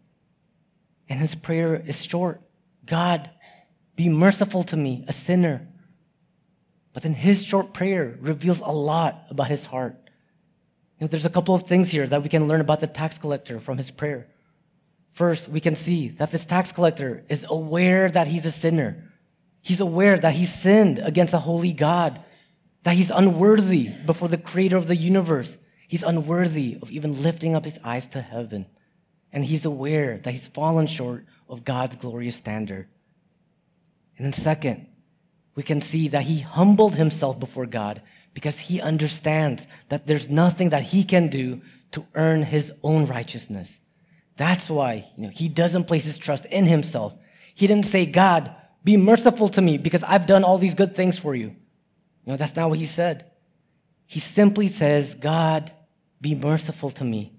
And 1.10 1.20
his 1.20 1.36
prayer 1.36 1.76
is 1.76 2.04
short 2.04 2.42
God, 2.86 3.30
be 3.96 4.10
merciful 4.10 4.64
to 4.66 4.78
me, 4.78 5.06
a 5.08 5.14
sinner. 5.14 5.68
But 6.94 7.04
then 7.04 7.14
his 7.14 7.44
short 7.44 7.74
prayer 7.74 8.18
reveals 8.20 8.60
a 8.60 8.72
lot 8.72 9.26
about 9.30 9.48
his 9.48 9.66
heart. 9.66 9.96
You 11.00 11.06
know, 11.06 11.08
there's 11.08 11.26
a 11.26 11.30
couple 11.30 11.56
of 11.56 11.64
things 11.64 11.90
here 11.90 12.08
that 12.08 12.24
we 12.24 12.30
can 12.30 12.48
learn 12.48 12.62
about 12.62 12.80
the 12.80 12.88
tax 12.88 13.18
collector 13.18 13.60
from 13.60 13.78
his 13.78 13.90
prayer. 13.90 14.28
First, 15.12 15.48
we 15.48 15.60
can 15.60 15.76
see 15.76 16.10
that 16.10 16.32
this 16.32 16.46
tax 16.46 16.72
collector 16.72 17.24
is 17.30 17.46
aware 17.50 18.10
that 18.10 18.28
he's 18.28 18.46
a 18.46 18.52
sinner. 18.52 19.12
He's 19.64 19.80
aware 19.80 20.18
that 20.18 20.36
he 20.36 20.46
sinned 20.46 21.00
against 21.00 21.34
a 21.34 21.40
holy 21.40 21.72
God, 21.72 22.22
that 22.84 22.96
he's 22.96 23.10
unworthy 23.10 23.88
before 24.06 24.28
the 24.28 24.38
creator 24.38 24.76
of 24.76 24.88
the 24.88 24.96
universe. 24.96 25.58
He's 25.88 26.04
unworthy 26.04 26.78
of 26.82 26.92
even 26.92 27.24
lifting 27.24 27.56
up 27.56 27.64
his 27.64 27.80
eyes 27.84 28.06
to 28.08 28.22
heaven. 28.22 28.66
And 29.32 29.46
he's 29.46 29.64
aware 29.64 30.18
that 30.18 30.32
he's 30.32 30.50
fallen 30.50 30.86
short 30.86 31.26
of 31.48 31.64
God's 31.64 31.96
glorious 31.96 32.36
standard. 32.36 32.88
And 34.18 34.26
then, 34.26 34.34
second, 34.34 34.86
we 35.56 35.64
can 35.64 35.82
see 35.82 36.10
that 36.10 36.24
he 36.24 36.42
humbled 36.42 36.96
himself 36.96 37.40
before 37.40 37.66
God 37.66 38.02
because 38.34 38.60
he 38.60 38.82
understands 38.82 39.66
that 39.88 40.08
there's 40.08 40.30
nothing 40.30 40.70
that 40.70 40.84
he 40.84 41.06
can 41.06 41.30
do 41.30 41.62
to 41.92 42.06
earn 42.16 42.44
his 42.44 42.74
own 42.84 43.06
righteousness. 43.06 43.80
That's 44.36 44.70
why 44.70 45.08
you 45.16 45.24
know, 45.24 45.30
he 45.30 45.48
doesn't 45.48 45.86
place 45.86 46.06
his 46.06 46.18
trust 46.18 46.46
in 46.48 46.66
himself. 46.66 47.14
He 47.56 47.68
didn't 47.68 47.86
say, 47.86 48.06
God, 48.06 48.56
be 48.84 48.98
merciful 48.98 49.50
to 49.50 49.62
me 49.62 49.78
because 49.78 50.04
I've 50.04 50.26
done 50.26 50.44
all 50.44 50.58
these 50.58 50.74
good 50.74 50.96
things 50.96 51.18
for 51.18 51.36
you. 51.36 51.48
You 51.48 52.32
know, 52.32 52.38
that's 52.38 52.56
not 52.56 52.70
what 52.70 52.80
he 52.80 52.86
said. 52.86 53.32
He 54.06 54.20
simply 54.20 54.68
says, 54.68 55.16
God, 55.16 55.72
be 56.20 56.36
merciful 56.36 56.90
to 56.92 57.04
me. 57.04 57.34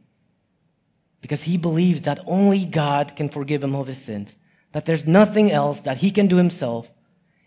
Because 1.20 1.44
he 1.44 1.57
believes 1.57 2.02
that 2.02 2.20
only 2.26 2.64
God 2.64 3.16
can 3.16 3.28
forgive 3.28 3.62
him 3.62 3.74
of 3.74 3.87
his 3.87 3.98
sins 3.98 4.37
that 4.74 4.87
there's 4.87 5.07
nothing 5.07 5.52
else 5.52 5.78
that 5.80 5.98
he 5.98 6.11
can 6.11 6.26
do 6.26 6.37
himself 6.37 6.90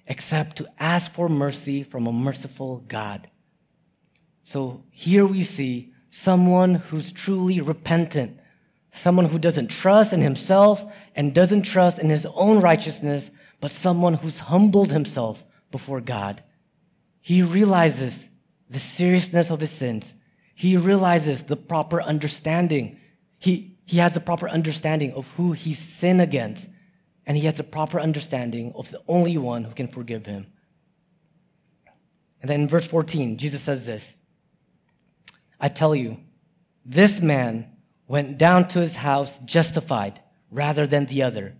except 0.07 0.55
to 0.55 0.67
ask 0.79 1.11
for 1.11 1.27
mercy 1.27 1.83
from 1.83 2.07
a 2.07 2.11
merciful 2.11 2.77
God. 2.87 3.29
So 4.43 4.85
here 4.91 5.25
we 5.25 5.43
see 5.43 5.93
someone 6.09 6.75
who's 6.75 7.11
truly 7.11 7.59
repentant, 7.59 8.39
someone 8.93 9.25
who 9.25 9.37
doesn't 9.39 9.67
trust 9.67 10.13
in 10.13 10.21
himself 10.21 10.85
and 11.15 11.35
doesn't 11.35 11.63
trust 11.63 11.99
in 11.99 12.09
his 12.09 12.25
own 12.33 12.61
righteousness, 12.61 13.29
but 13.59 13.71
someone 13.71 14.15
who's 14.15 14.39
humbled 14.39 14.91
himself 14.91 15.43
before 15.71 16.01
God. 16.01 16.43
He 17.21 17.41
realizes 17.41 18.29
the 18.69 18.79
seriousness 18.79 19.49
of 19.49 19.59
his 19.59 19.71
sins. 19.71 20.13
He 20.53 20.77
realizes 20.77 21.43
the 21.43 21.55
proper 21.55 22.01
understanding. 22.01 22.99
He, 23.37 23.77
he 23.85 23.97
has 23.97 24.13
the 24.13 24.19
proper 24.19 24.49
understanding 24.49 25.13
of 25.13 25.31
who 25.31 25.51
he's 25.53 25.79
sinned 25.79 26.21
against 26.21 26.69
and 27.27 27.35
he 27.35 27.45
has 27.45 27.59
a 27.59 27.63
proper 27.63 27.99
understanding 27.99 28.71
of 28.73 28.89
the 28.89 29.01
only 29.07 29.37
one 29.37 29.65
who 29.65 29.73
can 29.73 29.89
forgive 29.89 30.25
him. 30.25 30.47
And 32.41 32.49
then 32.49 32.61
in 32.61 32.67
verse 32.69 32.87
14, 32.87 33.37
Jesus 33.37 33.61
says 33.61 33.85
this 33.85 34.15
I 35.59 35.67
tell 35.67 35.93
you, 35.93 36.17
this 36.85 37.19
man 37.19 37.69
went 38.07 38.37
down 38.37 38.69
to 38.69 38.79
his 38.79 38.95
house 38.95 39.39
justified 39.39 40.21
rather 40.49 40.87
than 40.87 41.07
the 41.07 41.21
other. 41.21 41.55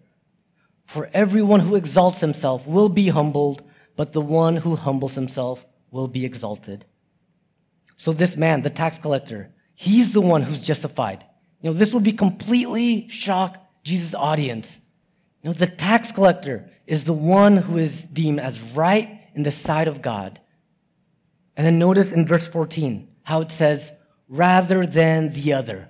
For 0.88 1.10
everyone 1.13 1.60
who 1.60 1.76
exalts 1.76 2.21
himself 2.21 2.65
will 2.65 2.88
be 2.88 3.10
humbled, 3.10 3.62
but 3.97 4.13
the 4.13 4.21
one 4.21 4.56
who 4.56 4.78
humbles 4.78 5.15
himself 5.15 5.65
will 5.91 6.08
be 6.08 6.23
exalted. 6.23 6.86
So 7.97 8.13
this 8.13 8.38
man, 8.38 8.62
the 8.62 8.69
tax 8.69 8.97
collector, 8.97 9.54
he's 9.76 10.13
the 10.13 10.21
one 10.21 10.43
who's 10.43 10.63
justified. 10.63 11.26
You 11.62 11.69
know, 11.69 11.78
this 11.78 11.93
would 11.93 12.04
be 12.04 12.13
completely 12.13 13.10
shock 13.10 13.62
Jesus' 13.84 14.15
audience. 14.15 14.80
You 15.43 15.50
know, 15.50 15.54
the 15.54 15.67
tax 15.67 16.13
collector 16.13 16.71
is 16.86 17.04
the 17.04 17.13
one 17.13 17.58
who 17.58 17.78
is 17.78 18.04
deemed 18.04 18.39
as 18.39 18.62
right 18.73 19.21
in 19.36 19.43
the 19.43 19.52
sight 19.52 19.89
of 19.89 20.02
God. 20.02 20.39
And 21.58 21.65
then 21.65 21.78
notice 21.80 22.13
in 22.13 22.26
verse 22.26 22.47
14 22.47 23.10
how 23.23 23.41
it 23.41 23.52
says, 23.52 23.91
rather 24.30 24.86
than 24.86 25.34
the 25.34 25.52
other. 25.52 25.89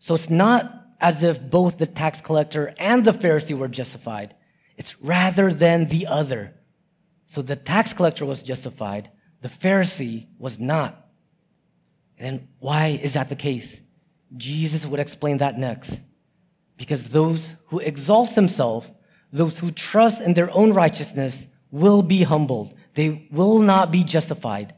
So 0.00 0.14
it's 0.14 0.30
not 0.30 0.81
as 1.02 1.24
if 1.24 1.42
both 1.50 1.78
the 1.78 1.86
tax 1.86 2.20
collector 2.20 2.72
and 2.78 3.04
the 3.04 3.10
Pharisee 3.10 3.58
were 3.58 3.68
justified. 3.68 4.34
It's 4.76 4.98
rather 5.02 5.52
than 5.52 5.86
the 5.86 6.06
other. 6.06 6.54
So 7.26 7.42
the 7.42 7.56
tax 7.56 7.92
collector 7.92 8.24
was 8.24 8.42
justified, 8.42 9.10
the 9.40 9.48
Pharisee 9.48 10.28
was 10.38 10.60
not. 10.60 11.08
And 12.18 12.46
why 12.60 13.00
is 13.02 13.14
that 13.14 13.28
the 13.28 13.36
case? 13.36 13.80
Jesus 14.36 14.86
would 14.86 15.00
explain 15.00 15.38
that 15.38 15.58
next. 15.58 16.02
Because 16.76 17.08
those 17.08 17.56
who 17.66 17.80
exalt 17.80 18.34
themselves, 18.36 18.88
those 19.32 19.58
who 19.58 19.72
trust 19.72 20.20
in 20.20 20.34
their 20.34 20.56
own 20.56 20.72
righteousness, 20.72 21.48
will 21.72 22.02
be 22.02 22.22
humbled. 22.22 22.74
They 22.94 23.26
will 23.32 23.58
not 23.58 23.90
be 23.90 24.04
justified. 24.04 24.74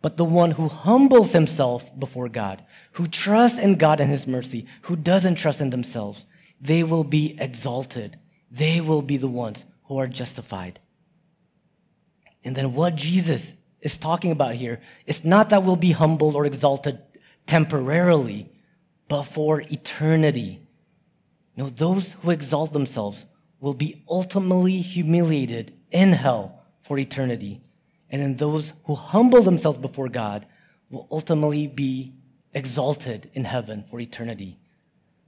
But 0.00 0.16
the 0.16 0.24
one 0.24 0.52
who 0.52 0.68
humbles 0.68 1.32
himself 1.32 1.90
before 1.98 2.28
God, 2.28 2.64
who 2.92 3.08
trusts 3.08 3.58
in 3.58 3.76
God 3.76 4.00
and 4.00 4.10
his 4.10 4.26
mercy, 4.26 4.66
who 4.82 4.94
doesn't 4.94 5.34
trust 5.34 5.60
in 5.60 5.70
themselves, 5.70 6.26
they 6.60 6.82
will 6.82 7.04
be 7.04 7.36
exalted. 7.38 8.18
They 8.50 8.80
will 8.80 9.02
be 9.02 9.16
the 9.16 9.28
ones 9.28 9.64
who 9.84 9.98
are 9.98 10.06
justified. 10.06 10.80
And 12.44 12.56
then 12.56 12.74
what 12.74 12.94
Jesus 12.94 13.54
is 13.80 13.98
talking 13.98 14.30
about 14.30 14.54
here 14.54 14.80
is 15.06 15.24
not 15.24 15.50
that 15.50 15.64
we'll 15.64 15.76
be 15.76 15.92
humbled 15.92 16.34
or 16.34 16.46
exalted 16.46 17.00
temporarily, 17.46 18.50
but 19.08 19.24
for 19.24 19.62
eternity. 19.62 20.60
Know, 21.56 21.68
those 21.68 22.12
who 22.22 22.30
exalt 22.30 22.72
themselves 22.72 23.24
will 23.58 23.74
be 23.74 24.04
ultimately 24.08 24.78
humiliated 24.78 25.72
in 25.90 26.12
hell 26.12 26.62
for 26.82 26.98
eternity. 26.98 27.60
And 28.10 28.22
then 28.22 28.36
those 28.36 28.72
who 28.84 28.94
humble 28.94 29.42
themselves 29.42 29.78
before 29.78 30.08
God 30.08 30.46
will 30.90 31.06
ultimately 31.10 31.66
be 31.66 32.14
exalted 32.54 33.30
in 33.34 33.44
heaven 33.44 33.84
for 33.90 34.00
eternity. 34.00 34.58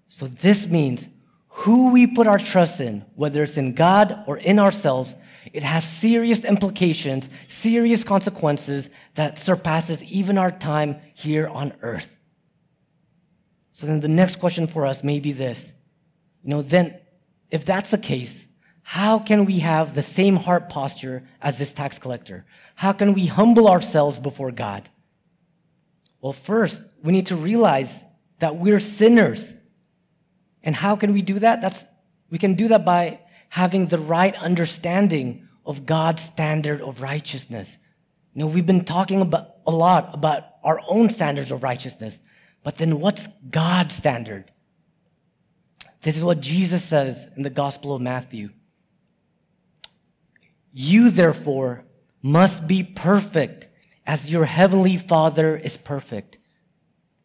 So 0.09 0.27
this 0.27 0.67
means 0.69 1.09
who 1.49 1.93
we 1.93 2.07
put 2.07 2.27
our 2.27 2.39
trust 2.39 2.81
in, 2.81 3.05
whether 3.15 3.43
it's 3.43 3.57
in 3.57 3.75
God 3.75 4.25
or 4.27 4.39
in 4.39 4.59
ourselves, 4.59 5.15
it 5.53 5.63
has 5.63 5.85
serious 5.85 6.45
implications, 6.45 7.29
serious 7.49 8.05
consequences 8.05 8.89
that 9.15 9.39
surpasses 9.39 10.03
even 10.05 10.39
our 10.39 10.51
time 10.51 10.97
here 11.15 11.49
on 11.49 11.73
earth. 11.83 12.17
So 13.73 13.87
then 13.87 14.01
the 14.01 14.09
next 14.09 14.37
question 14.37 14.67
for 14.67 14.87
us 14.87 15.03
may 15.03 15.21
be 15.21 15.33
this. 15.33 15.73
You 16.43 16.51
know, 16.51 16.63
then 16.63 16.99
if 17.51 17.65
that's 17.65 17.91
the 17.91 17.99
case, 17.99 18.47
how 18.91 19.21
can 19.21 19.45
we 19.45 19.61
have 19.61 19.95
the 19.95 20.03
same 20.03 20.35
heart 20.35 20.69
posture 20.69 21.23
as 21.41 21.59
this 21.59 21.73
tax 21.73 21.97
collector? 21.97 22.45
How 22.75 22.91
can 22.91 23.15
we 23.15 23.27
humble 23.27 23.69
ourselves 23.69 24.19
before 24.19 24.51
God? 24.51 24.89
Well, 26.21 26.33
first, 26.33 26.83
we 27.01 27.13
need 27.13 27.27
to 27.27 27.37
realize 27.37 28.03
that 28.41 28.57
we're 28.57 28.81
sinners. 28.81 29.55
And 30.65 30.75
how 30.75 30.97
can 30.97 31.13
we 31.13 31.23
do 31.23 31.39
that? 31.39 31.61
That's, 31.61 31.85
we 32.31 32.39
can 32.39 32.55
do 32.55 32.67
that 32.67 32.85
by 32.85 33.21
having 33.51 33.87
the 33.87 33.99
right 33.99 34.35
understanding 34.43 35.47
of 35.65 35.87
God's 35.87 36.23
standard 36.25 36.81
of 36.81 37.01
righteousness. 37.01 37.79
You 38.35 38.41
know, 38.41 38.49
we've 38.49 38.67
been 38.67 38.85
talking 38.85 39.21
about 39.21 39.51
a 39.69 39.71
lot 39.71 40.11
about 40.13 40.47
our 40.65 40.81
own 40.89 41.11
standards 41.11 41.53
of 41.53 41.63
righteousness, 41.63 42.19
but 42.65 42.79
then 42.79 42.99
what's 42.99 43.29
God's 43.53 43.95
standard? 43.95 44.51
This 46.03 46.17
is 46.17 46.25
what 46.25 46.41
Jesus 46.41 46.83
says 46.83 47.29
in 47.37 47.45
the 47.45 47.51
Gospel 47.51 47.95
of 47.95 48.03
Matthew. 48.03 48.51
You 50.73 51.11
therefore 51.11 51.85
must 52.23 52.69
be 52.69 52.83
perfect 52.83 53.69
as 54.07 54.31
your 54.31 54.45
heavenly 54.45 54.97
Father 54.97 55.57
is 55.57 55.77
perfect. 55.77 56.39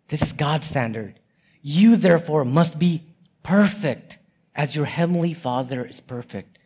This 0.08 0.21
is 0.21 0.34
God's 0.34 0.67
standard. 0.67 1.19
You 1.62 1.95
therefore 1.95 2.45
must 2.45 2.77
be 2.77 3.03
perfect 3.43 4.19
as 4.55 4.75
your 4.75 4.86
heavenly 4.86 5.34
Father 5.34 5.84
is 5.86 5.99
perfect. 5.99 6.60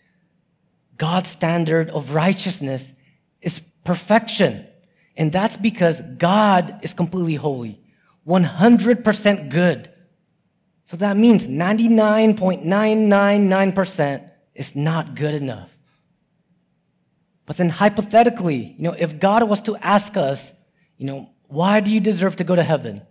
God's 0.98 1.30
standard 1.30 1.90
of 1.90 2.14
righteousness 2.14 2.94
is 3.42 3.62
perfection. 3.84 4.68
And 5.16 5.32
that's 5.32 5.58
because 5.58 6.02
God 6.02 6.80
is 6.82 6.94
completely 6.94 7.36
holy, 7.36 7.82
100% 8.28 9.50
good. 9.50 9.90
So 10.86 10.98
that 10.98 11.18
means 11.18 11.48
99.999% 11.48 14.30
is 14.56 14.76
not 14.76 15.16
good 15.16 15.34
enough. 15.34 15.79
But 17.50 17.58
then 17.58 17.70
hypothetically, 17.70 18.76
you 18.78 18.84
know, 18.84 18.96
if 18.96 19.20
God 19.20 19.50
was 19.50 19.60
to 19.62 19.76
ask 19.78 20.16
us, 20.16 20.54
you 20.98 21.08
know, 21.08 21.32
why 21.48 21.80
do 21.80 21.90
you 21.90 22.00
deserve 22.00 22.36
to 22.36 22.44
go 22.44 22.56
to 22.56 22.62
heaven? 22.62 23.02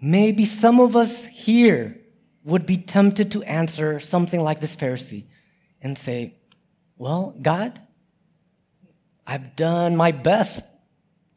Maybe 0.00 0.44
some 0.44 0.78
of 0.78 0.94
us 0.94 1.26
here 1.26 1.98
would 2.44 2.64
be 2.64 2.76
tempted 2.76 3.32
to 3.32 3.42
answer 3.42 3.98
something 3.98 4.40
like 4.40 4.60
this 4.60 4.76
Pharisee 4.76 5.24
and 5.82 5.98
say, 5.98 6.36
well, 6.96 7.34
God, 7.42 7.80
I've 9.26 9.56
done 9.56 9.96
my 9.96 10.12
best 10.12 10.64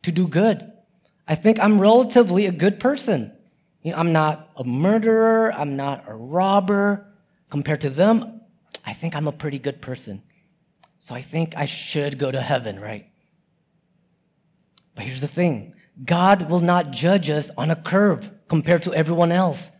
to 0.04 0.12
do 0.12 0.28
good. 0.28 0.72
I 1.28 1.34
think 1.34 1.60
I'm 1.60 1.82
relatively 1.82 2.46
a 2.46 2.52
good 2.52 2.80
person. 2.80 3.32
You 3.82 3.94
know, 3.94 3.98
I'm 3.98 4.14
not 4.14 4.52
a 4.56 4.64
murderer. 4.64 5.52
I'm 5.52 5.76
not 5.76 6.04
a 6.08 6.14
robber. 6.14 7.08
Compared 7.50 7.82
to 7.82 7.90
them, 7.90 8.42
I 8.86 8.94
think 8.94 9.16
I'm 9.16 9.28
a 9.28 9.32
pretty 9.32 9.58
good 9.58 9.82
person. 9.82 10.22
So 11.08 11.16
I 11.16 11.22
think 11.22 11.56
I 11.56 11.66
should 11.66 12.18
go 12.18 12.32
to 12.32 12.42
heaven, 12.42 12.80
right? 12.80 13.08
But 14.94 15.06
here's 15.06 15.22
the 15.22 15.28
thing 15.28 15.74
God 16.04 16.50
will 16.50 16.60
not 16.60 16.92
judge 16.92 17.30
us 17.30 17.50
on 17.58 17.72
a 17.72 17.76
curve 17.76 18.32
compared 18.48 18.84
to 18.84 18.94
everyone 18.94 19.32
else, 19.32 19.72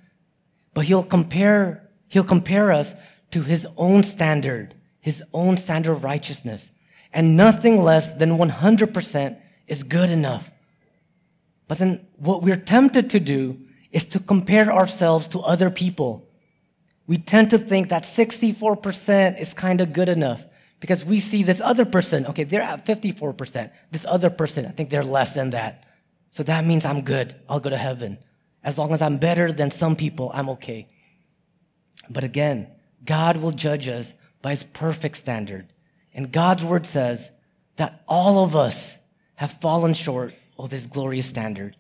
but 0.74 0.86
He'll 0.86 1.04
compare, 1.04 1.90
He'll 2.08 2.24
compare 2.24 2.72
us 2.72 2.96
to 3.32 3.42
His 3.42 3.68
own 3.78 4.04
standard 4.04 4.76
his 5.08 5.24
own 5.34 5.56
standard 5.56 5.94
of 5.94 6.04
righteousness, 6.04 6.70
and 7.14 7.38
nothing 7.38 7.82
less 7.82 8.12
than 8.12 8.38
100% 8.38 9.38
is 9.66 9.84
good 9.84 10.10
enough. 10.10 10.52
But 11.70 11.78
then 11.78 12.06
what 12.18 12.44
we're 12.44 12.58
tempted 12.58 13.10
to 13.12 13.20
do 13.22 13.58
is 13.94 14.04
to 14.04 14.20
compare 14.20 14.70
ourselves 14.70 15.30
to 15.30 15.40
other 15.40 15.70
people. 15.70 16.28
We 17.08 17.18
tend 17.18 17.52
to 17.52 17.58
think 17.58 17.88
that 17.88 18.04
64% 18.04 19.40
is 19.40 19.54
kind 19.54 19.80
of 19.80 19.94
good 19.94 20.10
enough 20.10 20.46
because 20.80 21.04
we 21.04 21.20
see 21.20 21.44
this 21.44 21.62
other 21.62 21.86
person, 21.86 22.26
okay, 22.28 22.44
they're 22.44 22.62
at 22.62 22.86
54%. 22.86 23.72
This 23.92 24.06
other 24.08 24.30
person, 24.30 24.66
I 24.66 24.70
think 24.70 24.90
they're 24.90 25.04
less 25.04 25.34
than 25.34 25.50
that. 25.52 25.86
So 26.32 26.44
that 26.44 26.66
means 26.66 26.86
I'm 26.86 27.02
good. 27.02 27.36
I'll 27.50 27.60
go 27.60 27.70
to 27.70 27.78
heaven. 27.78 28.20
As 28.64 28.78
long 28.78 28.94
as 28.94 29.02
I'm 29.02 29.18
better 29.18 29.52
than 29.52 29.72
some 29.72 29.96
people, 29.96 30.32
I'm 30.34 30.50
okay. 30.50 30.88
But 32.10 32.24
again, 32.24 32.68
God 33.04 33.38
will 33.38 33.52
judge 33.52 33.88
us 33.88 34.14
by 34.42 34.52
his 34.52 34.64
perfect 34.64 35.18
standard. 35.18 35.74
And 36.14 36.32
God's 36.32 36.64
word 36.64 36.86
says 36.86 37.32
that 37.78 38.04
all 38.08 38.44
of 38.44 38.56
us 38.56 38.98
have 39.36 39.52
fallen 39.52 39.94
short 39.94 40.34
of 40.58 40.72
his 40.72 40.86
glorious 40.86 41.28
standard. 41.28 41.76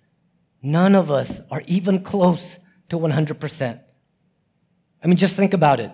None 0.62 0.96
of 0.96 1.12
us 1.12 1.42
are 1.52 1.64
even 1.68 2.04
close 2.04 2.58
to 2.90 2.98
100%. 2.98 3.80
I 5.04 5.08
mean, 5.08 5.18
just 5.18 5.36
think 5.36 5.54
about 5.54 5.80
it. 5.80 5.92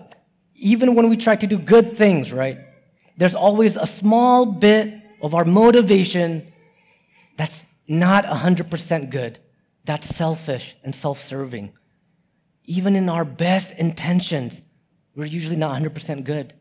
Even 0.54 0.94
when 0.94 1.10
we 1.10 1.16
try 1.16 1.36
to 1.36 1.46
do 1.46 1.58
good 1.58 1.96
things, 1.96 2.32
right? 2.32 2.58
There's 3.16 3.34
always 3.34 3.76
a 3.76 3.86
small 3.86 4.46
bit 4.46 4.94
of 5.22 5.34
our 5.34 5.44
motivation 5.44 6.52
that's 7.36 7.66
not 7.86 8.24
100% 8.24 9.10
good. 9.10 9.38
That's 9.84 10.08
selfish 10.08 10.76
and 10.82 10.94
self 10.94 11.20
serving. 11.20 11.72
Even 12.64 12.96
in 12.96 13.08
our 13.08 13.24
best 13.24 13.78
intentions, 13.78 14.62
we're 15.14 15.26
usually 15.26 15.56
not 15.56 15.80
100% 15.80 16.24
good. 16.24 16.54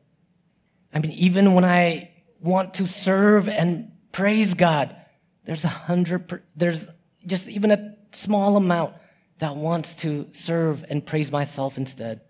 I 0.93 0.99
mean, 0.99 1.11
even 1.11 1.53
when 1.53 1.65
I 1.65 2.11
want 2.39 2.75
to 2.75 2.85
serve 2.85 3.47
and 3.47 3.91
praise 4.11 4.53
God, 4.53 4.95
there's 5.45 5.63
a 5.63 5.69
hundred, 5.69 6.27
per, 6.27 6.43
there's 6.55 6.89
just 7.25 7.49
even 7.49 7.71
a 7.71 7.95
small 8.11 8.57
amount 8.57 8.93
that 9.39 9.55
wants 9.55 9.95
to 9.95 10.27
serve 10.31 10.85
and 10.89 11.05
praise 11.05 11.31
myself 11.31 11.77
instead. 11.77 12.21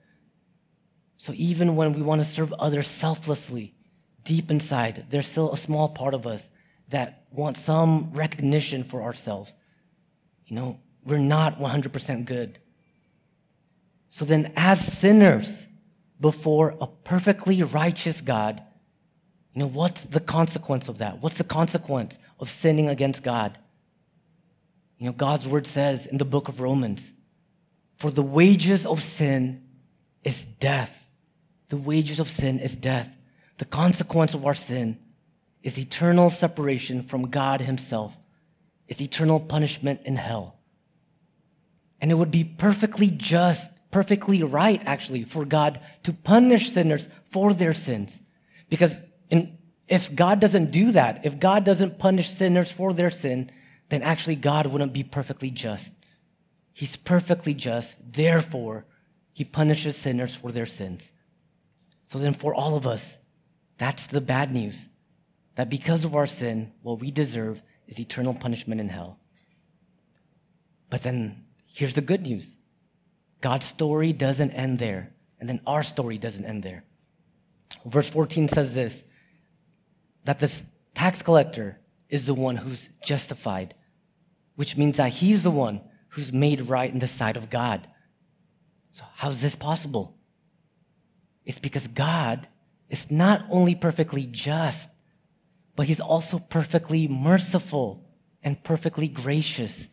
So 1.18 1.34
even 1.36 1.76
when 1.76 1.94
we 1.94 2.02
want 2.02 2.22
to 2.22 2.26
serve 2.26 2.54
others 2.54 2.88
selflessly, 2.88 3.76
deep 4.24 4.50
inside, 4.52 5.06
there's 5.10 5.28
still 5.28 5.52
a 5.52 5.58
small 5.58 5.90
part 5.90 6.14
of 6.14 6.26
us 6.26 6.50
that 6.90 7.24
wants 7.32 7.62
some 7.62 8.12
recognition 8.14 8.84
for 8.84 9.02
ourselves. 9.02 9.54
You 10.46 10.56
know, 10.56 10.80
we're 11.06 11.18
not 11.18 11.60
100% 11.60 12.26
good. 12.26 12.60
So 14.10 14.26
then, 14.26 14.54
as 14.56 14.80
sinners 14.80 15.68
before 16.20 16.76
a 16.80 16.88
perfectly 16.88 17.64
righteous 17.64 18.22
God, 18.22 18.62
you 19.54 19.60
know, 19.60 19.68
what's 19.68 20.04
the 20.04 20.20
consequence 20.20 20.88
of 20.88 21.00
that? 21.00 21.22
What's 21.22 21.38
the 21.38 21.44
consequence 21.44 22.18
of 22.40 22.50
sinning 22.50 22.90
against 22.90 23.24
God? 23.24 23.58
You 24.98 25.08
know, 25.08 25.12
God's 25.14 25.48
word 25.48 25.68
says 25.68 26.06
in 26.06 26.18
the 26.18 26.26
book 26.26 26.48
of 26.48 26.62
Romans, 26.62 27.12
for 27.98 28.10
the 28.10 28.24
wages 28.24 28.86
of 28.86 29.00
sin 29.00 29.64
is 30.24 30.46
death. 30.46 31.08
The 31.70 31.78
wages 31.78 32.20
of 32.20 32.28
sin 32.28 32.60
is 32.60 32.76
death. 32.76 33.18
The 33.64 33.70
consequence 33.70 34.34
of 34.34 34.46
our 34.46 34.54
sin 34.54 35.00
is 35.62 35.80
eternal 35.80 36.30
separation 36.30 37.02
from 37.02 37.30
God 37.30 37.62
Himself, 37.62 38.14
is 38.90 39.02
eternal 39.02 39.40
punishment 39.40 40.02
in 40.04 40.18
hell. 40.18 40.60
And 42.02 42.12
it 42.12 42.16
would 42.16 42.30
be 42.30 42.44
perfectly 42.44 43.10
just, 43.10 43.72
perfectly 43.90 44.44
right, 44.44 44.82
actually, 44.86 45.24
for 45.24 45.46
God 45.46 45.80
to 46.04 46.12
punish 46.12 46.74
sinners 46.74 47.08
for 47.30 47.54
their 47.54 47.74
sins. 47.74 48.22
Because 48.68 49.00
in, 49.30 49.58
if 49.88 50.14
God 50.14 50.42
doesn't 50.42 50.72
do 50.72 50.92
that, 50.92 51.26
if 51.26 51.40
God 51.40 51.64
doesn't 51.64 52.00
punish 52.00 52.32
sinners 52.32 52.70
for 52.70 52.92
their 52.92 53.10
sin, 53.10 53.50
then 53.88 54.02
actually 54.02 54.36
God 54.36 54.68
wouldn't 54.68 54.92
be 54.92 55.04
perfectly 55.04 55.50
just. 55.50 55.94
He's 56.74 56.98
perfectly 56.98 57.54
just. 57.54 57.96
Therefore, 58.12 58.86
he 59.32 59.46
punishes 59.46 59.96
sinners 59.96 60.36
for 60.36 60.52
their 60.52 60.66
sins. 60.66 61.14
So 62.12 62.20
then, 62.20 62.34
for 62.34 62.54
all 62.54 62.76
of 62.76 62.86
us, 62.86 63.20
that's 63.78 64.08
the 64.08 64.22
bad 64.22 64.54
news. 64.54 64.88
That 65.56 65.70
because 65.70 66.06
of 66.06 66.16
our 66.16 66.26
sin, 66.26 66.72
what 66.82 67.00
we 67.00 67.12
deserve 67.12 67.62
is 67.88 68.00
eternal 68.00 68.34
punishment 68.34 68.82
in 68.82 68.90
hell. 68.90 69.20
But 70.90 71.04
then, 71.04 71.46
here's 71.66 71.94
the 71.94 72.02
good 72.02 72.24
news 72.24 72.56
God's 73.42 73.66
story 73.66 74.14
doesn't 74.14 74.52
end 74.52 74.80
there. 74.80 75.12
And 75.40 75.50
then 75.50 75.60
our 75.68 75.84
story 75.84 76.18
doesn't 76.18 76.46
end 76.46 76.64
there. 76.64 76.86
Verse 77.86 78.10
14 78.10 78.48
says 78.48 78.76
this 78.76 79.04
that 80.24 80.40
this 80.40 80.64
tax 80.94 81.22
collector 81.22 81.80
is 82.10 82.26
the 82.26 82.34
one 82.34 82.56
who's 82.58 82.90
justified, 83.04 83.76
which 84.56 84.78
means 84.78 84.98
that 84.98 85.14
he's 85.14 85.44
the 85.44 85.52
one 85.52 85.82
who's 86.10 86.32
made 86.32 86.62
right 86.62 86.92
in 86.92 87.00
the 87.00 87.08
sight 87.08 87.36
of 87.36 87.50
God. 87.50 87.88
So, 88.94 89.04
how's 89.16 89.42
this 89.42 89.56
possible? 89.56 90.16
It's 91.44 91.60
because 91.60 91.88
God 91.88 92.48
is 92.94 93.10
not 93.10 93.44
only 93.50 93.74
perfectly 93.74 94.28
just, 94.28 94.88
but 95.76 95.88
he's 95.88 96.00
also 96.00 96.38
perfectly 96.38 97.08
merciful 97.08 98.06
and 98.44 98.64
perfectly 98.64 99.08
gracious. 99.08 99.90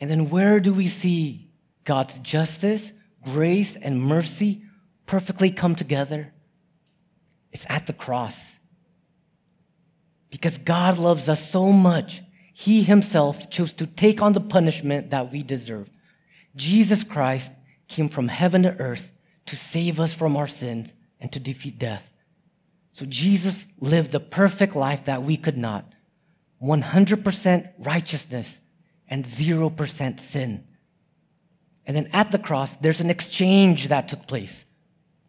And 0.00 0.10
then 0.10 0.28
where 0.28 0.58
do 0.58 0.74
we 0.74 0.88
see 0.88 1.52
God's 1.84 2.18
justice, 2.18 2.92
grace, 3.24 3.76
and 3.76 4.02
mercy 4.02 4.64
perfectly 5.06 5.52
come 5.52 5.76
together? 5.76 6.32
It's 7.52 7.66
at 7.68 7.86
the 7.86 7.92
cross. 7.92 8.56
Because 10.28 10.58
God 10.58 10.98
loves 10.98 11.28
us 11.28 11.48
so 11.48 11.70
much 11.70 12.20
he 12.52 12.82
himself 12.82 13.48
chose 13.48 13.72
to 13.74 13.86
take 13.86 14.20
on 14.20 14.32
the 14.32 14.40
punishment 14.40 15.10
that 15.10 15.30
we 15.30 15.44
deserve. 15.44 15.88
Jesus 16.56 17.04
Christ 17.04 17.52
came 17.86 18.08
from 18.08 18.26
heaven 18.26 18.64
to 18.64 18.76
earth 18.80 19.12
to 19.46 19.54
save 19.54 20.00
us 20.00 20.12
from 20.12 20.36
our 20.36 20.48
sins 20.48 20.92
and 21.22 21.32
to 21.32 21.40
defeat 21.40 21.78
death. 21.78 22.10
So 22.92 23.06
Jesus 23.06 23.64
lived 23.80 24.12
the 24.12 24.20
perfect 24.20 24.76
life 24.76 25.06
that 25.06 25.22
we 25.22 25.38
could 25.38 25.56
not 25.56 25.90
100% 26.62 27.72
righteousness 27.78 28.60
and 29.08 29.24
0% 29.24 30.20
sin. 30.20 30.64
And 31.86 31.96
then 31.96 32.08
at 32.12 32.30
the 32.30 32.38
cross, 32.38 32.74
there's 32.76 33.00
an 33.00 33.10
exchange 33.10 33.88
that 33.88 34.08
took 34.08 34.26
place. 34.26 34.64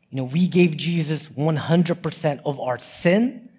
You 0.10 0.17
know, 0.17 0.23
we 0.25 0.47
gave 0.47 0.77
Jesus 0.77 1.29
100% 1.29 2.39
of 2.45 2.60
our 2.60 2.77
sin, 2.77 3.49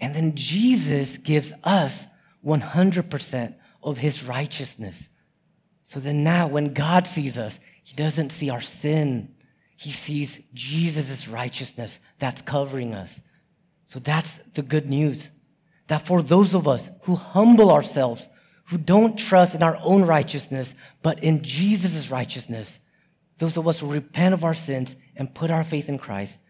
and 0.00 0.14
then 0.14 0.34
Jesus 0.36 1.18
gives 1.18 1.52
us 1.64 2.06
100% 2.44 3.54
of 3.82 3.98
his 3.98 4.24
righteousness. 4.24 5.08
So 5.84 5.98
then 5.98 6.22
now 6.22 6.46
when 6.46 6.74
God 6.74 7.06
sees 7.06 7.38
us, 7.38 7.58
he 7.82 7.94
doesn't 7.94 8.30
see 8.30 8.50
our 8.50 8.60
sin. 8.60 9.34
He 9.80 9.90
sees 9.90 10.42
Jesus' 10.52 11.26
righteousness 11.26 12.00
that's 12.18 12.42
covering 12.42 12.92
us. 12.92 13.22
So 13.86 13.98
that's 13.98 14.36
the 14.52 14.60
good 14.60 14.90
news. 14.90 15.30
That 15.86 16.06
for 16.06 16.20
those 16.20 16.54
of 16.54 16.68
us 16.68 16.90
who 17.04 17.14
humble 17.14 17.70
ourselves, 17.70 18.28
who 18.66 18.76
don't 18.76 19.18
trust 19.18 19.54
in 19.54 19.62
our 19.62 19.78
own 19.82 20.02
righteousness, 20.02 20.74
but 21.00 21.24
in 21.24 21.42
Jesus' 21.42 22.10
righteousness, 22.10 22.78
those 23.38 23.56
of 23.56 23.66
us 23.66 23.80
who 23.80 23.90
repent 23.90 24.34
of 24.34 24.44
our 24.44 24.52
sins 24.52 24.96
and 25.16 25.34
put 25.34 25.50
our 25.50 25.64
faith 25.64 25.88
in 25.88 25.96
Christ, 25.96 26.40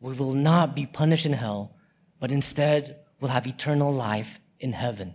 we 0.00 0.12
will 0.14 0.32
not 0.32 0.74
be 0.74 0.84
punished 0.84 1.26
in 1.26 1.34
hell, 1.34 1.76
but 2.18 2.32
instead 2.32 2.96
will 3.20 3.28
have 3.28 3.46
eternal 3.46 3.92
life 3.92 4.40
in 4.58 4.72
heaven. 4.72 5.14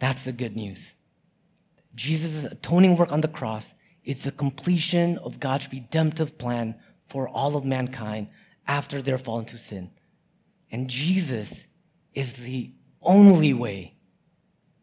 That's 0.00 0.24
the 0.24 0.32
good 0.32 0.56
news. 0.56 0.94
Jesus' 1.94 2.42
atoning 2.42 2.96
work 2.96 3.12
on 3.12 3.20
the 3.20 3.28
cross 3.28 3.74
is 4.02 4.24
the 4.24 4.32
completion 4.32 5.18
of 5.18 5.38
God's 5.38 5.68
redemptive 5.72 6.36
plan 6.36 6.74
for 7.08 7.28
all 7.28 7.56
of 7.56 7.64
mankind 7.64 8.28
after 8.66 9.00
their 9.00 9.18
fall 9.18 9.38
into 9.38 9.58
sin. 9.58 9.90
And 10.70 10.90
Jesus 10.90 11.64
is 12.14 12.34
the 12.34 12.72
only 13.02 13.54
way. 13.54 13.94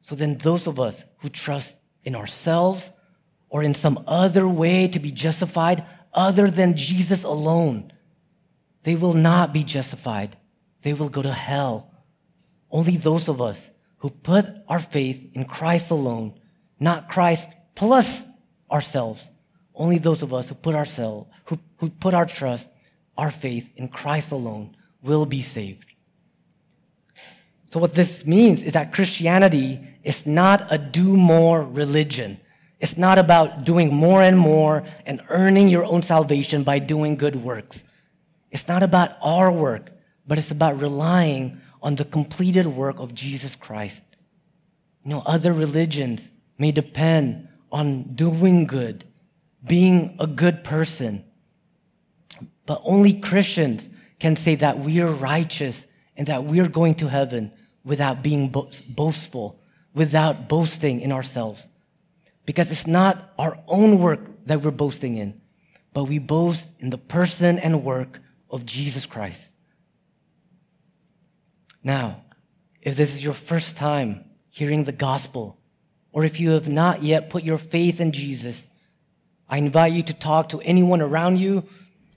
So 0.01 0.15
then, 0.15 0.37
those 0.37 0.67
of 0.67 0.79
us 0.79 1.03
who 1.17 1.29
trust 1.29 1.77
in 2.03 2.15
ourselves 2.15 2.91
or 3.49 3.63
in 3.63 3.73
some 3.73 4.03
other 4.07 4.47
way 4.47 4.87
to 4.87 4.99
be 4.99 5.11
justified 5.11 5.85
other 6.13 6.49
than 6.49 6.75
Jesus 6.75 7.23
alone, 7.23 7.91
they 8.83 8.95
will 8.95 9.13
not 9.13 9.53
be 9.53 9.63
justified. 9.63 10.37
They 10.81 10.93
will 10.93 11.09
go 11.09 11.21
to 11.21 11.31
hell. 11.31 11.91
Only 12.69 12.97
those 12.97 13.29
of 13.29 13.41
us 13.41 13.69
who 13.97 14.09
put 14.09 14.45
our 14.67 14.79
faith 14.79 15.29
in 15.33 15.45
Christ 15.45 15.89
alone, 15.89 16.33
not 16.79 17.09
Christ 17.09 17.49
plus 17.75 18.25
ourselves. 18.69 19.29
Only 19.75 19.97
those 19.97 20.21
of 20.21 20.33
us 20.33 20.49
who 20.49 20.55
put 20.55 20.75
ourselves, 20.75 21.29
who, 21.45 21.59
who 21.77 21.89
put 21.89 22.13
our 22.13 22.25
trust, 22.25 22.69
our 23.17 23.31
faith 23.31 23.69
in 23.75 23.87
Christ 23.87 24.31
alone 24.31 24.75
will 25.01 25.25
be 25.25 25.41
saved. 25.41 25.85
So 27.69 27.79
what 27.79 27.93
this 27.93 28.25
means 28.25 28.63
is 28.63 28.73
that 28.73 28.93
Christianity 28.93 29.79
is 30.03 30.27
not 30.27 30.67
a 30.71 30.77
do 30.77 31.17
more 31.17 31.63
religion. 31.63 32.39
It's 32.79 32.97
not 32.97 33.17
about 33.17 33.63
doing 33.63 33.93
more 33.93 34.21
and 34.21 34.37
more 34.37 34.83
and 35.05 35.21
earning 35.29 35.69
your 35.69 35.83
own 35.85 36.03
salvation 36.03 36.63
by 36.63 36.79
doing 36.79 37.15
good 37.15 37.35
works. 37.35 37.83
It's 38.51 38.67
not 38.67 38.83
about 38.83 39.17
our 39.21 39.51
work, 39.51 39.89
but 40.27 40.37
it's 40.37 40.51
about 40.51 40.79
relying 40.79 41.61
on 41.81 41.95
the 41.95 42.05
completed 42.05 42.67
work 42.67 42.99
of 42.99 43.15
Jesus 43.15 43.55
Christ. 43.55 44.03
You 45.03 45.09
know, 45.09 45.23
other 45.25 45.51
religions 45.51 46.29
may 46.57 46.71
depend 46.71 47.47
on 47.71 48.13
doing 48.13 48.67
good, 48.67 49.05
being 49.65 50.15
a 50.19 50.27
good 50.27 50.63
person. 50.63 51.23
But 52.65 52.81
only 52.83 53.13
Christians 53.13 53.89
can 54.19 54.35
say 54.35 54.55
that 54.55 54.79
we 54.79 55.01
are 55.01 55.11
righteous 55.11 55.85
and 56.15 56.27
that 56.27 56.43
we 56.43 56.59
are 56.59 56.67
going 56.67 56.95
to 56.95 57.07
heaven 57.07 57.51
without 57.83 58.23
being 58.23 58.49
bo- 58.49 58.69
boastful, 58.87 59.59
without 59.93 60.47
boasting 60.47 61.01
in 61.01 61.11
ourselves. 61.11 61.67
Because 62.45 62.71
it's 62.71 62.87
not 62.87 63.33
our 63.37 63.59
own 63.67 63.99
work 63.99 64.45
that 64.45 64.61
we're 64.61 64.71
boasting 64.71 65.15
in, 65.15 65.41
but 65.93 66.05
we 66.05 66.19
boast 66.19 66.69
in 66.79 66.89
the 66.89 66.97
person 66.97 67.59
and 67.59 67.83
work 67.83 68.21
of 68.49 68.65
Jesus 68.65 69.05
Christ. 69.05 69.51
Now, 71.83 72.23
if 72.81 72.95
this 72.95 73.13
is 73.13 73.23
your 73.23 73.33
first 73.33 73.77
time 73.77 74.25
hearing 74.49 74.83
the 74.83 74.91
gospel, 74.91 75.59
or 76.11 76.23
if 76.23 76.39
you 76.39 76.51
have 76.51 76.69
not 76.69 77.01
yet 77.01 77.29
put 77.29 77.43
your 77.43 77.57
faith 77.57 77.99
in 77.99 78.11
Jesus, 78.11 78.67
I 79.49 79.57
invite 79.57 79.93
you 79.93 80.03
to 80.03 80.13
talk 80.13 80.49
to 80.49 80.61
anyone 80.61 81.01
around 81.01 81.37
you, 81.37 81.63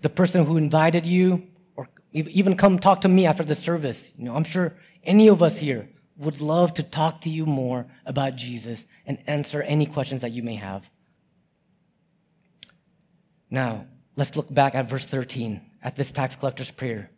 the 0.02 0.08
person 0.08 0.44
who 0.44 0.56
invited 0.56 1.04
you, 1.04 1.46
or 1.74 1.88
even 2.12 2.56
come 2.56 2.78
talk 2.78 3.00
to 3.02 3.08
me 3.08 3.26
after 3.26 3.44
the 3.44 3.54
service. 3.54 4.10
You 4.16 4.24
know, 4.24 4.36
I'm 4.36 4.44
sure 4.44 4.74
any 5.04 5.28
of 5.28 5.42
us 5.42 5.58
here 5.58 5.88
would 6.16 6.40
love 6.40 6.72
to 6.74 6.82
talk 6.82 7.20
to 7.22 7.30
you 7.30 7.44
more 7.46 7.86
about 8.04 8.36
Jesus 8.36 8.86
and 9.04 9.18
answer 9.26 9.62
any 9.62 9.86
questions 9.86 10.22
that 10.22 10.32
you 10.32 10.42
may 10.42 10.54
have. 10.54 10.88
Now, 13.50 13.86
let's 14.16 14.34
look 14.36 14.52
back 14.52 14.74
at 14.74 14.88
verse 14.88 15.04
13 15.04 15.60
at 15.82 15.96
this 15.96 16.10
tax 16.10 16.34
collector's 16.34 16.70
prayer. 16.70 17.10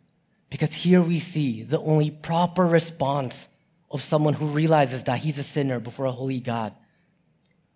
Because 0.49 0.73
here 0.73 1.01
we 1.01 1.19
see 1.19 1.63
the 1.63 1.79
only 1.79 2.11
proper 2.11 2.65
response 2.65 3.47
of 3.91 4.01
someone 4.01 4.33
who 4.33 4.47
realizes 4.47 5.03
that 5.03 5.19
he's 5.19 5.37
a 5.37 5.43
sinner 5.43 5.79
before 5.79 6.05
a 6.05 6.11
holy 6.11 6.39
God. 6.39 6.73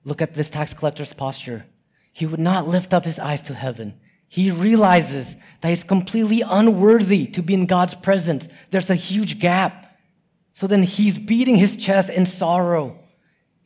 Look 0.03 0.21
at 0.21 0.33
this 0.33 0.49
tax 0.49 0.73
collector's 0.73 1.13
posture. 1.13 1.65
He 2.13 2.25
would 2.25 2.39
not 2.39 2.67
lift 2.67 2.93
up 2.93 3.03
his 3.03 3.19
eyes 3.19 3.41
to 3.41 3.55
heaven. 3.55 3.99
He 4.29 4.49
realizes 4.49 5.35
that 5.61 5.69
he's 5.69 5.83
completely 5.83 6.41
unworthy 6.41 7.27
to 7.27 7.41
be 7.41 7.53
in 7.53 7.65
God's 7.65 7.95
presence. 7.95 8.47
There's 8.71 8.89
a 8.89 8.95
huge 8.95 9.39
gap. 9.39 9.97
So 10.53 10.67
then 10.67 10.83
he's 10.83 11.17
beating 11.17 11.55
his 11.55 11.75
chest 11.75 12.09
in 12.09 12.25
sorrow. 12.25 12.99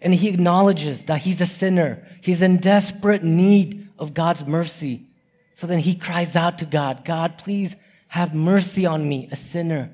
And 0.01 0.13
he 0.13 0.29
acknowledges 0.29 1.03
that 1.03 1.21
he's 1.21 1.41
a 1.41 1.45
sinner. 1.45 2.07
He's 2.21 2.41
in 2.41 2.57
desperate 2.57 3.23
need 3.23 3.89
of 3.99 4.13
God's 4.13 4.45
mercy. 4.45 5.07
So 5.55 5.67
then 5.67 5.79
he 5.79 5.95
cries 5.95 6.35
out 6.35 6.59
to 6.59 6.65
God, 6.65 7.03
God, 7.03 7.37
please 7.37 7.75
have 8.09 8.33
mercy 8.33 8.85
on 8.85 9.07
me, 9.07 9.27
a 9.31 9.35
sinner. 9.35 9.91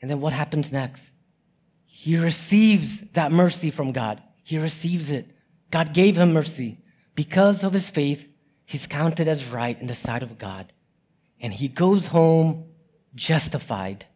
And 0.00 0.10
then 0.10 0.20
what 0.20 0.32
happens 0.32 0.72
next? 0.72 1.10
He 1.86 2.16
receives 2.16 3.02
that 3.12 3.30
mercy 3.30 3.70
from 3.70 3.92
God. 3.92 4.22
He 4.42 4.58
receives 4.58 5.10
it. 5.10 5.28
God 5.70 5.92
gave 5.92 6.16
him 6.16 6.32
mercy. 6.32 6.78
Because 7.20 7.64
of 7.64 7.74
his 7.74 7.90
faith, 7.90 8.32
he's 8.64 8.86
counted 8.86 9.28
as 9.28 9.44
right 9.44 9.78
in 9.78 9.88
the 9.88 9.94
sight 9.94 10.22
of 10.22 10.38
God. 10.38 10.72
And 11.38 11.52
he 11.52 11.68
goes 11.68 12.06
home 12.06 12.64
justified. 13.14 14.06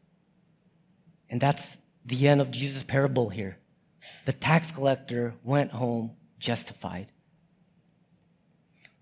And 1.28 1.38
that's 1.38 1.76
the 2.06 2.26
end 2.26 2.40
of 2.40 2.50
Jesus' 2.50 2.82
parable 2.82 3.28
here. 3.28 3.58
The 4.24 4.32
tax 4.32 4.70
collector 4.70 5.34
went 5.44 5.72
home 5.72 6.12
justified. 6.38 7.12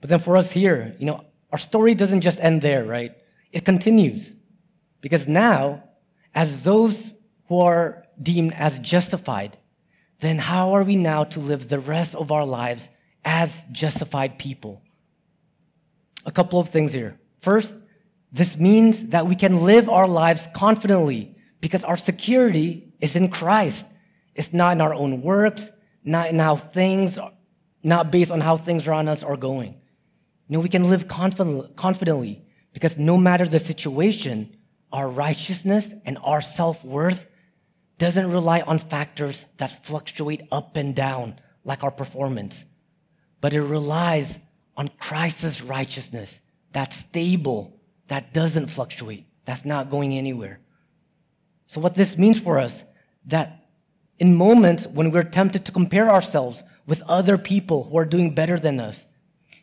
But 0.00 0.10
then 0.10 0.18
for 0.18 0.36
us 0.36 0.50
here, 0.50 0.96
you 0.98 1.06
know, 1.06 1.24
our 1.52 1.58
story 1.58 1.94
doesn't 1.94 2.22
just 2.22 2.40
end 2.40 2.60
there, 2.60 2.82
right? 2.82 3.14
It 3.52 3.64
continues. 3.64 4.32
Because 5.00 5.28
now, 5.28 5.84
as 6.34 6.62
those 6.62 7.14
who 7.46 7.60
are 7.60 8.04
deemed 8.20 8.52
as 8.54 8.80
justified, 8.80 9.58
then 10.18 10.38
how 10.38 10.72
are 10.72 10.82
we 10.82 10.96
now 10.96 11.22
to 11.22 11.38
live 11.38 11.68
the 11.68 11.78
rest 11.78 12.16
of 12.16 12.32
our 12.32 12.44
lives 12.44 12.90
as 13.24 13.64
justified 13.72 14.38
people. 14.38 14.82
A 16.24 16.32
couple 16.32 16.60
of 16.60 16.68
things 16.68 16.92
here. 16.92 17.18
First, 17.38 17.76
this 18.30 18.56
means 18.56 19.08
that 19.08 19.26
we 19.26 19.34
can 19.34 19.64
live 19.64 19.88
our 19.88 20.08
lives 20.08 20.48
confidently 20.54 21.36
because 21.60 21.84
our 21.84 21.96
security 21.96 22.94
is 23.00 23.16
in 23.16 23.28
Christ. 23.28 23.86
It's 24.34 24.52
not 24.52 24.72
in 24.72 24.80
our 24.80 24.94
own 24.94 25.22
works, 25.22 25.70
not 26.04 26.28
in 26.28 26.38
how 26.38 26.56
things, 26.56 27.18
not 27.82 28.10
based 28.10 28.30
on 28.30 28.40
how 28.40 28.56
things 28.56 28.88
around 28.88 29.08
us 29.08 29.22
are 29.22 29.36
going. 29.36 29.74
You 30.48 30.56
know, 30.56 30.60
we 30.60 30.68
can 30.68 30.88
live 30.88 31.08
confident, 31.08 31.76
confidently 31.76 32.42
because 32.72 32.96
no 32.96 33.16
matter 33.16 33.46
the 33.46 33.58
situation, 33.58 34.56
our 34.92 35.08
righteousness 35.08 35.92
and 36.04 36.18
our 36.22 36.40
self-worth 36.40 37.26
doesn't 37.98 38.30
rely 38.30 38.60
on 38.62 38.78
factors 38.78 39.46
that 39.58 39.84
fluctuate 39.84 40.42
up 40.50 40.76
and 40.76 40.94
down 40.94 41.38
like 41.64 41.84
our 41.84 41.90
performance 41.90 42.64
but 43.42 43.52
it 43.52 43.60
relies 43.60 44.38
on 44.76 44.88
Christ's 44.98 45.60
righteousness 45.60 46.40
that's 46.72 46.96
stable, 46.96 47.78
that 48.06 48.32
doesn't 48.32 48.68
fluctuate, 48.68 49.26
that's 49.44 49.66
not 49.66 49.90
going 49.90 50.16
anywhere. 50.16 50.60
So 51.66 51.80
what 51.80 51.96
this 51.96 52.16
means 52.16 52.38
for 52.38 52.58
us, 52.58 52.84
that 53.26 53.66
in 54.18 54.36
moments 54.36 54.86
when 54.86 55.10
we're 55.10 55.24
tempted 55.24 55.64
to 55.66 55.72
compare 55.72 56.08
ourselves 56.08 56.62
with 56.86 57.02
other 57.02 57.36
people 57.36 57.84
who 57.84 57.98
are 57.98 58.04
doing 58.04 58.34
better 58.34 58.58
than 58.58 58.80
us, 58.80 59.06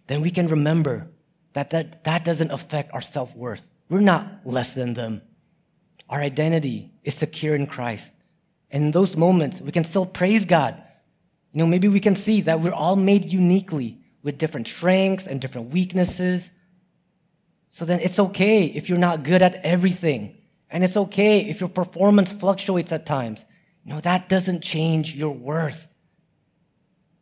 then 0.08 0.22
we 0.22 0.30
can 0.30 0.48
remember 0.48 1.08
that 1.54 1.70
that, 1.70 2.04
that 2.04 2.26
doesn't 2.26 2.52
affect 2.52 2.94
our 2.94 3.02
self-worth. 3.02 3.66
We're 3.90 4.02
not 4.02 4.42
less 4.44 4.74
than 4.74 4.94
them. 4.94 5.22
Our 6.10 6.20
identity 6.20 6.92
is 7.04 7.16
secure 7.16 7.56
in 7.56 7.66
Christ. 7.66 8.12
And 8.70 8.86
in 8.86 8.92
those 8.92 9.16
moments, 9.16 9.62
we 9.62 9.72
can 9.72 9.84
still 9.84 10.06
praise 10.06 10.46
God 10.46 10.84
you 11.52 11.60
know, 11.60 11.66
maybe 11.66 11.88
we 11.88 12.00
can 12.00 12.16
see 12.16 12.42
that 12.42 12.62
we're 12.62 12.74
all 12.74 12.96
made 12.96 13.32
uniquely 13.32 14.00
with 14.22 14.38
different 14.38 14.68
strengths 14.68 15.26
and 15.26 15.42
different 15.42 15.72
weaknesses. 15.72 16.52
So 17.72 17.86
then 17.86 18.00
it's 18.00 18.20
okay 18.20 18.66
if 18.66 18.90
you're 18.90 18.98
not 18.98 19.24
good 19.24 19.42
at 19.42 19.56
everything. 19.64 20.38
And 20.70 20.84
it's 20.84 20.98
okay 20.98 21.40
if 21.42 21.60
your 21.60 21.70
performance 21.70 22.32
fluctuates 22.32 22.92
at 22.92 23.06
times. 23.06 23.46
You 23.84 23.94
know, 23.94 24.02
that 24.02 24.30
doesn't 24.30 24.62
change 24.62 25.16
your 25.16 25.34
worth. 25.34 25.88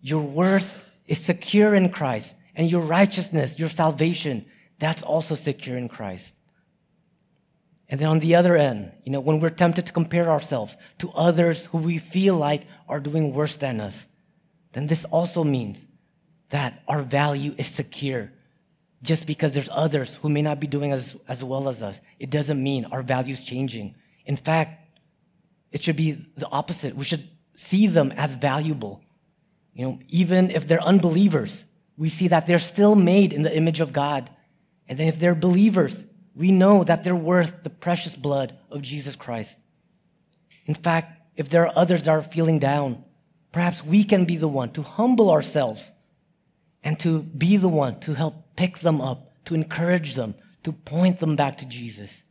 Your 0.02 0.24
worth 0.24 0.76
is 1.06 1.20
secure 1.24 1.74
in 1.74 1.90
Christ. 1.90 2.36
And 2.56 2.70
your 2.70 2.82
righteousness, 2.82 3.60
your 3.60 3.70
salvation, 3.70 4.46
that's 4.80 5.04
also 5.04 5.36
secure 5.36 5.78
in 5.78 5.88
Christ. 5.88 6.36
And 7.90 8.02
then 8.02 8.10
on 8.10 8.20
the 8.20 8.36
other 8.36 8.58
end, 8.58 8.92
you 9.06 9.12
know, 9.12 9.22
when 9.22 9.40
we're 9.40 9.50
tempted 9.50 9.86
to 9.86 9.94
compare 9.94 10.30
ourselves 10.30 10.76
to 10.98 11.10
others 11.12 11.68
who 11.68 11.78
we 11.78 11.98
feel 11.98 12.36
like 12.36 12.68
are 12.90 13.00
doing 13.00 13.34
worse 13.34 13.56
than 13.56 13.80
us, 13.80 14.08
then 14.78 14.88
this 14.88 15.06
also 15.06 15.44
means 15.44 15.86
that 16.50 16.84
our 16.88 17.02
value 17.02 17.56
is 17.58 17.66
secure. 17.66 18.32
Just 19.02 19.26
because 19.26 19.52
there's 19.52 19.70
others 19.72 20.16
who 20.16 20.30
may 20.30 20.44
not 20.44 20.60
be 20.60 20.68
doing 20.68 20.92
as, 20.92 21.18
as 21.28 21.44
well 21.44 21.68
as 21.68 21.82
us, 21.82 22.00
it 22.20 22.30
doesn't 22.30 22.62
mean 22.62 22.86
our 22.86 23.02
value 23.02 23.32
is 23.32 23.44
changing. 23.44 23.96
In 24.26 24.36
fact, 24.36 24.88
it 25.72 25.84
should 25.84 25.96
be 25.96 26.12
the 26.36 26.48
opposite. 26.50 26.96
We 26.96 27.06
should 27.06 27.28
see 27.56 27.88
them 27.88 28.12
as 28.18 28.36
valuable. 28.36 29.02
You 29.74 29.88
know, 29.88 30.00
even 30.10 30.52
if 30.52 30.68
they're 30.68 30.82
unbelievers, 30.82 31.66
we 31.98 32.10
see 32.10 32.28
that 32.28 32.46
they're 32.46 32.60
still 32.60 32.96
made 32.96 33.34
in 33.34 33.42
the 33.42 33.56
image 33.56 33.82
of 33.82 33.94
God. 33.94 34.30
And 34.88 34.98
then 34.98 35.08
if 35.08 35.20
they're 35.20 35.36
believers, 35.36 36.06
we 36.36 36.52
know 36.52 36.84
that 36.84 37.04
they're 37.04 37.16
worth 37.16 37.64
the 37.64 37.72
precious 37.72 38.16
blood 38.16 38.56
of 38.70 38.84
Jesus 38.84 39.16
Christ. 39.16 39.58
In 40.68 40.76
fact, 40.76 41.20
if 41.36 41.50
there 41.50 41.66
are 41.66 41.74
others 41.76 42.04
that 42.04 42.12
are 42.12 42.22
feeling 42.22 42.60
down, 42.60 43.04
Perhaps 43.58 43.84
we 43.84 44.04
can 44.04 44.26
be 44.26 44.38
the 44.38 44.48
one 44.48 44.70
to 44.70 44.84
humble 44.84 45.32
ourselves 45.32 45.92
and 46.84 47.00
to 47.00 47.24
be 47.24 47.58
the 47.58 47.68
one 47.68 48.00
to 48.02 48.14
help 48.14 48.56
pick 48.56 48.78
them 48.78 49.02
up, 49.02 49.34
to 49.46 49.56
encourage 49.56 50.14
them, 50.14 50.36
to 50.62 50.72
point 50.72 51.20
them 51.20 51.36
back 51.36 51.58
to 51.58 51.66
Jesus. 51.66 52.22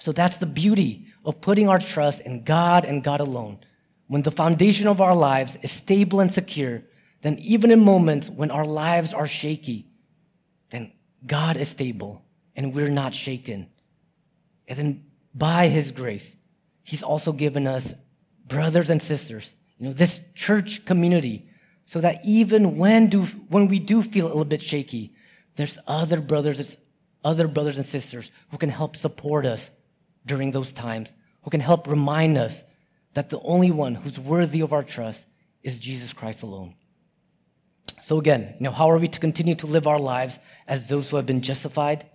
So 0.00 0.10
that's 0.10 0.38
the 0.38 0.46
beauty 0.46 1.08
of 1.26 1.42
putting 1.42 1.68
our 1.68 1.78
trust 1.78 2.22
in 2.22 2.42
God 2.42 2.86
and 2.86 3.04
God 3.04 3.20
alone. 3.20 3.58
When 4.06 4.22
the 4.22 4.30
foundation 4.30 4.86
of 4.86 5.02
our 5.02 5.14
lives 5.14 5.58
is 5.60 5.72
stable 5.72 6.20
and 6.20 6.32
secure, 6.32 6.84
then 7.20 7.36
even 7.40 7.70
in 7.70 7.84
moments 7.84 8.30
when 8.30 8.50
our 8.50 8.64
lives 8.64 9.12
are 9.12 9.26
shaky, 9.26 9.90
then 10.70 10.90
God 11.26 11.58
is 11.58 11.68
stable 11.68 12.24
and 12.56 12.72
we're 12.72 12.88
not 12.88 13.12
shaken. 13.12 13.68
And 14.66 14.78
then 14.78 15.04
by 15.34 15.68
His 15.68 15.92
grace, 15.92 16.34
He's 16.82 17.02
also 17.02 17.34
given 17.34 17.66
us 17.66 17.92
brothers 18.48 18.88
and 18.88 19.02
sisters 19.02 19.52
you 19.78 19.86
know, 19.86 19.92
this 19.92 20.20
church 20.34 20.84
community, 20.84 21.48
so 21.86 22.00
that 22.00 22.20
even 22.24 22.76
when 22.76 23.08
do 23.08 23.22
when 23.48 23.68
we 23.68 23.78
do 23.78 24.02
feel 24.02 24.26
a 24.26 24.28
little 24.28 24.44
bit 24.44 24.62
shaky, 24.62 25.14
there's 25.56 25.78
other 25.86 26.20
brothers, 26.20 26.78
other 27.24 27.48
brothers 27.48 27.76
and 27.76 27.86
sisters 27.86 28.30
who 28.50 28.58
can 28.58 28.70
help 28.70 28.96
support 28.96 29.44
us 29.44 29.70
during 30.24 30.52
those 30.52 30.72
times, 30.72 31.12
who 31.42 31.50
can 31.50 31.60
help 31.60 31.86
remind 31.86 32.38
us 32.38 32.64
that 33.14 33.30
the 33.30 33.40
only 33.40 33.70
one 33.70 33.96
who's 33.96 34.18
worthy 34.18 34.60
of 34.60 34.72
our 34.72 34.82
trust 34.82 35.26
is 35.62 35.78
Jesus 35.78 36.12
Christ 36.12 36.42
alone. 36.42 36.74
So 38.02 38.18
again, 38.18 38.54
you 38.58 38.64
know, 38.64 38.72
how 38.72 38.90
are 38.90 38.98
we 38.98 39.08
to 39.08 39.20
continue 39.20 39.54
to 39.56 39.66
live 39.66 39.86
our 39.86 39.98
lives 39.98 40.38
as 40.66 40.88
those 40.88 41.10
who 41.10 41.16
have 41.16 41.26
been 41.26 41.40
justified? 41.40 42.06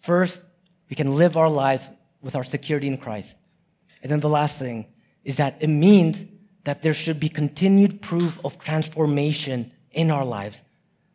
First, 0.00 0.42
we 0.88 0.96
can 0.96 1.14
live 1.14 1.36
our 1.36 1.48
lives 1.48 1.88
with 2.20 2.36
our 2.36 2.44
security 2.44 2.88
in 2.88 2.98
Christ. 2.98 3.36
And 4.02 4.10
then 4.10 4.20
the 4.20 4.28
last 4.28 4.58
thing 4.58 4.86
is 5.24 5.36
that 5.36 5.56
it 5.60 5.68
means 5.68 6.24
that 6.70 6.82
there 6.82 6.94
should 6.94 7.18
be 7.18 7.28
continued 7.28 8.00
proof 8.00 8.38
of 8.44 8.56
transformation 8.60 9.72
in 9.90 10.08
our 10.08 10.24
lives. 10.24 10.62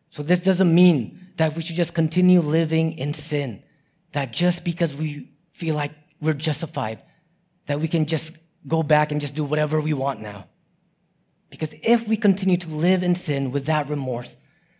So 0.10 0.22
this 0.22 0.44
doesn't 0.44 0.76
mean 0.76 1.30
that 1.38 1.56
we 1.56 1.62
should 1.62 1.78
just 1.78 1.94
continue 1.94 2.42
living 2.42 2.92
in 2.98 3.14
sin, 3.14 3.64
that 4.12 4.34
just 4.34 4.66
because 4.66 4.94
we 4.94 5.30
feel 5.52 5.76
like 5.76 5.94
we're 6.20 6.34
justified, 6.34 7.02
that 7.68 7.80
we 7.80 7.88
can 7.88 8.06
just 8.06 8.34
go 8.68 8.84
back 8.84 9.14
and 9.14 9.22
just 9.22 9.34
do 9.34 9.46
whatever 9.46 9.80
we 9.80 9.94
want 9.94 10.20
now. 10.20 10.48
Because 11.50 11.74
if 11.84 12.06
we 12.06 12.18
continue 12.18 12.58
to 12.58 12.68
live 12.68 13.02
in 13.02 13.16
sin 13.16 13.52
without 13.52 13.88
remorse, 13.88 14.36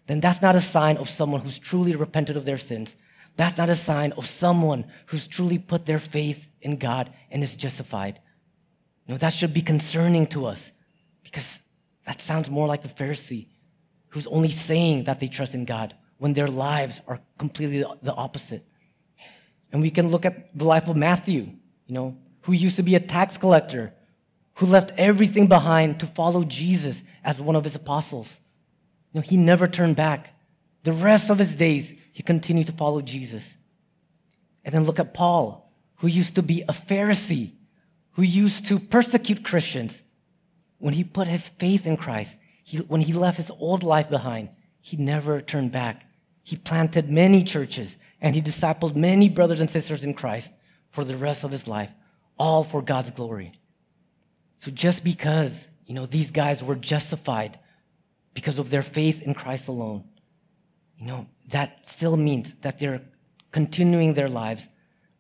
then 0.08 0.20
that's 0.20 0.42
not 0.42 0.56
a 0.56 0.60
sign 0.60 0.98
of 0.98 1.08
someone 1.08 1.40
who's 1.40 1.58
truly 1.58 1.96
repented 1.96 2.36
of 2.36 2.44
their 2.44 2.58
sins. 2.58 2.98
That's 3.38 3.58
not 3.58 3.70
a 3.70 3.76
sign 3.76 4.12
of 4.18 4.26
someone 4.26 4.84
who's 5.06 5.26
truly 5.26 5.58
put 5.58 5.86
their 5.86 6.00
faith 6.00 6.50
in 6.60 6.76
God 6.76 7.14
and 7.32 7.44
is 7.44 7.56
justified. 7.56 8.20
You 9.06 9.14
know, 9.14 9.18
that 9.18 9.34
should 9.34 9.54
be 9.54 9.62
concerning 9.62 10.28
to 10.28 10.46
us 10.46 10.72
because 11.24 11.62
that 12.06 12.22
sounds 12.22 12.50
more 12.50 12.68
like 12.68 12.82
the 12.82 12.90
Pharisee 12.90 13.48
who's 14.10 14.28
only 14.28 14.50
saying 14.50 15.04
that 15.04 15.20
they 15.20 15.28
trust 15.28 15.54
in 15.54 15.66
God 15.66 15.94
when 16.18 16.34
their 16.34 16.48
lives 16.48 17.02
are 17.08 17.20
completely 17.38 17.84
the 18.02 18.14
opposite. 18.14 18.66
And 19.72 19.82
we 19.82 19.92
can 19.92 20.10
look 20.10 20.26
at 20.26 20.58
the 20.58 20.64
life 20.64 20.88
of 20.88 20.96
Matthew, 20.96 21.52
you 21.86 21.94
know, 21.94 22.18
who 22.44 22.54
used 22.54 22.78
to 22.78 22.84
be 22.84 22.96
a 22.96 23.00
tax 23.00 23.38
collector, 23.38 23.94
who 24.56 24.68
left 24.68 24.92
everything 24.98 25.48
behind 25.48 26.00
to 26.00 26.06
follow 26.06 26.44
Jesus 26.44 27.04
as 27.26 27.42
one 27.42 27.58
of 27.58 27.66
his 27.66 27.76
apostles. 27.76 28.40
You 29.12 29.20
know, 29.20 29.28
he 29.28 29.36
never 29.36 29.68
turned 29.68 29.98
back. 29.98 30.34
The 30.84 30.94
rest 30.94 31.30
of 31.30 31.40
his 31.40 31.56
days, 31.56 31.94
he 32.14 32.24
continued 32.24 32.68
to 32.68 32.72
follow 32.72 33.02
Jesus. 33.02 33.58
And 34.64 34.74
then 34.74 34.86
look 34.86 35.00
at 35.00 35.14
Paul, 35.14 35.74
who 35.96 36.08
used 36.08 36.36
to 36.36 36.42
be 36.42 36.62
a 36.62 36.74
Pharisee, 36.74 37.55
who 38.16 38.24
used 38.24 38.66
to 38.68 38.80
persecute 38.80 39.44
Christians, 39.44 40.02
when 40.78 40.94
he 40.94 41.04
put 41.04 41.28
his 41.28 41.50
faith 41.50 41.86
in 41.86 41.98
Christ, 41.98 42.38
he, 42.64 42.78
when 42.78 43.02
he 43.02 43.14
left 43.14 43.38
his 43.38 43.52
old 43.60 43.84
life 43.84 44.10
behind, 44.10 44.50
he 44.82 44.98
never 44.98 45.42
turned 45.42 45.72
back. 45.72 46.06
He 46.44 46.56
planted 46.56 47.10
many 47.10 47.44
churches 47.44 47.98
and 48.22 48.36
he 48.36 48.42
discipled 48.42 48.96
many 48.96 49.30
brothers 49.30 49.60
and 49.60 49.70
sisters 49.70 50.04
in 50.04 50.14
Christ 50.14 50.54
for 50.92 51.04
the 51.04 51.18
rest 51.18 51.44
of 51.44 51.52
his 51.52 51.68
life, 51.68 51.92
all 52.38 52.64
for 52.64 52.82
God's 52.82 53.12
glory. 53.12 53.54
So 54.58 54.72
just 54.72 55.04
because, 55.04 55.68
you 55.86 55.94
know, 55.94 56.06
these 56.06 56.32
guys 56.32 56.64
were 56.64 56.76
justified 56.76 57.60
because 58.34 58.60
of 58.60 58.70
their 58.70 58.82
faith 58.82 59.22
in 59.22 59.34
Christ 59.34 59.68
alone, 59.68 60.06
you 60.98 61.06
know, 61.06 61.28
that 61.50 61.90
still 61.90 62.16
means 62.16 62.54
that 62.62 62.80
they're 62.80 63.02
continuing 63.52 64.14
their 64.14 64.30
lives, 64.30 64.70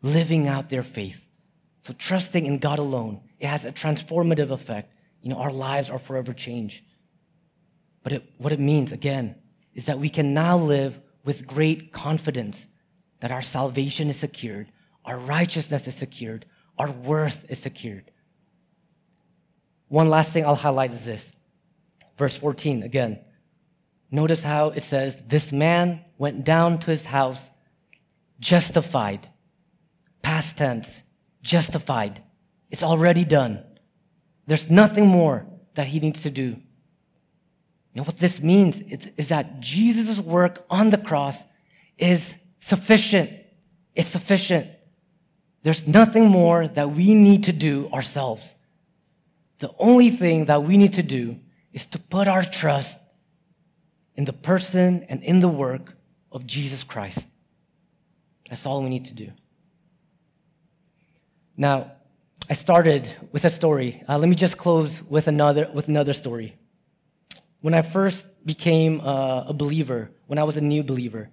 living 0.01 0.47
out 0.47 0.69
their 0.69 0.83
faith. 0.83 1.24
So 1.85 1.93
trusting 1.93 2.47
in 2.47 2.57
God 2.57 2.79
alone, 2.79 3.21
it 3.39 3.45
has 3.45 3.63
a 3.63 3.71
transformative 3.71 4.49
effect. 4.49 4.91
You 5.21 5.29
know, 5.29 5.37
our 5.37 5.51
lives 5.51 5.91
are 5.91 5.99
forever 5.99 6.33
changed. 6.33 6.83
But 8.01 8.13
it, 8.13 8.23
what 8.39 8.51
it 8.51 8.59
means, 8.59 8.91
again, 8.91 9.35
is 9.75 9.85
that 9.85 9.99
we 9.99 10.09
can 10.09 10.33
now 10.33 10.57
live 10.57 10.99
with 11.23 11.45
great 11.45 11.91
confidence 11.91 12.67
that 13.19 13.31
our 13.31 13.41
salvation 13.41 14.09
is 14.09 14.17
secured, 14.17 14.71
our 15.03 15.19
righteousness 15.19 15.87
is 15.87 15.93
secured, 15.93 16.47
our 16.79 16.91
worth 16.91 17.45
is 17.49 17.59
secured. 17.59 18.11
One 19.87 20.09
last 20.09 20.33
thing 20.33 20.43
I'll 20.43 20.55
highlight 20.55 20.91
is 20.91 21.05
this. 21.05 21.35
Verse 22.17 22.35
14 22.35 22.81
again. 22.81 23.19
Notice 24.09 24.43
how 24.43 24.69
it 24.69 24.81
says, 24.81 25.21
This 25.27 25.51
man 25.51 26.03
went 26.17 26.43
down 26.43 26.79
to 26.79 26.91
his 26.91 27.05
house 27.07 27.51
justified. 28.39 29.29
Past 30.21 30.57
tense, 30.57 31.03
justified. 31.45 32.21
It's 32.71 32.83
already 32.83 33.23
done. 33.23 33.63
There's 34.47 34.69
nothing 34.69 35.07
more 35.07 35.45
that 35.75 35.87
he 35.87 35.99
needs 35.99 36.23
to 36.23 36.29
do. 36.29 36.47
You 37.93 38.01
know 38.01 38.03
what 38.03 38.17
this 38.17 38.41
means 38.41 38.81
is, 38.81 39.11
is 39.15 39.29
that 39.29 39.61
Jesus' 39.61 40.19
work 40.19 40.65
on 40.69 40.89
the 40.89 40.97
cross 40.97 41.45
is 41.97 42.35
sufficient. 42.59 43.29
It's 43.93 44.09
sufficient. 44.09 44.69
There's 45.63 45.87
nothing 45.87 46.27
more 46.27 46.67
that 46.67 46.91
we 46.91 47.13
need 47.13 47.45
to 47.45 47.53
do 47.53 47.89
ourselves. 47.93 48.55
The 49.59 49.71
only 49.79 50.09
thing 50.09 50.45
that 50.45 50.63
we 50.63 50.77
need 50.77 50.93
to 50.93 51.03
do 51.03 51.39
is 51.71 51.85
to 51.87 51.99
put 51.99 52.27
our 52.27 52.43
trust 52.43 52.99
in 54.15 54.25
the 54.25 54.33
person 54.33 55.05
and 55.07 55.23
in 55.23 55.39
the 55.39 55.47
work 55.47 55.95
of 56.31 56.45
Jesus 56.45 56.83
Christ. 56.83 57.29
That's 58.49 58.65
all 58.65 58.83
we 58.83 58.89
need 58.89 59.05
to 59.05 59.13
do. 59.13 59.31
Now, 61.57 61.91
I 62.49 62.53
started 62.53 63.11
with 63.31 63.45
a 63.45 63.49
story. 63.49 64.03
Uh, 64.07 64.17
let 64.17 64.29
me 64.29 64.35
just 64.35 64.57
close 64.57 65.01
with 65.03 65.27
another, 65.27 65.69
with 65.73 65.87
another 65.87 66.13
story. 66.13 66.57
When 67.61 67.73
I 67.73 67.81
first 67.81 68.45
became 68.45 69.01
uh, 69.01 69.45
a 69.47 69.53
believer, 69.53 70.11
when 70.27 70.37
I 70.37 70.43
was 70.43 70.57
a 70.57 70.61
new 70.61 70.83
believer, 70.83 71.29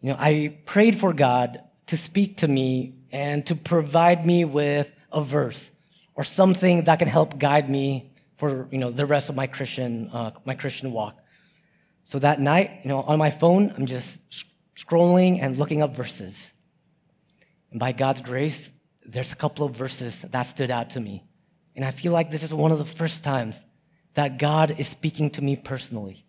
you 0.00 0.10
know, 0.10 0.16
I 0.18 0.58
prayed 0.66 0.96
for 0.96 1.12
God 1.12 1.60
to 1.86 1.96
speak 1.96 2.38
to 2.38 2.48
me 2.48 2.94
and 3.12 3.46
to 3.46 3.54
provide 3.54 4.26
me 4.26 4.44
with 4.44 4.92
a 5.12 5.22
verse 5.22 5.70
or 6.14 6.24
something 6.24 6.84
that 6.84 6.98
can 6.98 7.08
help 7.08 7.38
guide 7.38 7.70
me 7.70 8.10
for 8.36 8.66
you 8.70 8.78
know 8.78 8.90
the 8.90 9.06
rest 9.06 9.28
of 9.28 9.36
my 9.36 9.46
Christian 9.46 10.10
uh, 10.12 10.32
my 10.44 10.54
Christian 10.54 10.92
walk. 10.92 11.18
So 12.04 12.18
that 12.18 12.40
night, 12.40 12.80
you 12.82 12.88
know, 12.88 13.00
on 13.02 13.18
my 13.18 13.30
phone, 13.30 13.72
I'm 13.76 13.86
just 13.86 14.20
scrolling 14.76 15.38
and 15.40 15.56
looking 15.56 15.82
up 15.82 15.94
verses. 15.94 16.52
And 17.70 17.78
by 17.78 17.92
God's 17.92 18.20
grace, 18.20 18.72
there's 19.06 19.32
a 19.32 19.36
couple 19.36 19.66
of 19.66 19.76
verses 19.76 20.22
that 20.22 20.42
stood 20.42 20.70
out 20.70 20.90
to 20.90 21.00
me. 21.00 21.24
And 21.74 21.84
I 21.84 21.90
feel 21.90 22.12
like 22.12 22.30
this 22.30 22.42
is 22.42 22.52
one 22.52 22.72
of 22.72 22.78
the 22.78 22.84
first 22.84 23.24
times 23.24 23.60
that 24.14 24.38
God 24.38 24.78
is 24.78 24.88
speaking 24.88 25.30
to 25.30 25.42
me 25.42 25.56
personally. 25.56 26.24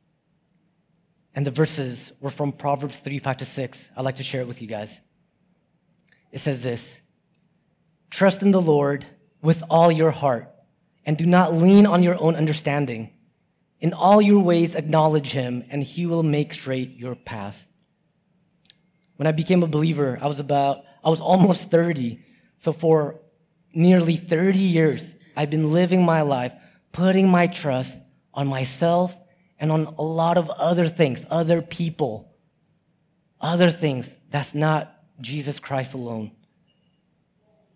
And 1.35 1.45
the 1.45 1.51
verses 1.51 2.13
were 2.19 2.29
from 2.29 2.51
Proverbs 2.51 2.97
3 2.97 3.19
5 3.19 3.37
to 3.37 3.45
6. 3.45 3.91
I'd 3.95 4.05
like 4.05 4.15
to 4.15 4.23
share 4.23 4.41
it 4.41 4.47
with 4.47 4.61
you 4.61 4.67
guys. 4.67 5.01
It 6.31 6.39
says 6.39 6.63
this 6.63 6.99
Trust 8.09 8.41
in 8.41 8.51
the 8.51 8.61
Lord 8.61 9.05
with 9.41 9.63
all 9.69 9.91
your 9.91 10.11
heart, 10.11 10.49
and 11.05 11.17
do 11.17 11.25
not 11.25 11.53
lean 11.53 11.85
on 11.85 12.03
your 12.03 12.21
own 12.21 12.35
understanding. 12.35 13.11
In 13.79 13.91
all 13.91 14.21
your 14.21 14.41
ways, 14.41 14.75
acknowledge 14.75 15.31
him, 15.31 15.65
and 15.69 15.83
he 15.83 16.05
will 16.05 16.23
make 16.23 16.53
straight 16.53 16.95
your 16.95 17.15
path. 17.15 17.67
When 19.17 19.27
I 19.27 19.33
became 19.33 19.61
a 19.61 19.67
believer, 19.67 20.17
I 20.21 20.27
was 20.27 20.39
about, 20.39 20.83
I 21.03 21.09
was 21.09 21.19
almost 21.19 21.69
30. 21.69 22.23
So 22.63 22.71
for 22.71 23.19
nearly 23.73 24.15
30 24.15 24.57
years, 24.57 25.15
I've 25.35 25.49
been 25.49 25.73
living 25.73 26.05
my 26.05 26.21
life 26.21 26.53
putting 26.93 27.27
my 27.27 27.47
trust 27.47 27.99
on 28.33 28.47
myself 28.47 29.13
and 29.59 29.69
on 29.69 29.87
a 29.97 30.01
lot 30.01 30.37
of 30.37 30.49
other 30.49 30.87
things, 30.87 31.25
other 31.29 31.61
people, 31.61 32.33
other 33.41 33.69
things 33.69 34.15
that's 34.29 34.55
not 34.55 34.95
Jesus 35.19 35.59
Christ 35.59 35.93
alone. 35.93 36.31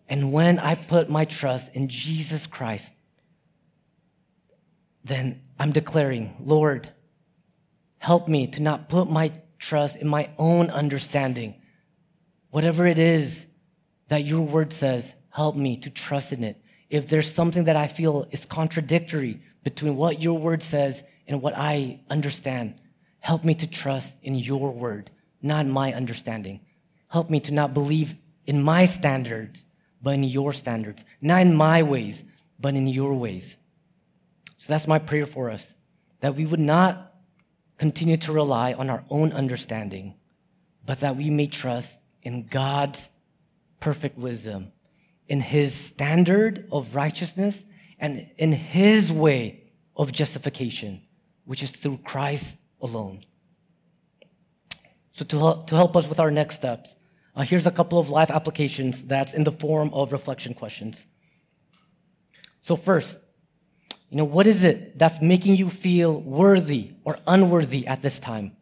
And 0.08 0.32
when 0.32 0.58
I 0.58 0.76
put 0.76 1.10
my 1.10 1.26
trust 1.26 1.76
in 1.76 1.90
Jesus 1.90 2.48
Christ, 2.48 2.94
then 5.04 5.42
I'm 5.60 5.74
declaring, 5.74 6.34
Lord, 6.40 6.94
help 7.98 8.30
me 8.30 8.48
to 8.48 8.62
not 8.62 8.88
put 8.88 9.10
my 9.10 9.34
trust 9.60 9.98
in 9.98 10.08
my 10.08 10.30
own 10.38 10.70
understanding. 10.70 11.56
Whatever 12.52 12.88
it 12.88 13.00
is 13.00 13.47
that 14.08 14.24
your 14.24 14.42
word 14.42 14.74
says, 14.74 15.14
help 15.30 15.56
me 15.56 15.78
to 15.78 15.90
trust 15.90 16.34
in 16.34 16.44
it. 16.44 16.62
If 16.90 17.08
there's 17.08 17.34
something 17.34 17.66
that 17.66 17.76
I 17.76 17.88
feel 17.88 18.28
is 18.32 18.46
contradictory 18.46 19.42
between 19.64 19.96
what 19.96 20.22
your 20.22 20.40
word 20.40 20.64
says 20.64 21.04
and 21.28 21.42
what 21.42 21.54
I 21.58 22.00
understand, 22.10 22.76
help 23.20 23.44
me 23.44 23.54
to 23.56 23.68
trust 23.68 24.16
in 24.22 24.36
your 24.36 24.72
word, 24.72 25.12
not 25.42 25.68
my 25.68 25.94
understanding. 25.94 26.62
Help 27.10 27.30
me 27.30 27.40
to 27.42 27.54
not 27.54 27.74
believe 27.74 28.16
in 28.46 28.64
my 28.64 28.86
standards, 28.86 29.66
but 30.02 30.14
in 30.14 30.24
your 30.24 30.54
standards, 30.54 31.04
not 31.22 31.42
in 31.42 31.56
my 31.56 31.84
ways, 31.84 32.24
but 32.60 32.76
in 32.76 32.88
your 32.88 33.14
ways. 33.14 33.58
So 34.58 34.74
that's 34.74 34.88
my 34.88 35.00
prayer 35.00 35.26
for 35.26 35.50
us 35.50 35.74
that 36.20 36.36
we 36.36 36.46
would 36.46 36.60
not 36.60 37.14
continue 37.78 38.18
to 38.18 38.32
rely 38.32 38.74
on 38.74 38.90
our 38.90 39.04
own 39.10 39.32
understanding, 39.32 40.16
but 40.86 41.00
that 41.02 41.16
we 41.16 41.30
may 41.30 41.48
trust 41.48 42.00
in 42.24 42.48
God's 42.48 43.10
perfect 43.80 44.18
wisdom, 44.18 44.72
in 45.28 45.42
His 45.42 45.74
standard 45.74 46.68
of 46.72 46.96
righteousness, 46.96 47.64
and 48.00 48.30
in 48.38 48.52
His 48.52 49.12
way 49.12 49.72
of 49.96 50.12
justification, 50.12 51.02
which 51.46 51.64
is 51.64 51.72
through 51.72 52.00
Christ 52.04 52.58
alone. 52.82 53.26
So, 55.14 55.26
to, 55.26 55.64
to 55.66 55.76
help 55.76 55.96
us 55.96 56.08
with 56.08 56.20
our 56.20 56.30
next 56.30 56.56
steps, 56.56 56.96
uh, 57.36 57.42
here's 57.42 57.68
a 57.68 57.72
couple 57.72 58.00
of 58.00 58.10
life 58.10 58.32
applications 58.32 59.04
that's 59.04 59.34
in 59.34 59.44
the 59.44 59.52
form 59.52 59.94
of 59.94 60.12
reflection 60.12 60.54
questions. 60.54 61.06
So, 62.62 62.76
first, 62.76 63.18
you 64.10 64.18
know, 64.18 64.26
what 64.26 64.48
is 64.48 64.64
it 64.64 64.98
that's 64.98 65.22
making 65.22 65.56
you 65.56 65.70
feel 65.70 66.22
worthy 66.22 66.92
or 67.04 67.18
unworthy 67.28 67.86
at 67.88 68.02
this 68.02 68.20
time? 68.20 68.56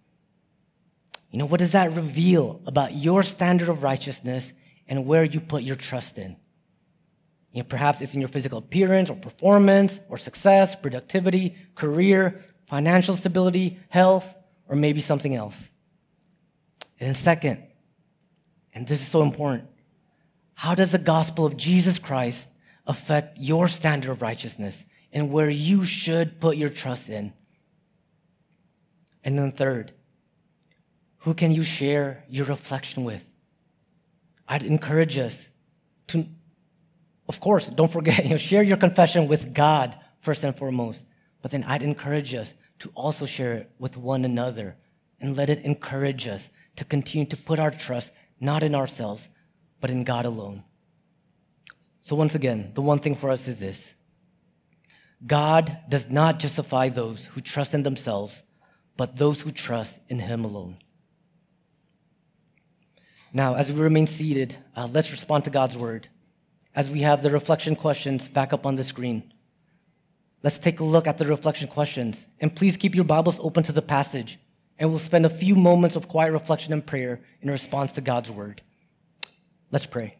You 1.29 1.39
know, 1.39 1.45
what 1.45 1.59
does 1.59 1.71
that 1.71 1.91
reveal 1.91 2.61
about 2.65 2.95
your 2.95 3.21
standard 3.21 3.67
of 3.69 3.83
righteousness 3.83 4.53
and 4.87 5.05
where 5.05 5.23
you 5.23 5.39
put 5.39 5.63
your 5.63 5.75
trust 5.75 6.17
in? 6.17 6.35
You 7.51 7.61
know, 7.61 7.67
perhaps 7.67 8.01
it's 8.01 8.13
in 8.13 8.21
your 8.21 8.27
physical 8.27 8.57
appearance 8.57 9.09
or 9.09 9.15
performance 9.15 9.99
or 10.09 10.17
success, 10.17 10.75
productivity, 10.75 11.55
career, 11.75 12.43
financial 12.67 13.15
stability, 13.15 13.79
health, 13.89 14.35
or 14.67 14.75
maybe 14.75 14.99
something 14.99 15.35
else. 15.35 15.69
And 16.99 17.15
second, 17.15 17.63
and 18.73 18.87
this 18.87 19.01
is 19.01 19.07
so 19.07 19.21
important, 19.21 19.69
how 20.53 20.75
does 20.75 20.91
the 20.91 20.97
gospel 20.97 21.45
of 21.45 21.57
Jesus 21.57 21.99
Christ 21.99 22.49
affect 22.87 23.37
your 23.37 23.67
standard 23.67 24.11
of 24.11 24.21
righteousness 24.21 24.85
and 25.11 25.31
where 25.31 25.49
you 25.49 25.83
should 25.83 26.39
put 26.39 26.57
your 26.57 26.69
trust 26.69 27.09
in. 27.09 27.33
And 29.23 29.39
then 29.39 29.51
third, 29.51 29.93
who 31.19 31.33
can 31.33 31.51
you 31.51 31.63
share 31.63 32.25
your 32.29 32.45
reflection 32.45 33.03
with? 33.03 33.33
I'd 34.47 34.63
encourage 34.63 35.17
us 35.17 35.49
to, 36.07 36.27
of 37.27 37.39
course, 37.39 37.69
don't 37.69 37.91
forget, 37.91 38.23
you 38.23 38.31
know, 38.31 38.37
share 38.37 38.63
your 38.63 38.77
confession 38.77 39.27
with 39.27 39.53
God 39.53 39.97
first 40.19 40.43
and 40.43 40.55
foremost. 40.55 41.05
But 41.41 41.51
then 41.51 41.63
I'd 41.63 41.83
encourage 41.83 42.33
us 42.33 42.55
to 42.79 42.91
also 42.95 43.25
share 43.25 43.53
it 43.53 43.71
with 43.79 43.97
one 43.97 44.25
another 44.25 44.77
and 45.19 45.37
let 45.37 45.49
it 45.49 45.63
encourage 45.63 46.27
us 46.27 46.49
to 46.75 46.85
continue 46.85 47.27
to 47.27 47.37
put 47.37 47.59
our 47.59 47.71
trust 47.71 48.13
not 48.39 48.63
in 48.63 48.75
ourselves, 48.75 49.29
but 49.79 49.89
in 49.89 50.03
God 50.03 50.25
alone. 50.25 50.63
So 52.01 52.15
once 52.15 52.35
again, 52.35 52.71
the 52.73 52.81
one 52.81 52.99
thing 52.99 53.15
for 53.15 53.29
us 53.29 53.47
is 53.47 53.57
this 53.57 53.93
God 55.25 55.77
does 55.89 56.09
not 56.09 56.39
justify 56.39 56.89
those 56.89 57.27
who 57.27 57.41
trust 57.41 57.73
in 57.73 57.83
themselves, 57.83 58.43
but 58.97 59.17
those 59.17 59.41
who 59.41 59.51
trust 59.51 59.99
in 60.09 60.19
Him 60.19 60.43
alone. 60.43 60.77
Now, 63.35 63.55
as 63.55 63.69
we 63.69 63.81
remain 63.81 64.07
seated, 64.07 64.55
uh, 64.77 64.87
let's 64.93 65.11
respond 65.11 65.43
to 65.43 65.49
God's 65.49 65.77
word. 65.77 66.07
As 66.73 66.89
we 66.89 67.01
have 67.01 67.21
the 67.21 67.29
reflection 67.29 67.75
questions 67.75 68.29
back 68.29 68.53
up 68.53 68.65
on 68.65 68.77
the 68.77 68.83
screen, 68.83 69.33
let's 70.41 70.57
take 70.57 70.79
a 70.79 70.85
look 70.85 71.05
at 71.05 71.17
the 71.17 71.25
reflection 71.25 71.67
questions. 71.67 72.27
And 72.39 72.55
please 72.55 72.77
keep 72.77 72.95
your 72.95 73.03
Bibles 73.03 73.37
open 73.41 73.63
to 73.63 73.73
the 73.73 73.81
passage. 73.81 74.39
and 74.77 74.89
we'll 74.89 74.99
spend 74.99 75.25
a 75.25 75.29
few 75.29 75.55
moments 75.55 75.95
of 75.95 76.07
quiet 76.07 76.31
reflection 76.31 76.73
and 76.73 76.85
prayer 76.85 77.21
in 77.41 77.49
response 77.49 77.93
to 77.93 78.01
God's 78.01 78.29
word. 78.29 78.61
Let's 79.71 79.85
pray. 79.85 80.17